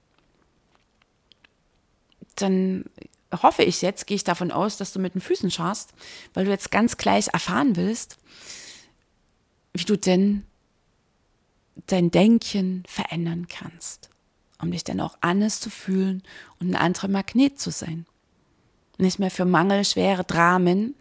dann 2.36 2.86
hoffe 3.32 3.64
ich 3.64 3.82
jetzt, 3.82 4.08
gehe 4.08 4.16
ich 4.16 4.24
davon 4.24 4.52
aus, 4.52 4.78
dass 4.78 4.92
du 4.94 5.00
mit 5.00 5.14
den 5.14 5.22
Füßen 5.22 5.52
schaust, 5.52 5.94
weil 6.34 6.46
du 6.46 6.52
jetzt 6.52 6.72
ganz 6.72 6.98
gleich 6.98 7.28
erfahren 7.34 7.76
willst, 7.76 8.18
wie 9.74 9.86
du 9.86 9.98
denn 9.98 10.46
dein 11.86 12.10
Denken 12.10 12.84
verändern 12.88 13.48
kannst, 13.48 14.10
um 14.60 14.72
dich 14.72 14.84
dann 14.84 15.00
auch 15.00 15.18
anders 15.22 15.60
zu 15.60 15.70
fühlen 15.70 16.24
und 16.60 16.72
ein 16.72 16.76
anderer 16.76 17.08
Magnet 17.08 17.60
zu 17.60 17.70
sein. 17.70 18.06
Nicht 18.98 19.20
mehr 19.20 19.30
für 19.30 19.46
Mangel, 19.46 19.86
schwere 19.86 20.24
Dramen, 20.24 20.96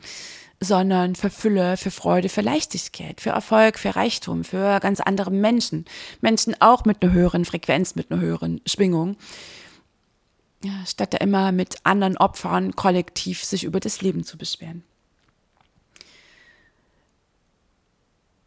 sondern 0.60 1.14
für 1.14 1.30
Fülle, 1.30 1.76
für 1.76 1.90
Freude, 1.90 2.28
für 2.28 2.40
Leichtigkeit, 2.40 3.20
für 3.20 3.30
Erfolg, 3.30 3.78
für 3.78 3.94
Reichtum, 3.94 4.44
für 4.44 4.80
ganz 4.80 5.00
andere 5.00 5.30
Menschen. 5.30 5.84
Menschen 6.20 6.54
auch 6.60 6.84
mit 6.84 7.02
einer 7.02 7.12
höheren 7.12 7.44
Frequenz, 7.44 7.94
mit 7.94 8.10
einer 8.10 8.20
höheren 8.20 8.60
Schwingung. 8.66 9.16
Ja, 10.64 10.84
statt 10.86 11.12
da 11.12 11.18
immer 11.18 11.52
mit 11.52 11.76
anderen 11.84 12.16
Opfern 12.16 12.74
kollektiv 12.74 13.44
sich 13.44 13.64
über 13.64 13.80
das 13.80 14.00
Leben 14.00 14.24
zu 14.24 14.38
beschweren. 14.38 14.82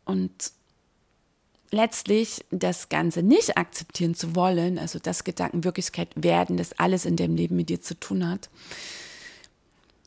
Und 0.05 0.51
letztlich 1.71 2.43
das 2.49 2.89
Ganze 2.89 3.21
nicht 3.21 3.57
akzeptieren 3.57 4.15
zu 4.15 4.35
wollen, 4.35 4.79
also 4.79 4.97
dass 4.97 5.23
Gedanken 5.23 5.63
Wirklichkeit 5.63 6.09
werden, 6.15 6.57
dass 6.57 6.77
alles 6.79 7.05
in 7.05 7.15
dem 7.15 7.35
Leben 7.35 7.55
mit 7.55 7.69
dir 7.69 7.79
zu 7.79 7.99
tun 7.99 8.27
hat. 8.27 8.49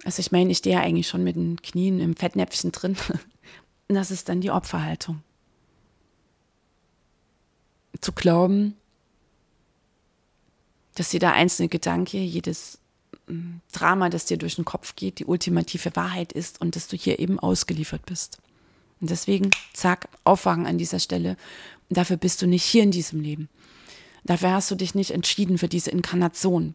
Also 0.05 0.21
ich 0.21 0.33
meine, 0.33 0.51
ich 0.51 0.59
stehe 0.59 0.77
ja 0.77 0.83
eigentlich 0.83 1.09
schon 1.09 1.25
mit 1.25 1.37
den 1.37 1.61
Knien 1.63 2.01
im 2.01 2.17
Fettnäpfchen 2.17 2.73
drin. 2.73 2.97
Und 3.89 3.95
das 3.95 4.11
ist 4.11 4.29
dann 4.29 4.41
die 4.41 4.51
Opferhaltung. 4.51 5.23
Zu 8.01 8.13
glauben, 8.13 8.77
dass 10.95 11.13
jeder 11.13 11.33
einzelne 11.33 11.69
Gedanke, 11.69 12.19
jedes 12.19 12.79
hm, 13.27 13.61
Drama, 13.71 14.09
das 14.09 14.27
dir 14.27 14.37
durch 14.37 14.57
den 14.57 14.65
Kopf 14.65 14.97
geht, 14.97 15.21
die 15.21 15.25
ultimative 15.25 15.95
Wahrheit 15.95 16.33
ist 16.33 16.61
und 16.61 16.75
dass 16.75 16.89
du 16.89 16.97
hier 16.97 17.19
eben 17.19 17.39
ausgeliefert 17.39 18.05
bist. 18.05 18.39
Und 19.01 19.11
deswegen, 19.11 19.51
zack, 19.73 20.09
aufwachen 20.25 20.67
an 20.67 20.79
dieser 20.79 20.99
Stelle. 20.99 21.37
Dafür 21.91 22.17
bist 22.17 22.43
du 22.43 22.47
nicht 22.47 22.65
hier 22.65 22.83
in 22.83 22.91
diesem 22.91 23.21
Leben. 23.21 23.49
Dafür 24.25 24.53
hast 24.53 24.71
du 24.71 24.75
dich 24.75 24.95
nicht 24.95 25.11
entschieden 25.11 25.59
für 25.59 25.69
diese 25.69 25.91
Inkarnation. 25.91 26.75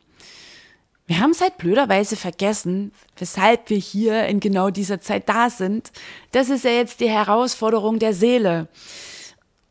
Wir 1.07 1.21
haben 1.21 1.31
es 1.31 1.39
halt 1.39 1.57
blöderweise 1.57 2.17
vergessen, 2.17 2.91
weshalb 3.17 3.69
wir 3.69 3.77
hier 3.77 4.25
in 4.25 4.41
genau 4.41 4.69
dieser 4.69 4.99
Zeit 4.99 5.29
da 5.29 5.49
sind. 5.49 5.91
Das 6.33 6.49
ist 6.49 6.65
ja 6.65 6.71
jetzt 6.71 6.99
die 6.99 7.09
Herausforderung 7.09 7.97
der 7.97 8.13
Seele 8.13 8.67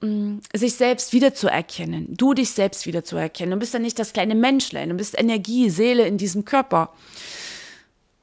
mm, 0.01 0.38
sich 0.55 0.75
selbst 0.77 1.12
wiederzuerkennen, 1.12 2.16
du 2.16 2.33
dich 2.33 2.51
selbst 2.51 2.87
wiederzuerkennen. 2.87 3.53
Du 3.53 3.59
bist 3.59 3.75
ja 3.75 3.81
nicht 3.81 3.99
das 3.99 4.14
kleine 4.14 4.35
Menschlein, 4.35 4.88
du 4.88 4.94
bist 4.94 5.18
Energie, 5.18 5.68
Seele 5.68 6.07
in 6.07 6.16
diesem 6.16 6.46
Körper. 6.46 6.94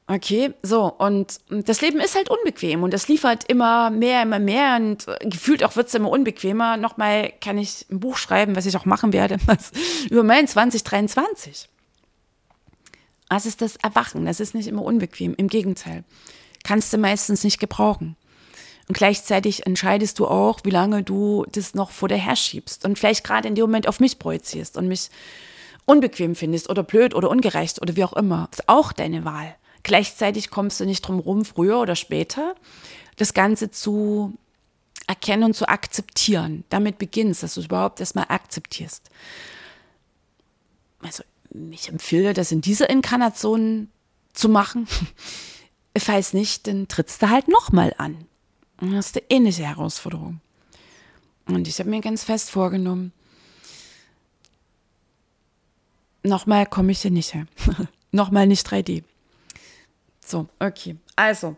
Okay, 0.08 0.52
so, 0.62 0.92
und 0.92 1.38
das 1.48 1.80
Leben 1.80 2.00
ist 2.00 2.16
halt 2.16 2.28
unbequem 2.28 2.82
und 2.82 2.92
das 2.92 3.08
liefert 3.08 3.44
immer 3.44 3.90
mehr, 3.90 4.22
immer 4.22 4.40
mehr 4.40 4.76
und 4.76 5.06
gefühlt 5.20 5.64
auch 5.64 5.76
wird 5.76 5.86
es 5.86 5.94
immer 5.94 6.10
unbequemer. 6.10 6.76
Nochmal 6.76 7.32
kann 7.40 7.56
ich 7.58 7.86
ein 7.90 8.00
Buch 8.00 8.16
schreiben, 8.16 8.56
was 8.56 8.66
ich 8.66 8.76
auch 8.76 8.84
machen 8.84 9.12
werde, 9.12 9.38
was, 9.46 9.70
über 10.10 10.24
mein 10.24 10.48
2023. 10.48 11.68
Was 13.34 13.46
ist 13.46 13.62
das 13.62 13.74
Erwachen? 13.74 14.26
Das 14.26 14.38
ist 14.38 14.54
nicht 14.54 14.68
immer 14.68 14.82
unbequem, 14.82 15.34
im 15.34 15.48
Gegenteil. 15.48 16.04
Kannst 16.62 16.92
du 16.92 16.98
meistens 16.98 17.42
nicht 17.42 17.58
gebrauchen. 17.58 18.14
Und 18.86 18.96
gleichzeitig 18.96 19.66
entscheidest 19.66 20.20
du 20.20 20.28
auch, 20.28 20.60
wie 20.62 20.70
lange 20.70 21.02
du 21.02 21.44
das 21.50 21.74
noch 21.74 21.90
vor 21.90 22.08
dir 22.08 22.14
herschiebst 22.14 22.84
und 22.84 22.96
vielleicht 22.96 23.24
gerade 23.24 23.48
in 23.48 23.56
dem 23.56 23.62
Moment 23.62 23.88
auf 23.88 23.98
mich 23.98 24.20
projizierst 24.20 24.76
und 24.76 24.86
mich 24.86 25.10
unbequem 25.84 26.36
findest 26.36 26.70
oder 26.70 26.84
blöd 26.84 27.12
oder 27.12 27.28
ungerecht 27.28 27.82
oder 27.82 27.96
wie 27.96 28.04
auch 28.04 28.12
immer. 28.12 28.46
Das 28.52 28.60
ist 28.60 28.68
auch 28.68 28.92
deine 28.92 29.24
Wahl. 29.24 29.56
Gleichzeitig 29.82 30.50
kommst 30.50 30.78
du 30.78 30.84
nicht 30.84 31.02
drum 31.02 31.18
rum, 31.18 31.44
früher 31.44 31.80
oder 31.80 31.96
später 31.96 32.54
das 33.16 33.34
Ganze 33.34 33.72
zu 33.72 34.34
erkennen 35.08 35.42
und 35.42 35.54
zu 35.54 35.66
akzeptieren. 35.66 36.62
Damit 36.68 36.98
beginnst, 36.98 37.42
dass 37.42 37.54
du 37.54 37.60
es 37.62 37.66
überhaupt 37.66 37.98
erstmal 37.98 38.26
akzeptierst. 38.28 39.10
Also 41.02 41.24
ich 41.70 41.88
empfehle 41.88 42.34
das 42.34 42.52
in 42.52 42.60
dieser 42.60 42.90
Inkarnation 42.90 43.88
zu 44.32 44.48
machen. 44.48 44.88
Falls 45.96 46.32
nicht, 46.32 46.66
dann 46.66 46.88
trittst 46.88 47.22
du 47.22 47.30
halt 47.30 47.48
nochmal 47.48 47.94
an. 47.98 48.26
Und 48.80 48.94
hast 48.96 49.16
eine 49.16 49.26
ähnliche 49.30 49.62
Herausforderung. 49.62 50.40
Und 51.46 51.68
ich 51.68 51.78
habe 51.78 51.90
mir 51.90 52.00
ganz 52.00 52.24
fest 52.24 52.50
vorgenommen, 52.50 53.12
nochmal 56.24 56.66
komme 56.66 56.90
ich 56.90 57.02
hier 57.02 57.10
nicht 57.10 57.34
her. 57.34 57.46
nochmal 58.12 58.46
nicht 58.46 58.66
3D. 58.66 59.04
So, 60.24 60.48
okay. 60.58 60.96
Also, 61.14 61.56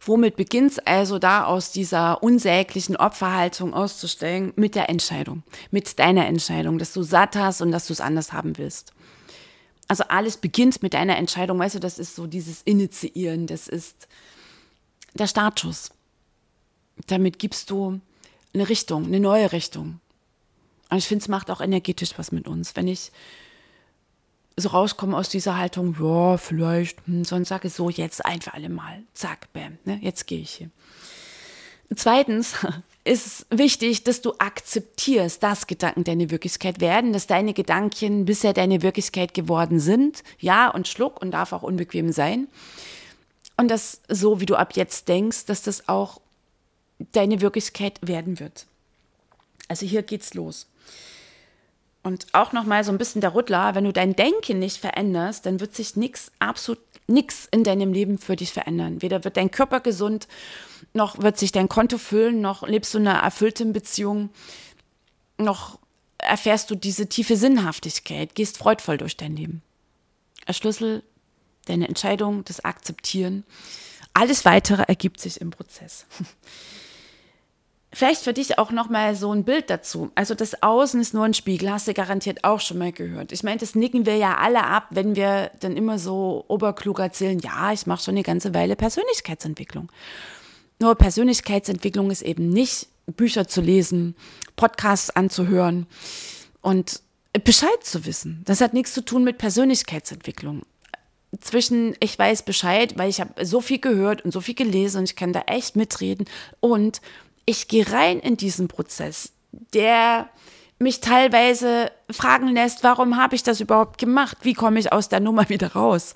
Womit 0.00 0.36
beginnt 0.36 0.72
es 0.72 0.78
also 0.78 1.18
da 1.18 1.44
aus 1.44 1.72
dieser 1.72 2.22
unsäglichen 2.22 2.96
Opferhaltung 2.96 3.74
auszusteigen? 3.74 4.52
Mit 4.56 4.74
der 4.74 4.88
Entscheidung, 4.88 5.42
mit 5.70 5.98
deiner 5.98 6.26
Entscheidung, 6.26 6.78
dass 6.78 6.92
du 6.92 7.02
satt 7.02 7.36
hast 7.36 7.60
und 7.60 7.72
dass 7.72 7.86
du 7.86 7.92
es 7.92 8.00
anders 8.00 8.32
haben 8.32 8.56
willst. 8.58 8.92
Also 9.88 10.04
alles 10.08 10.36
beginnt 10.36 10.82
mit 10.82 10.94
deiner 10.94 11.16
Entscheidung, 11.16 11.58
weißt 11.58 11.76
du, 11.76 11.80
das 11.80 11.98
ist 11.98 12.14
so 12.14 12.26
dieses 12.26 12.62
Initiieren, 12.62 13.46
das 13.46 13.68
ist 13.68 14.06
der 15.14 15.26
Startschuss. 15.26 15.90
Damit 17.06 17.38
gibst 17.38 17.70
du 17.70 18.00
eine 18.52 18.68
Richtung, 18.68 19.06
eine 19.06 19.20
neue 19.20 19.52
Richtung. 19.52 20.00
Und 20.90 20.98
ich 20.98 21.08
finde, 21.08 21.22
es 21.22 21.28
macht 21.28 21.50
auch 21.50 21.60
energetisch 21.60 22.10
was 22.16 22.32
mit 22.32 22.46
uns. 22.46 22.76
Wenn 22.76 22.88
ich 22.88 23.12
so 24.58 24.70
rauskomme 24.70 25.16
aus 25.16 25.28
dieser 25.28 25.56
Haltung, 25.56 25.96
ja, 26.00 26.36
vielleicht, 26.36 27.06
hm, 27.06 27.24
sondern 27.24 27.44
sage 27.44 27.68
so, 27.70 27.90
jetzt 27.90 28.24
einfach 28.24 28.54
alle 28.54 28.68
mal, 28.68 29.02
zack, 29.14 29.52
bam, 29.52 29.78
ne, 29.84 29.98
jetzt 30.02 30.26
gehe 30.26 30.40
ich 30.40 30.50
hier. 30.50 30.70
Zweitens 31.94 32.54
ist 33.04 33.46
wichtig, 33.50 34.04
dass 34.04 34.20
du 34.20 34.34
akzeptierst, 34.38 35.42
dass 35.42 35.66
Gedanken 35.66 36.04
deine 36.04 36.30
Wirklichkeit 36.30 36.80
werden, 36.80 37.12
dass 37.12 37.26
deine 37.26 37.54
Gedanken 37.54 38.24
bisher 38.24 38.52
deine 38.52 38.82
Wirklichkeit 38.82 39.32
geworden 39.34 39.80
sind. 39.80 40.22
Ja, 40.38 40.68
und 40.68 40.88
Schluck 40.88 41.22
und 41.22 41.30
darf 41.30 41.52
auch 41.52 41.62
unbequem 41.62 42.12
sein. 42.12 42.48
Und 43.56 43.70
dass 43.70 44.02
so, 44.08 44.40
wie 44.40 44.46
du 44.46 44.56
ab 44.56 44.76
jetzt 44.76 45.08
denkst, 45.08 45.46
dass 45.46 45.62
das 45.62 45.88
auch 45.88 46.20
deine 47.12 47.40
Wirklichkeit 47.40 47.98
werden 48.02 48.38
wird. 48.38 48.66
Also 49.68 49.86
hier 49.86 50.02
geht's 50.02 50.34
los. 50.34 50.66
Und 52.02 52.26
auch 52.32 52.52
nochmal 52.52 52.84
so 52.84 52.92
ein 52.92 52.98
bisschen 52.98 53.20
der 53.20 53.34
Rüttler, 53.34 53.74
wenn 53.74 53.84
du 53.84 53.92
dein 53.92 54.14
Denken 54.14 54.58
nicht 54.58 54.78
veränderst, 54.78 55.44
dann 55.44 55.60
wird 55.60 55.74
sich 55.74 55.96
nichts, 55.96 56.30
absolut 56.38 56.80
nichts 57.06 57.48
in 57.50 57.64
deinem 57.64 57.92
Leben 57.92 58.18
für 58.18 58.36
dich 58.36 58.52
verändern. 58.52 59.02
Weder 59.02 59.24
wird 59.24 59.36
dein 59.36 59.50
Körper 59.50 59.80
gesund, 59.80 60.28
noch 60.92 61.18
wird 61.18 61.38
sich 61.38 61.52
dein 61.52 61.68
Konto 61.68 61.98
füllen, 61.98 62.40
noch 62.40 62.66
lebst 62.66 62.94
du 62.94 62.98
in 62.98 63.08
einer 63.08 63.20
erfüllten 63.20 63.72
Beziehung, 63.72 64.30
noch 65.38 65.78
erfährst 66.18 66.70
du 66.70 66.74
diese 66.74 67.08
tiefe 67.08 67.36
Sinnhaftigkeit, 67.36 68.34
gehst 68.34 68.58
freudvoll 68.58 68.98
durch 68.98 69.16
dein 69.16 69.36
Leben. 69.36 69.62
Der 70.46 70.52
Schlüssel, 70.52 71.02
deine 71.66 71.88
Entscheidung, 71.88 72.44
das 72.44 72.64
Akzeptieren. 72.64 73.44
Alles 74.14 74.44
weitere 74.44 74.82
ergibt 74.82 75.20
sich 75.20 75.40
im 75.40 75.50
Prozess. 75.50 76.06
Vielleicht 77.90 78.22
für 78.22 78.34
dich 78.34 78.58
auch 78.58 78.70
noch 78.70 78.90
mal 78.90 79.14
so 79.14 79.32
ein 79.32 79.44
Bild 79.44 79.70
dazu. 79.70 80.10
Also 80.14 80.34
das 80.34 80.62
Außen 80.62 81.00
ist 81.00 81.14
nur 81.14 81.24
ein 81.24 81.32
Spiegel, 81.32 81.70
hast 81.70 81.88
du 81.88 81.94
garantiert 81.94 82.44
auch 82.44 82.60
schon 82.60 82.76
mal 82.78 82.92
gehört. 82.92 83.32
Ich 83.32 83.42
meine, 83.42 83.58
das 83.58 83.74
nicken 83.74 84.04
wir 84.04 84.16
ja 84.16 84.36
alle 84.36 84.64
ab, 84.64 84.88
wenn 84.90 85.16
wir 85.16 85.50
dann 85.60 85.74
immer 85.74 85.98
so 85.98 86.44
oberklug 86.48 86.98
erzählen, 86.98 87.38
ja, 87.38 87.72
ich 87.72 87.86
mache 87.86 88.02
schon 88.02 88.14
eine 88.14 88.24
ganze 88.24 88.52
Weile 88.52 88.76
Persönlichkeitsentwicklung. 88.76 89.90
Nur 90.80 90.94
Persönlichkeitsentwicklung 90.96 92.10
ist 92.10 92.22
eben 92.22 92.50
nicht 92.50 92.88
Bücher 93.06 93.48
zu 93.48 93.62
lesen, 93.62 94.14
Podcasts 94.54 95.08
anzuhören 95.08 95.86
und 96.60 97.00
Bescheid 97.44 97.82
zu 97.82 98.04
wissen. 98.04 98.42
Das 98.44 98.60
hat 98.60 98.74
nichts 98.74 98.92
zu 98.92 99.04
tun 99.04 99.24
mit 99.24 99.38
Persönlichkeitsentwicklung. 99.38 100.62
Zwischen 101.40 101.94
ich 102.00 102.18
weiß 102.18 102.42
Bescheid, 102.42 102.98
weil 102.98 103.08
ich 103.08 103.20
habe 103.20 103.44
so 103.44 103.60
viel 103.60 103.78
gehört 103.78 104.22
und 104.22 104.32
so 104.32 104.40
viel 104.40 104.54
gelesen 104.54 104.98
und 104.98 105.04
ich 105.04 105.16
kann 105.16 105.32
da 105.32 105.42
echt 105.46 105.76
mitreden 105.76 106.26
und 106.60 107.00
ich 107.48 107.66
gehe 107.66 107.90
rein 107.90 108.20
in 108.20 108.36
diesen 108.36 108.68
Prozess, 108.68 109.32
der 109.72 110.28
mich 110.78 111.00
teilweise 111.00 111.90
fragen 112.10 112.48
lässt, 112.48 112.84
warum 112.84 113.16
habe 113.16 113.34
ich 113.34 113.42
das 113.42 113.60
überhaupt 113.60 113.96
gemacht? 113.96 114.36
Wie 114.42 114.52
komme 114.52 114.78
ich 114.78 114.92
aus 114.92 115.08
der 115.08 115.20
Nummer 115.20 115.48
wieder 115.48 115.72
raus? 115.72 116.14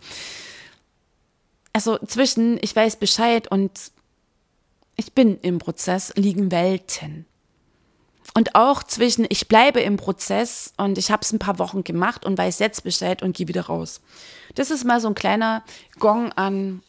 Also 1.73 1.97
zwischen 2.07 2.59
ich 2.61 2.77
weiß 2.77 2.97
Bescheid 2.97 3.51
und 3.51 3.73
ich 4.97 5.15
bin 5.15 5.41
im 5.41 5.59
Prozess 5.59 6.13
liegen 6.17 6.53
Welten. 6.53 7.25
Und 8.35 8.55
auch 8.55 8.83
zwischen 8.83 9.27
ich 9.31 9.49
bleibe 9.49 9.81
im 9.81 9.97
Prozess 9.97 10.75
und 10.77 10.99
ich 10.99 11.11
habe 11.11 11.23
es 11.23 11.33
ein 11.33 11.39
paar 11.39 11.59
Wochen 11.59 11.83
gemacht 11.83 12.27
und 12.27 12.37
weiß 12.37 12.59
jetzt 12.59 12.85
Bescheid 12.85 13.23
und 13.23 13.35
gehe 13.35 13.49
wieder 13.49 13.63
raus. 13.63 14.03
Das 14.55 14.71
ist 14.71 14.85
mal 14.85 15.01
so 15.01 15.09
ein 15.09 15.15
kleiner 15.15 15.65
Gong 15.99 16.31
an 16.33 16.83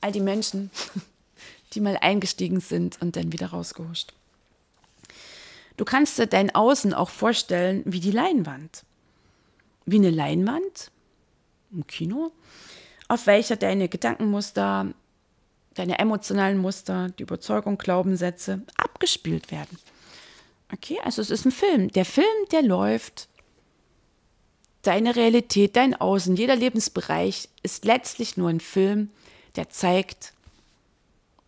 all 0.00 0.10
die 0.10 0.20
Menschen, 0.20 0.72
die 1.72 1.80
mal 1.80 1.96
eingestiegen 2.00 2.60
sind 2.60 3.00
und 3.00 3.16
dann 3.16 3.32
wieder 3.32 3.48
rausgehuscht. 3.48 4.12
Du 5.76 5.84
kannst 5.84 6.18
dir 6.18 6.26
dein 6.26 6.54
Außen 6.54 6.92
auch 6.92 7.10
vorstellen 7.10 7.82
wie 7.86 8.00
die 8.00 8.10
Leinwand. 8.10 8.84
Wie 9.86 9.96
eine 9.96 10.10
Leinwand 10.10 10.90
im 11.72 11.86
Kino, 11.86 12.32
auf 13.08 13.26
welcher 13.26 13.56
deine 13.56 13.88
Gedankenmuster, 13.88 14.92
deine 15.74 15.98
emotionalen 15.98 16.58
Muster, 16.58 17.08
die 17.18 17.22
Überzeugung, 17.22 17.78
Glaubenssätze 17.78 18.62
abgespielt 18.76 19.50
werden. 19.50 19.78
Okay, 20.72 21.00
also 21.02 21.22
es 21.22 21.30
ist 21.30 21.46
ein 21.46 21.52
Film. 21.52 21.88
Der 21.88 22.04
Film, 22.04 22.26
der 22.52 22.62
läuft. 22.62 23.28
Deine 24.82 25.16
Realität, 25.16 25.76
dein 25.76 25.94
Außen, 25.94 26.36
jeder 26.36 26.56
Lebensbereich 26.56 27.48
ist 27.62 27.84
letztlich 27.84 28.36
nur 28.36 28.48
ein 28.48 28.60
Film, 28.60 29.10
der 29.56 29.68
zeigt, 29.68 30.32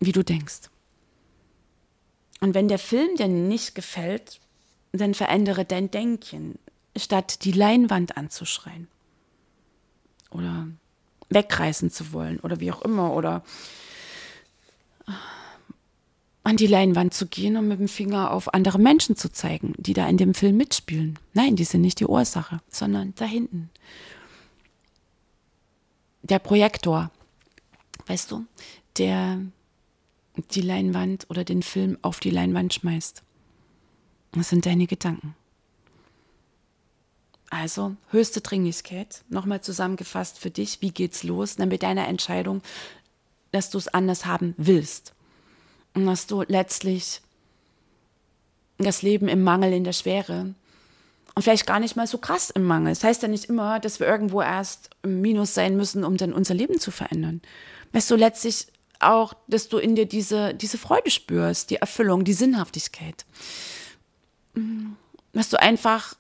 wie 0.05 0.13
du 0.13 0.23
denkst. 0.23 0.71
Und 2.41 2.55
wenn 2.55 2.69
der 2.69 2.79
Film 2.79 3.17
dir 3.17 3.29
nicht 3.29 3.75
gefällt, 3.75 4.41
dann 4.93 5.15
verändere 5.15 5.65
dein 5.65 5.91
Denken, 5.91 6.59
statt 6.97 7.45
die 7.45 7.53
Leinwand 7.53 8.17
anzuschreien. 8.17 8.89
Oder 10.31 10.67
wegreißen 11.31 11.91
zu 11.91 12.13
wollen 12.13 12.41
oder 12.41 12.61
wie 12.61 12.73
auch 12.73 12.83
immer. 12.83 13.15
Oder 13.15 13.43
an 16.45 16.57
die 16.57 16.67
Leinwand 16.67 17.15
zu 17.15 17.27
gehen 17.27 17.57
und 17.57 17.69
mit 17.69 17.79
dem 17.79 17.89
Finger 17.89 18.33
auf 18.33 18.53
andere 18.53 18.79
Menschen 18.79 19.17
zu 19.17 19.31
zeigen, 19.31 19.75
die 19.79 19.95
da 19.95 20.09
in 20.09 20.17
dem 20.17 20.35
Film 20.35 20.57
mitspielen. 20.57 21.19
Nein, 21.35 21.57
die 21.57 21.65
sind 21.65 21.83
nicht 21.83 22.01
die 22.01 22.07
Ursache, 22.07 22.61
sondern 22.69 23.15
da 23.17 23.25
hinten. 23.25 23.71
Der 26.23 26.39
Projektor, 26.39 27.11
weißt 28.07 28.31
du, 28.31 28.45
der 28.99 29.41
die 30.37 30.61
Leinwand 30.61 31.27
oder 31.29 31.45
den 31.45 31.63
Film 31.63 31.99
auf 32.03 32.21
die 32.21 32.31
Leinwand 32.31 32.75
schmeißt. 32.75 33.23
Das 34.33 34.49
sind 34.49 34.67
deine 34.67 34.87
Gedanken. 34.87 35.35
Also 37.51 37.97
höchste 38.11 38.41
Dringlichkeit, 38.41 39.25
nochmal 39.29 39.61
zusammengefasst 39.61 40.39
für 40.39 40.51
dich, 40.51 40.81
wie 40.81 40.91
geht's 40.91 41.23
los? 41.23 41.57
Dann 41.57 41.69
mit 41.69 41.83
deiner 41.83 42.09
Entscheidung, 42.09 42.63
dass 43.51 43.69
du 43.69 43.77
es 43.77 43.89
anders 43.89 44.25
haben 44.25 44.55
willst. 44.57 45.13
Und 45.93 46.07
dass 46.07 46.27
du 46.27 46.43
letztlich 46.49 47.21
das 48.79 49.03
Leben 49.03 49.29
im 49.29 49.43
Mangel, 49.43 49.75
in 49.75 49.85
der 49.85 49.93
Schwere 49.93 50.55
und 51.35 51.43
vielleicht 51.43 51.67
gar 51.67 51.81
nicht 51.81 51.97
mal 51.97 52.07
so 52.07 52.19
krass 52.19 52.51
im 52.51 52.65
Mangel. 52.65 52.93
Das 52.93 53.05
heißt 53.05 53.23
ja 53.23 53.29
nicht 53.29 53.47
immer, 53.47 53.81
dass 53.81 54.01
wir 54.01 54.07
irgendwo 54.07 54.43
erst 54.43 54.91
im 55.03 55.21
Minus 55.21 55.55
sein 55.55 55.77
müssen, 55.77 56.05
um 56.05 56.17
dann 56.17 56.33
unser 56.33 56.55
Leben 56.55 56.79
zu 56.79 56.91
verändern. 56.91 57.41
Weißt 57.93 58.11
du, 58.11 58.17
letztlich 58.17 58.67
auch, 59.03 59.35
dass 59.49 59.69
du 59.69 59.79
in 59.79 59.95
dir 59.95 60.07
diese, 60.07 60.55
diese 60.55 60.79
Freude 60.79 61.11
spürst, 61.11 61.71
die 61.71 61.77
Erfüllung, 61.77 62.25
die 62.25 62.33
Sinnhaftigkeit. 62.33 63.25
Mm, 64.55 64.93
dass 65.33 65.49
du 65.49 65.61
einfach 65.61 66.15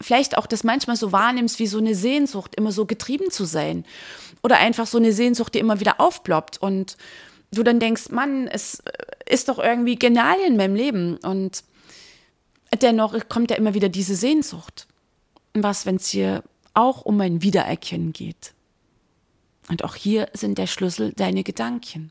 vielleicht 0.00 0.38
auch 0.38 0.46
das 0.46 0.64
manchmal 0.64 0.96
so 0.96 1.12
wahrnimmst 1.12 1.58
wie 1.58 1.66
so 1.66 1.78
eine 1.78 1.94
Sehnsucht, 1.94 2.54
immer 2.54 2.72
so 2.72 2.86
getrieben 2.86 3.30
zu 3.30 3.44
sein. 3.44 3.84
Oder 4.42 4.58
einfach 4.58 4.86
so 4.86 4.98
eine 4.98 5.12
Sehnsucht, 5.12 5.54
die 5.54 5.58
immer 5.58 5.80
wieder 5.80 6.00
aufploppt 6.00 6.62
und 6.62 6.96
du 7.52 7.62
dann 7.62 7.80
denkst, 7.80 8.10
Mann, 8.10 8.46
es 8.46 8.82
ist 9.28 9.48
doch 9.48 9.58
irgendwie 9.58 9.96
genial 9.96 10.38
in 10.46 10.56
meinem 10.56 10.76
Leben. 10.76 11.16
Und 11.18 11.64
dennoch 12.80 13.16
kommt 13.28 13.50
ja 13.50 13.56
immer 13.56 13.74
wieder 13.74 13.88
diese 13.88 14.14
Sehnsucht. 14.14 14.86
Was, 15.54 15.86
wenn 15.86 15.96
es 15.96 16.08
hier 16.08 16.44
auch 16.74 17.02
um 17.02 17.20
ein 17.20 17.42
Wiedererkennen 17.42 18.12
geht? 18.12 18.52
Und 19.68 19.84
auch 19.84 19.94
hier 19.94 20.28
sind 20.32 20.58
der 20.58 20.66
Schlüssel 20.66 21.12
deine 21.14 21.44
Gedanken. 21.44 22.10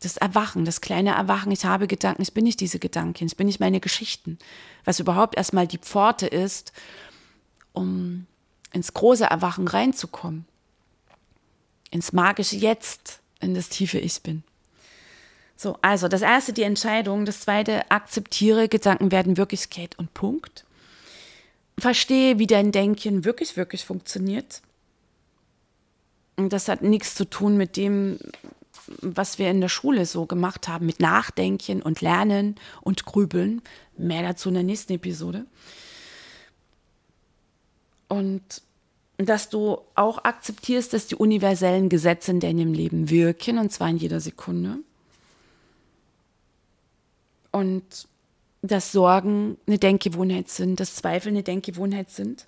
Das 0.00 0.16
Erwachen, 0.16 0.64
das 0.64 0.80
kleine 0.80 1.14
Erwachen, 1.14 1.52
ich 1.52 1.64
habe 1.64 1.86
Gedanken, 1.86 2.22
ich 2.22 2.34
bin 2.34 2.44
nicht 2.44 2.60
diese 2.60 2.78
Gedanken, 2.78 3.26
ich 3.26 3.36
bin 3.36 3.46
nicht 3.46 3.60
meine 3.60 3.80
Geschichten. 3.80 4.38
Was 4.84 5.00
überhaupt 5.00 5.36
erstmal 5.36 5.66
die 5.66 5.78
Pforte 5.78 6.26
ist, 6.26 6.72
um 7.72 8.26
ins 8.72 8.92
große 8.92 9.24
Erwachen 9.24 9.68
reinzukommen. 9.68 10.44
Ins 11.90 12.12
magische 12.12 12.56
Jetzt, 12.56 13.20
in 13.40 13.54
das 13.54 13.68
tiefe 13.68 13.98
Ich 13.98 14.20
bin. 14.22 14.42
So, 15.56 15.78
also 15.80 16.08
das 16.08 16.20
erste 16.20 16.52
die 16.52 16.62
Entscheidung, 16.62 17.24
das 17.24 17.40
zweite 17.40 17.90
akzeptiere, 17.90 18.68
Gedanken 18.68 19.10
werden 19.10 19.38
Wirklichkeit 19.38 19.98
und 19.98 20.12
Punkt. 20.12 20.66
Verstehe, 21.78 22.38
wie 22.38 22.46
dein 22.46 22.72
Denken 22.72 23.24
wirklich, 23.24 23.56
wirklich 23.56 23.84
funktioniert. 23.84 24.60
Das 26.36 26.68
hat 26.68 26.82
nichts 26.82 27.14
zu 27.14 27.24
tun 27.24 27.56
mit 27.56 27.76
dem, 27.76 28.18
was 29.00 29.38
wir 29.38 29.50
in 29.50 29.60
der 29.60 29.68
Schule 29.68 30.06
so 30.06 30.26
gemacht 30.26 30.68
haben, 30.68 30.86
mit 30.86 31.00
Nachdenken 31.00 31.82
und 31.82 32.00
Lernen 32.00 32.56
und 32.82 33.04
Grübeln. 33.06 33.62
Mehr 33.96 34.22
dazu 34.22 34.50
in 34.50 34.54
der 34.54 34.62
nächsten 34.62 34.92
Episode. 34.92 35.46
Und 38.08 38.62
dass 39.18 39.48
du 39.48 39.78
auch 39.94 40.24
akzeptierst, 40.24 40.92
dass 40.92 41.06
die 41.06 41.16
universellen 41.16 41.88
Gesetze 41.88 42.30
in 42.32 42.40
deinem 42.40 42.74
Leben 42.74 43.08
wirken, 43.08 43.58
und 43.58 43.72
zwar 43.72 43.88
in 43.88 43.96
jeder 43.96 44.20
Sekunde. 44.20 44.78
Und 47.50 48.08
dass 48.60 48.92
Sorgen 48.92 49.56
eine 49.66 49.78
Denkgewohnheit 49.78 50.50
sind, 50.50 50.80
dass 50.80 50.96
Zweifel 50.96 51.28
eine 51.28 51.42
Denkgewohnheit 51.42 52.10
sind. 52.10 52.46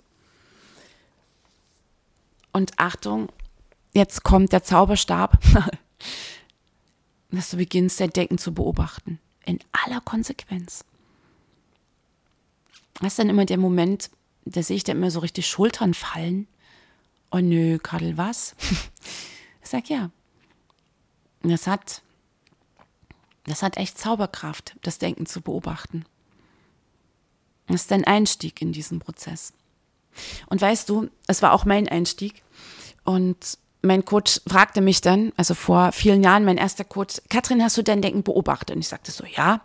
Und 2.51 2.73
Achtung, 2.77 3.29
jetzt 3.93 4.23
kommt 4.23 4.51
der 4.51 4.63
Zauberstab, 4.63 5.39
dass 7.31 7.49
du 7.51 7.57
beginnst, 7.57 7.99
dein 7.99 8.11
Denken 8.11 8.37
zu 8.37 8.53
beobachten. 8.53 9.19
In 9.45 9.59
aller 9.71 10.01
Konsequenz. 10.01 10.85
Das 12.95 13.13
ist 13.13 13.19
dann 13.19 13.29
immer 13.29 13.45
der 13.45 13.57
Moment, 13.57 14.11
da 14.45 14.61
sehe 14.61 14.75
ich 14.75 14.83
dann 14.83 14.97
immer 14.97 15.11
so 15.11 15.19
richtig 15.19 15.47
Schultern 15.47 15.93
fallen. 15.93 16.47
Oh 17.31 17.39
nö, 17.39 17.79
Kadel, 17.79 18.17
was? 18.17 18.55
Ich 19.61 19.71
sag 19.71 19.89
ja. 19.89 20.09
Das 21.43 21.67
hat, 21.67 22.01
das 23.43 23.61
hat 23.61 23.77
echt 23.77 23.99
Zauberkraft, 23.99 24.75
das 24.81 24.97
Denken 24.97 25.27
zu 25.27 25.41
beobachten. 25.41 26.05
Das 27.67 27.81
ist 27.81 27.91
ein 27.91 28.03
Einstieg 28.03 28.63
in 28.63 28.71
diesen 28.71 28.97
Prozess. 28.97 29.53
Und 30.47 30.59
weißt 30.59 30.89
du, 30.89 31.09
es 31.27 31.43
war 31.43 31.53
auch 31.53 31.65
mein 31.65 31.87
Einstieg. 31.87 32.41
Und 33.03 33.59
mein 33.81 34.03
Coach 34.03 34.41
fragte 34.47 34.81
mich 34.81 35.01
dann, 35.01 35.31
also 35.37 35.53
vor 35.53 35.91
vielen 35.91 36.23
Jahren, 36.23 36.45
mein 36.45 36.57
erster 36.57 36.83
Coach, 36.83 37.21
Katrin, 37.29 37.63
hast 37.63 37.77
du 37.77 37.83
dein 37.83 38.01
Denken 38.01 38.23
beobachtet? 38.23 38.75
Und 38.75 38.81
ich 38.81 38.87
sagte 38.87 39.11
so, 39.11 39.23
ja. 39.25 39.61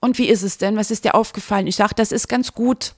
Und 0.00 0.18
wie 0.18 0.28
ist 0.28 0.42
es 0.42 0.58
denn? 0.58 0.76
Was 0.76 0.90
ist 0.90 1.04
dir 1.04 1.14
aufgefallen? 1.14 1.66
Ich 1.66 1.76
sagte, 1.76 1.96
das 1.96 2.12
ist 2.12 2.28
ganz 2.28 2.52
gut. 2.52 2.94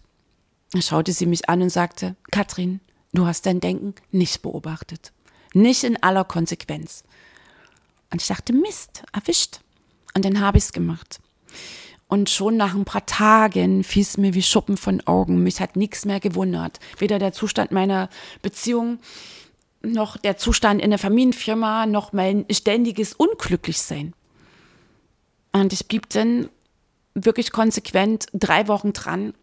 Da 0.72 0.82
schaute 0.82 1.12
sie 1.12 1.26
mich 1.26 1.48
an 1.48 1.62
und 1.62 1.70
sagte, 1.70 2.16
Katrin, 2.30 2.80
du 3.12 3.26
hast 3.26 3.46
dein 3.46 3.60
Denken 3.60 3.94
nicht 4.10 4.42
beobachtet. 4.42 5.12
Nicht 5.54 5.84
in 5.84 6.00
aller 6.02 6.24
Konsequenz. 6.24 7.04
Und 8.10 8.20
ich 8.20 8.28
dachte, 8.28 8.52
Mist, 8.52 9.02
erwischt. 9.12 9.60
Und 10.14 10.24
dann 10.24 10.40
habe 10.40 10.58
ich 10.58 10.64
es 10.64 10.72
gemacht. 10.72 11.20
Und 12.08 12.28
schon 12.28 12.56
nach 12.56 12.74
ein 12.74 12.84
paar 12.84 13.06
Tagen 13.06 13.84
fiel 13.84 14.02
es 14.02 14.16
mir 14.16 14.34
wie 14.34 14.42
Schuppen 14.42 14.76
von 14.76 15.00
Augen. 15.06 15.44
Mich 15.44 15.60
hat 15.60 15.76
nichts 15.76 16.04
mehr 16.04 16.18
gewundert. 16.18 16.80
Weder 16.98 17.20
der 17.20 17.32
Zustand 17.32 17.70
meiner 17.70 18.08
Beziehung, 18.42 18.98
noch 19.82 20.16
der 20.16 20.36
Zustand 20.36 20.82
in 20.82 20.90
der 20.90 20.98
Familienfirma, 20.98 21.86
noch 21.86 22.12
mein 22.12 22.44
ständiges 22.50 23.14
Unglücklichsein. 23.14 24.12
Und 25.52 25.72
ich 25.72 25.86
blieb 25.88 26.08
dann 26.10 26.48
wirklich 27.14 27.50
konsequent 27.50 28.26
drei 28.32 28.68
Wochen 28.68 28.92
dran. 28.92 29.34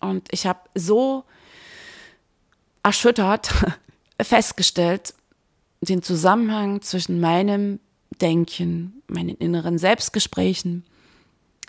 Und 0.00 0.28
ich 0.32 0.46
habe 0.46 0.60
so 0.74 1.24
erschüttert 2.82 3.50
festgestellt, 4.20 5.14
den 5.80 6.02
Zusammenhang 6.02 6.80
zwischen 6.82 7.20
meinem 7.20 7.80
Denken, 8.20 9.02
meinen 9.08 9.36
inneren 9.36 9.78
Selbstgesprächen, 9.78 10.84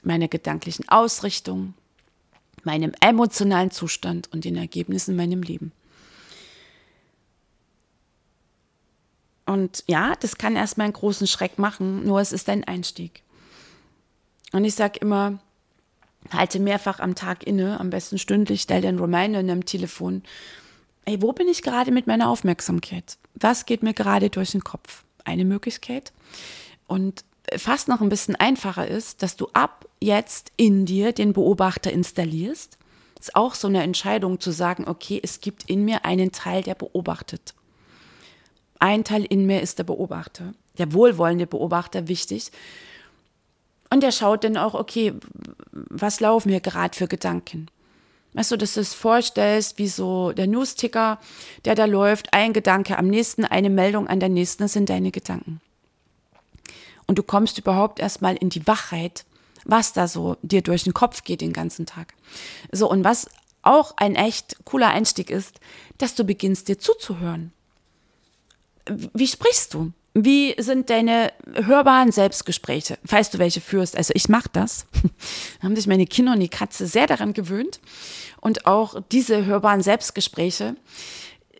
meiner 0.04 0.28
gedanklichen 0.28 0.88
Ausrichtung, 0.90 1.74
meinem 2.64 2.94
emotionalen 3.02 3.72
Zustand 3.72 4.32
und 4.32 4.46
den 4.46 4.56
Ergebnissen 4.56 5.12
in 5.12 5.18
meinem 5.18 5.42
Leben. 5.42 5.72
Und 9.54 9.84
ja, 9.86 10.16
das 10.20 10.40
kann 10.40 10.56
erstmal 10.56 10.86
einen 10.86 10.94
großen 10.94 11.28
Schreck 11.28 11.60
machen, 11.60 12.04
nur 12.08 12.20
es 12.20 12.32
ist 12.32 12.50
ein 12.50 12.64
Einstieg. 12.64 13.22
Und 14.52 14.66
ich 14.66 14.74
sage 14.74 14.98
immer, 15.00 15.38
halte 16.32 16.60
mehrfach 16.60 17.00
am 17.00 17.14
Tag 17.14 17.46
inne, 17.46 17.80
am 17.80 17.92
besten 17.92 18.18
stündlich, 18.18 18.62
stell 18.62 18.82
dir 18.82 18.88
einen 18.88 19.00
Reminder 19.00 19.42
in 19.42 19.48
deinem 19.48 19.66
Telefon. 19.66 20.24
Ey, 21.06 21.22
wo 21.22 21.34
bin 21.34 21.48
ich 21.48 21.62
gerade 21.62 21.92
mit 21.92 22.08
meiner 22.08 22.30
Aufmerksamkeit? 22.30 23.20
Was 23.36 23.68
geht 23.68 23.84
mir 23.84 23.94
gerade 23.94 24.32
durch 24.32 24.54
den 24.54 24.64
Kopf? 24.64 25.04
Eine 25.24 25.46
Möglichkeit. 25.46 26.14
Und 26.88 27.24
fast 27.56 27.88
noch 27.88 28.02
ein 28.02 28.10
bisschen 28.10 28.36
einfacher 28.36 28.88
ist, 28.88 29.22
dass 29.22 29.36
du 29.36 29.50
ab 29.54 29.88
jetzt 30.02 30.52
in 30.58 30.88
dir 30.88 31.12
den 31.12 31.32
Beobachter 31.32 31.94
installierst. 31.94 32.80
Ist 33.20 33.36
auch 33.36 33.54
so 33.54 33.68
eine 33.68 33.84
Entscheidung 33.84 34.40
zu 34.40 34.50
sagen, 34.50 34.88
okay, 34.88 35.20
es 35.22 35.42
gibt 35.42 35.70
in 35.70 35.86
mir 35.86 36.06
einen 36.06 36.32
Teil, 36.32 36.64
der 36.64 36.74
beobachtet. 36.74 37.54
Ein 38.84 39.06
Teil 39.06 39.24
in 39.24 39.46
mir 39.46 39.62
ist 39.62 39.80
der 39.80 39.86
Beobachter, 39.86 40.54
der 40.78 40.92
wohlwollende 40.92 41.48
Beobachter, 41.48 42.10
wichtig. 42.10 42.52
Und 43.90 44.04
der 44.04 44.12
schaut 44.12 44.44
dann 44.44 44.58
auch, 44.58 44.74
okay, 44.74 45.14
was 45.72 46.20
laufen 46.20 46.50
hier 46.50 46.60
gerade 46.60 46.94
für 46.94 47.08
Gedanken? 47.08 47.68
Weißt 48.34 48.52
du, 48.52 48.58
dass 48.58 48.74
du 48.74 48.82
es 48.82 48.94
vorstellst, 48.94 49.78
wie 49.78 49.88
so 49.88 50.34
der 50.34 50.48
Newsticker, 50.48 51.18
der 51.64 51.76
da 51.76 51.86
läuft, 51.86 52.34
ein 52.34 52.52
Gedanke 52.52 52.98
am 52.98 53.08
nächsten, 53.08 53.46
eine 53.46 53.70
Meldung 53.70 54.08
an 54.08 54.20
der 54.20 54.28
nächsten, 54.28 54.64
das 54.64 54.74
sind 54.74 54.90
deine 54.90 55.12
Gedanken. 55.12 55.62
Und 57.08 57.18
du 57.18 57.24
kommst 57.24 57.58
überhaupt 57.58 58.02
erstmal 58.02 58.36
in 58.36 58.50
die 58.50 58.68
Wachheit, 58.68 59.24
was 59.64 59.94
da 59.94 60.10
so 60.10 60.36
dir 60.42 60.62
durch 60.62 60.84
den 60.84 60.94
Kopf 60.94 61.24
geht 61.24 61.40
den 61.40 61.54
ganzen 61.54 61.86
Tag. 61.86 62.16
So, 62.74 62.92
und 62.92 63.06
was 63.06 63.30
auch 63.62 63.96
ein 63.96 64.16
echt 64.16 64.58
cooler 64.66 64.90
Einstieg 64.90 65.30
ist, 65.30 65.62
dass 66.00 66.16
du 66.16 66.26
beginnst 66.26 66.68
dir 66.68 66.78
zuzuhören 66.78 67.54
wie 68.88 69.28
sprichst 69.28 69.74
du? 69.74 69.92
Wie 70.16 70.54
sind 70.60 70.92
deine 70.92 71.34
hörbaren 71.54 72.12
Selbstgespräche, 72.12 73.00
falls 73.04 73.32
du 73.32 73.40
welche 73.40 73.62
führst? 73.62 73.98
Also 73.98 74.14
ich 74.16 74.30
mache 74.30 74.50
das. 74.54 74.86
da 75.60 75.64
haben 75.64 75.76
sich 75.76 75.88
meine 75.88 76.06
Kinder 76.06 76.34
und 76.34 76.40
die 76.40 76.50
Katze 76.50 76.86
sehr 76.86 77.08
daran 77.08 77.34
gewöhnt. 77.34 77.80
Und 78.40 78.68
auch 78.68 79.02
diese 79.12 79.46
hörbaren 79.46 79.82
Selbstgespräche, 79.82 80.76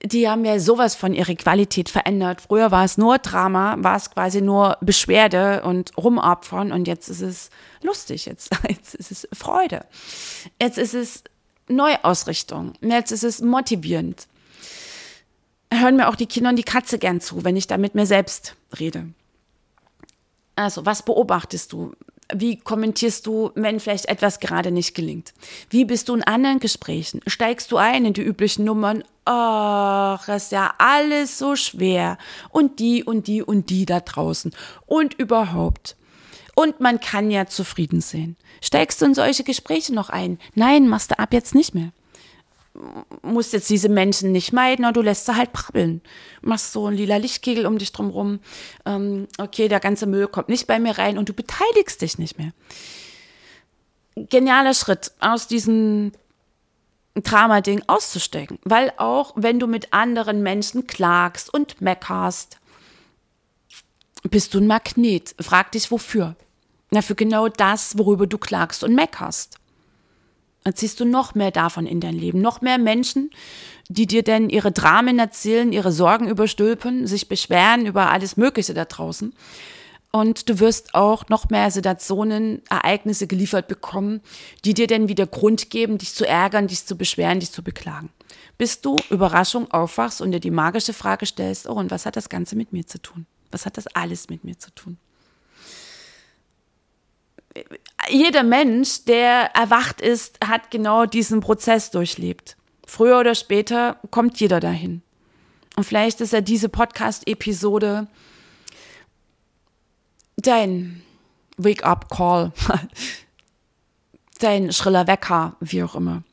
die 0.04 0.30
haben 0.30 0.46
ja 0.46 0.60
sowas 0.60 0.96
von 0.96 1.16
ihre 1.16 1.36
Qualität 1.36 1.90
verändert. 1.90 2.42
Früher 2.42 2.70
war 2.70 2.84
es 2.84 2.98
nur 2.98 3.18
Drama, 3.18 3.76
war 3.80 3.96
es 3.96 4.12
quasi 4.12 4.42
nur 4.42 4.78
Beschwerde 4.82 5.64
und 5.64 5.98
Rumopfern 5.98 6.72
und 6.72 6.88
jetzt 6.88 7.10
ist 7.10 7.22
es 7.22 7.50
lustig, 7.82 8.26
jetzt, 8.26 8.52
jetzt 8.70 8.94
ist 8.94 9.12
es 9.12 9.28
Freude. 9.34 9.86
Jetzt 10.62 10.78
ist 10.78 10.94
es 10.94 11.24
Neuausrichtung, 11.70 12.74
jetzt 12.82 13.12
ist 13.12 13.24
es 13.24 13.42
motivierend 13.42 14.28
hören 15.80 15.96
mir 15.96 16.08
auch 16.08 16.16
die 16.16 16.26
Kinder 16.26 16.50
und 16.50 16.56
die 16.56 16.64
Katze 16.64 17.00
gern 17.00 17.22
zu, 17.22 17.44
wenn 17.44 17.56
ich 17.56 17.68
da 17.68 17.78
mit 17.78 17.96
mir 17.96 18.06
selbst 18.06 18.56
rede. 18.80 19.08
Also, 20.56 20.86
was 20.86 21.04
beobachtest 21.04 21.74
du? 21.74 21.94
Wie 22.34 22.58
kommentierst 22.58 23.26
du, 23.28 23.52
wenn 23.56 23.80
vielleicht 23.80 24.06
etwas 24.06 24.40
gerade 24.40 24.72
nicht 24.72 24.96
gelingt? 24.96 25.34
Wie 25.70 25.86
bist 25.86 26.10
du 26.10 26.16
in 26.16 26.24
anderen 26.24 26.60
Gesprächen? 26.60 27.22
Steigst 27.28 27.72
du 27.72 27.78
ein 27.78 28.06
in 28.06 28.14
die 28.14 28.22
üblichen 28.22 28.66
Nummern? 28.66 29.04
Ach, 29.26 30.28
ist 30.30 30.52
ja 30.52 30.74
alles 30.78 31.38
so 31.38 31.56
schwer. 31.56 32.18
Und 32.50 32.80
die 32.80 33.04
und 33.04 33.28
die 33.28 33.42
und 33.42 33.70
die 33.70 33.86
da 33.86 34.00
draußen. 34.00 34.54
Und 34.86 35.14
überhaupt. 35.16 35.96
Und 36.56 36.80
man 36.80 37.00
kann 37.00 37.32
ja 37.32 37.46
zufrieden 37.48 38.02
sein. 38.02 38.36
Steigst 38.62 39.02
du 39.02 39.06
in 39.06 39.16
solche 39.16 39.44
Gespräche 39.44 39.94
noch 39.94 40.10
ein? 40.10 40.40
Nein, 40.56 40.88
machst 40.88 41.12
du 41.12 41.20
ab 41.20 41.34
jetzt 41.34 41.56
nicht 41.56 41.76
mehr 41.76 41.92
musst 43.22 43.54
jetzt 43.54 43.70
diese 43.70 43.90
Menschen 43.90 44.32
nicht 44.32 44.52
meiden, 44.52 44.86
aber 44.86 44.94
du 44.94 45.02
lässt 45.02 45.26
sie 45.26 45.36
halt 45.36 45.54
brabbeln. 45.54 46.02
Machst 46.42 46.74
so 46.74 46.88
einen 46.88 46.98
lila 46.98 47.18
Lichtkegel 47.18 47.66
um 47.66 47.78
dich 47.78 47.92
drumherum. 47.92 48.40
Ähm, 48.86 49.28
okay, 49.38 49.68
der 49.68 49.80
ganze 49.80 50.06
Müll 50.08 50.28
kommt 50.28 50.50
nicht 50.50 50.68
bei 50.68 50.80
mir 50.80 50.98
rein 50.98 51.18
und 51.18 51.30
du 51.30 51.34
beteiligst 51.34 52.02
dich 52.02 52.18
nicht 52.18 52.38
mehr. 52.38 52.52
Genialer 54.16 54.74
Schritt, 54.74 55.12
aus 55.20 55.48
diesem 55.48 56.12
Drama-Ding 57.16 57.84
auszusteigen. 57.88 58.60
Weil 58.64 58.92
auch 58.98 59.34
wenn 59.36 59.60
du 59.60 59.68
mit 59.68 59.94
anderen 59.94 60.42
Menschen 60.42 60.88
klagst 60.88 61.54
und 61.54 61.80
meckerst, 61.82 62.58
bist 64.24 64.54
du 64.54 64.60
ein 64.60 64.68
Magnet. 64.68 65.36
Frag 65.40 65.72
dich 65.74 65.92
wofür. 65.92 66.36
Na, 66.90 67.02
für 67.02 67.16
genau 67.16 67.50
das, 67.50 67.98
worüber 67.98 68.26
du 68.26 68.38
klagst 68.38 68.84
und 68.84 68.96
meckerst 68.96 69.60
dann 70.64 70.76
ziehst 70.76 71.00
du 71.00 71.06
noch 71.06 71.36
mehr 71.36 71.52
davon 71.52 71.86
in 71.86 72.00
dein 72.00 72.16
Leben. 72.16 72.42
Noch 72.42 72.62
mehr 72.62 72.78
Menschen, 72.78 73.30
die 73.90 74.08
dir 74.08 74.24
denn 74.24 74.50
ihre 74.50 74.72
Dramen 74.72 75.20
erzählen, 75.20 75.74
ihre 75.74 75.92
Sorgen 75.92 76.28
überstülpen, 76.28 77.06
sich 77.08 77.28
beschweren 77.28 77.86
über 77.86 78.12
alles 78.12 78.38
Mögliche 78.38 78.74
da 78.74 78.86
draußen. 78.86 79.34
Und 80.12 80.48
du 80.48 80.60
wirst 80.60 80.94
auch 80.94 81.28
noch 81.30 81.50
mehr 81.50 81.72
Situationen, 81.72 82.62
Ereignisse 82.70 83.26
geliefert 83.26 83.68
bekommen, 83.68 84.22
die 84.64 84.76
dir 84.76 84.86
dann 84.86 85.08
wieder 85.08 85.26
Grund 85.26 85.72
geben, 85.72 85.98
dich 85.98 86.14
zu 86.14 86.28
ärgern, 86.28 86.68
dich 86.68 86.86
zu 86.86 86.96
beschweren, 86.96 87.40
dich 87.40 87.52
zu 87.52 87.64
beklagen. 87.64 88.10
Bis 88.60 88.80
du 88.80 88.98
Überraschung 89.10 89.72
aufwachst 89.72 90.22
und 90.22 90.32
dir 90.32 90.40
die 90.40 90.52
magische 90.52 90.94
Frage 90.94 91.26
stellst, 91.26 91.68
oh, 91.68 91.74
und 91.74 91.90
was 91.90 92.06
hat 92.06 92.16
das 92.16 92.30
Ganze 92.30 92.56
mit 92.56 92.72
mir 92.72 92.86
zu 92.86 93.02
tun? 93.02 93.26
Was 93.52 93.66
hat 93.66 93.76
das 93.76 93.88
alles 93.88 94.30
mit 94.30 94.44
mir 94.44 94.58
zu 94.58 94.70
tun? 94.76 94.98
Jeder 98.10 98.44
Mensch, 98.44 99.06
der 99.06 99.56
erwacht 99.56 100.02
ist, 100.02 100.40
hat 100.46 100.72
genau 100.72 101.06
diesen 101.06 101.40
Prozess 101.40 101.92
durchlebt. 101.92 102.58
Früher 102.86 103.20
oder 103.20 103.36
später 103.36 103.98
kommt 104.12 104.40
jeder 104.40 104.60
dahin. 104.60 105.02
Und 105.76 105.84
vielleicht 105.84 106.22
ist 106.22 106.34
ja 106.34 106.42
diese 106.42 106.70
Podcast-Episode 106.70 108.08
dein 110.38 111.02
Wake-up-Call, 111.58 112.52
dein 114.40 114.72
schriller 114.72 115.08
Wecker, 115.08 115.56
wie 115.60 115.84
auch 115.84 115.96
immer. 115.96 116.24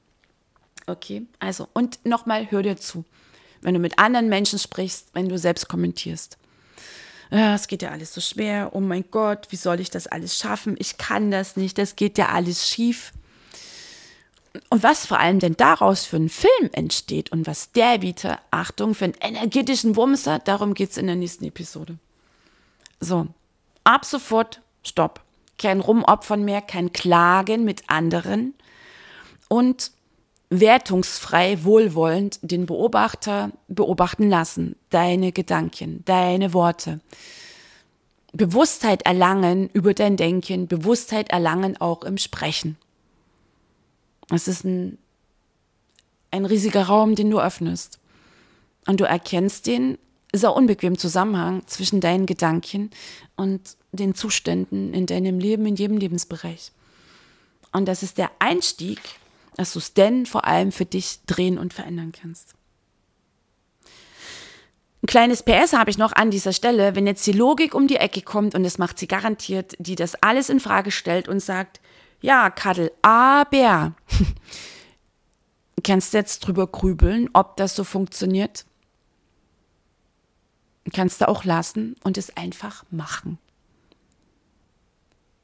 Okay, 0.87 1.27
also 1.39 1.69
und 1.73 2.05
nochmal, 2.05 2.51
hör 2.51 2.63
dir 2.63 2.77
zu. 2.77 3.05
Wenn 3.63 3.75
du 3.75 3.81
mit 3.81 3.99
anderen 3.99 4.29
Menschen 4.29 4.59
sprichst, 4.59 5.11
wenn 5.13 5.29
du 5.29 5.39
selbst 5.39 5.69
kommentierst. 5.69 6.39
Ja, 7.31 7.55
es 7.55 7.69
geht 7.69 7.83
ja 7.83 7.91
alles 7.91 8.13
so 8.13 8.21
schwer. 8.21 8.71
Oh 8.73 8.81
mein 8.81 9.05
Gott, 9.11 9.47
wie 9.51 9.57
soll 9.57 9.81
ich 9.81 9.91
das 9.91 10.07
alles 10.07 10.37
schaffen? 10.37 10.77
Ich 10.79 10.99
kann 10.99 11.31
das 11.31 11.57
nicht. 11.57 11.79
Das 11.79 11.95
geht 11.97 12.19
ja 12.19 12.31
alles 12.31 12.69
schief. 12.69 13.13
Und 14.69 14.83
was 14.83 15.07
vor 15.07 15.21
allem 15.21 15.39
denn 15.39 15.57
daraus 15.57 16.05
für 16.05 16.17
einen 16.17 16.29
Film 16.29 16.71
entsteht 16.73 17.31
und 17.31 17.47
was 17.47 17.71
der 17.71 17.99
bietet, 17.99 18.39
Achtung, 18.51 18.95
für 18.95 19.05
einen 19.05 19.15
energetischen 19.15 19.95
Wumser, 19.95 20.41
darum 20.41 20.75
geht 20.75 20.91
es 20.91 20.97
in 20.97 21.07
der 21.07 21.15
nächsten 21.15 21.45
Episode. 21.45 21.99
So, 22.99 23.29
ab 23.85 24.05
sofort 24.05 24.61
Stopp. 24.83 25.23
Kein 25.57 25.81
Rumopfern 25.81 26.45
mehr, 26.45 26.63
kein 26.63 26.93
Klagen 26.93 27.65
mit 27.65 27.89
anderen 27.89 28.55
und 29.49 29.93
wertungsfrei, 30.51 31.63
wohlwollend 31.65 32.41
den 32.43 32.67
Beobachter 32.67 33.53
beobachten 33.69 34.29
lassen. 34.29 34.77
Deine 34.91 35.33
Gedanken, 35.33 36.05
deine 36.05 36.53
Worte. 36.53 37.01
Bewusstheit 38.33 39.03
erlangen 39.03 39.71
über 39.73 39.95
dein 39.95 40.17
Denken, 40.17 40.67
Bewusstheit 40.67 41.31
erlangen 41.31 41.81
auch 41.81 42.03
im 42.03 42.19
Sprechen. 42.19 42.77
Es 44.29 44.49
ist 44.49 44.65
ein, 44.65 44.99
ein 46.31 46.45
riesiger 46.45 46.85
Raum, 46.85 47.15
den 47.15 47.31
du 47.31 47.41
öffnest. 47.41 47.99
Und 48.87 49.01
du 49.01 49.05
erkennst 49.05 49.67
den 49.67 49.99
sehr 50.33 50.55
unbequemen 50.55 50.99
Zusammenhang 50.99 51.67
zwischen 51.67 52.01
deinen 52.01 52.27
Gedanken 52.27 52.91
und 53.37 53.77
den 53.93 54.15
Zuständen 54.15 54.95
in 54.95 55.07
deinem 55.07 55.39
Leben, 55.39 55.67
in 55.67 55.77
jedem 55.77 55.97
Lebensbereich. 55.97 56.73
Und 57.73 57.87
das 57.87 58.03
ist 58.03 58.19
der 58.19 58.31
Einstieg, 58.39 59.01
dass 59.61 59.75
du 59.75 59.79
es 59.79 59.93
denn 59.93 60.25
vor 60.25 60.47
allem 60.47 60.73
für 60.73 60.87
dich 60.87 61.21
drehen 61.27 61.59
und 61.59 61.75
verändern 61.75 62.13
kannst. 62.13 62.55
Ein 65.03 65.07
kleines 65.07 65.43
PS 65.43 65.75
habe 65.75 65.91
ich 65.91 65.99
noch 65.99 66.15
an 66.15 66.31
dieser 66.31 66.55
Stelle, 66.55 66.95
wenn 66.97 67.07
jetzt 67.07 67.27
die 67.27 67.33
Logik 67.33 67.75
um 67.75 67.87
die 67.87 67.97
Ecke 67.97 68.23
kommt 68.23 68.55
und 68.55 68.63
das 68.63 68.79
macht 68.79 68.99
sie 68.99 69.07
garantiert, 69.07 69.75
die 69.79 69.97
das 69.97 70.15
alles 70.23 70.49
in 70.49 70.61
Frage 70.61 70.91
stellt 70.91 71.29
und 71.29 71.41
sagt, 71.41 71.83
ja, 72.23 72.49
Kadel, 72.49 72.91
aber 73.03 73.93
kannst 75.85 76.15
du 76.15 76.17
jetzt 76.17 76.41
drüber 76.41 76.67
grübeln, 76.67 77.29
ob 77.35 77.59
das 77.59 77.77
so 77.77 77.85
funktioniert? 77.85 78.65
Kannst 80.95 81.21
du 81.21 81.29
auch 81.29 81.45
lassen 81.45 81.97
und 82.03 82.17
es 82.17 82.35
einfach 82.35 82.87
machen. 82.91 83.37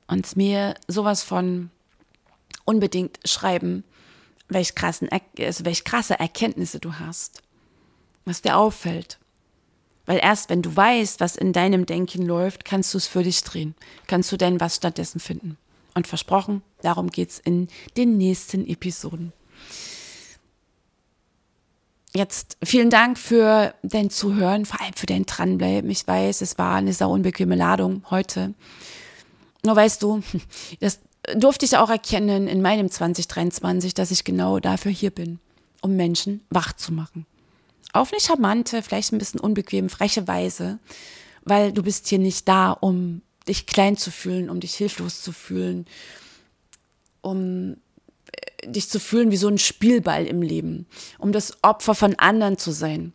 Und 0.06 0.38
mir 0.38 0.74
sowas 0.88 1.22
von 1.22 1.68
unbedingt 2.64 3.18
schreiben, 3.26 3.84
welch, 4.48 4.74
krassen, 4.74 5.08
also 5.38 5.64
welch 5.64 5.84
krasse 5.84 6.18
Erkenntnisse 6.18 6.78
du 6.78 6.94
hast, 6.94 7.42
was 8.24 8.42
dir 8.42 8.56
auffällt. 8.56 9.18
Weil 10.06 10.20
erst 10.22 10.50
wenn 10.50 10.62
du 10.62 10.74
weißt, 10.74 11.20
was 11.20 11.36
in 11.36 11.52
deinem 11.52 11.84
Denken 11.84 12.22
läuft, 12.22 12.64
kannst 12.64 12.94
du 12.94 12.98
es 12.98 13.06
für 13.06 13.24
dich 13.24 13.42
drehen. 13.42 13.74
Kannst 14.06 14.30
du 14.30 14.36
denn 14.36 14.60
was 14.60 14.76
stattdessen 14.76 15.20
finden. 15.20 15.58
Und 15.94 16.06
versprochen, 16.06 16.62
darum 16.82 17.10
geht 17.10 17.30
es 17.30 17.38
in 17.40 17.68
den 17.96 18.16
nächsten 18.16 18.66
Episoden. 18.66 19.32
Jetzt 22.14 22.56
vielen 22.62 22.88
Dank 22.88 23.18
für 23.18 23.74
dein 23.82 24.10
Zuhören, 24.10 24.64
vor 24.64 24.80
allem 24.80 24.94
für 24.94 25.06
dein 25.06 25.26
Dranbleiben. 25.26 25.90
Ich 25.90 26.06
weiß, 26.06 26.40
es 26.40 26.56
war 26.56 26.76
eine 26.76 26.92
sehr 26.92 27.08
unbequeme 27.08 27.56
Ladung 27.56 28.02
heute. 28.10 28.54
Nur 29.64 29.76
weißt 29.76 30.02
du, 30.02 30.22
das 30.80 31.00
durfte 31.34 31.64
ich 31.64 31.76
auch 31.76 31.90
erkennen 31.90 32.46
in 32.48 32.62
meinem 32.62 32.90
2023, 32.90 33.94
dass 33.94 34.10
ich 34.10 34.24
genau 34.24 34.60
dafür 34.60 34.92
hier 34.92 35.10
bin, 35.10 35.40
um 35.80 35.96
Menschen 35.96 36.42
wach 36.50 36.72
zu 36.74 36.92
machen. 36.92 37.26
Auf 37.92 38.12
eine 38.12 38.20
charmante, 38.20 38.82
vielleicht 38.82 39.12
ein 39.12 39.18
bisschen 39.18 39.40
unbequem, 39.40 39.88
freche 39.88 40.28
Weise, 40.28 40.78
weil 41.44 41.72
du 41.72 41.82
bist 41.82 42.08
hier 42.08 42.18
nicht 42.18 42.46
da, 42.46 42.72
um 42.72 43.22
dich 43.48 43.66
klein 43.66 43.96
zu 43.96 44.10
fühlen, 44.10 44.50
um 44.50 44.60
dich 44.60 44.74
hilflos 44.74 45.22
zu 45.22 45.32
fühlen, 45.32 45.86
um 47.22 47.76
äh, 48.32 48.70
dich 48.70 48.88
zu 48.88 49.00
fühlen 49.00 49.30
wie 49.30 49.36
so 49.36 49.48
ein 49.48 49.58
Spielball 49.58 50.26
im 50.26 50.42
Leben, 50.42 50.86
um 51.18 51.32
das 51.32 51.56
Opfer 51.62 51.94
von 51.94 52.16
anderen 52.16 52.58
zu 52.58 52.72
sein, 52.72 53.12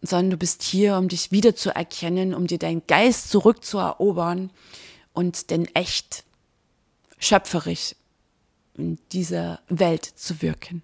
sondern 0.00 0.30
du 0.30 0.36
bist 0.36 0.62
hier, 0.62 0.96
um 0.96 1.08
dich 1.08 1.30
wiederzuerkennen, 1.30 2.34
um 2.34 2.46
dir 2.46 2.58
deinen 2.58 2.82
Geist 2.86 3.30
zurückzuerobern 3.30 4.50
und 5.12 5.50
denn 5.50 5.66
echt 5.74 6.24
schöpferisch 7.22 7.94
in 8.76 8.98
dieser 9.12 9.60
Welt 9.68 10.04
zu 10.04 10.42
wirken. 10.42 10.82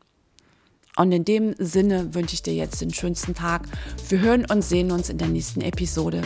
Und 0.96 1.12
in 1.12 1.24
dem 1.24 1.54
Sinne 1.58 2.14
wünsche 2.14 2.34
ich 2.34 2.42
dir 2.42 2.54
jetzt 2.54 2.80
den 2.80 2.92
schönsten 2.92 3.34
Tag. 3.34 3.68
Wir 4.08 4.20
hören 4.20 4.46
und 4.50 4.62
sehen 4.62 4.90
uns 4.90 5.08
in 5.08 5.18
der 5.18 5.28
nächsten 5.28 5.60
Episode. 5.60 6.22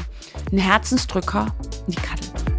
Ein 0.51 0.59
Herzensdrücker, 0.59 1.55
die 1.89 1.97
Kattel. 1.97 2.52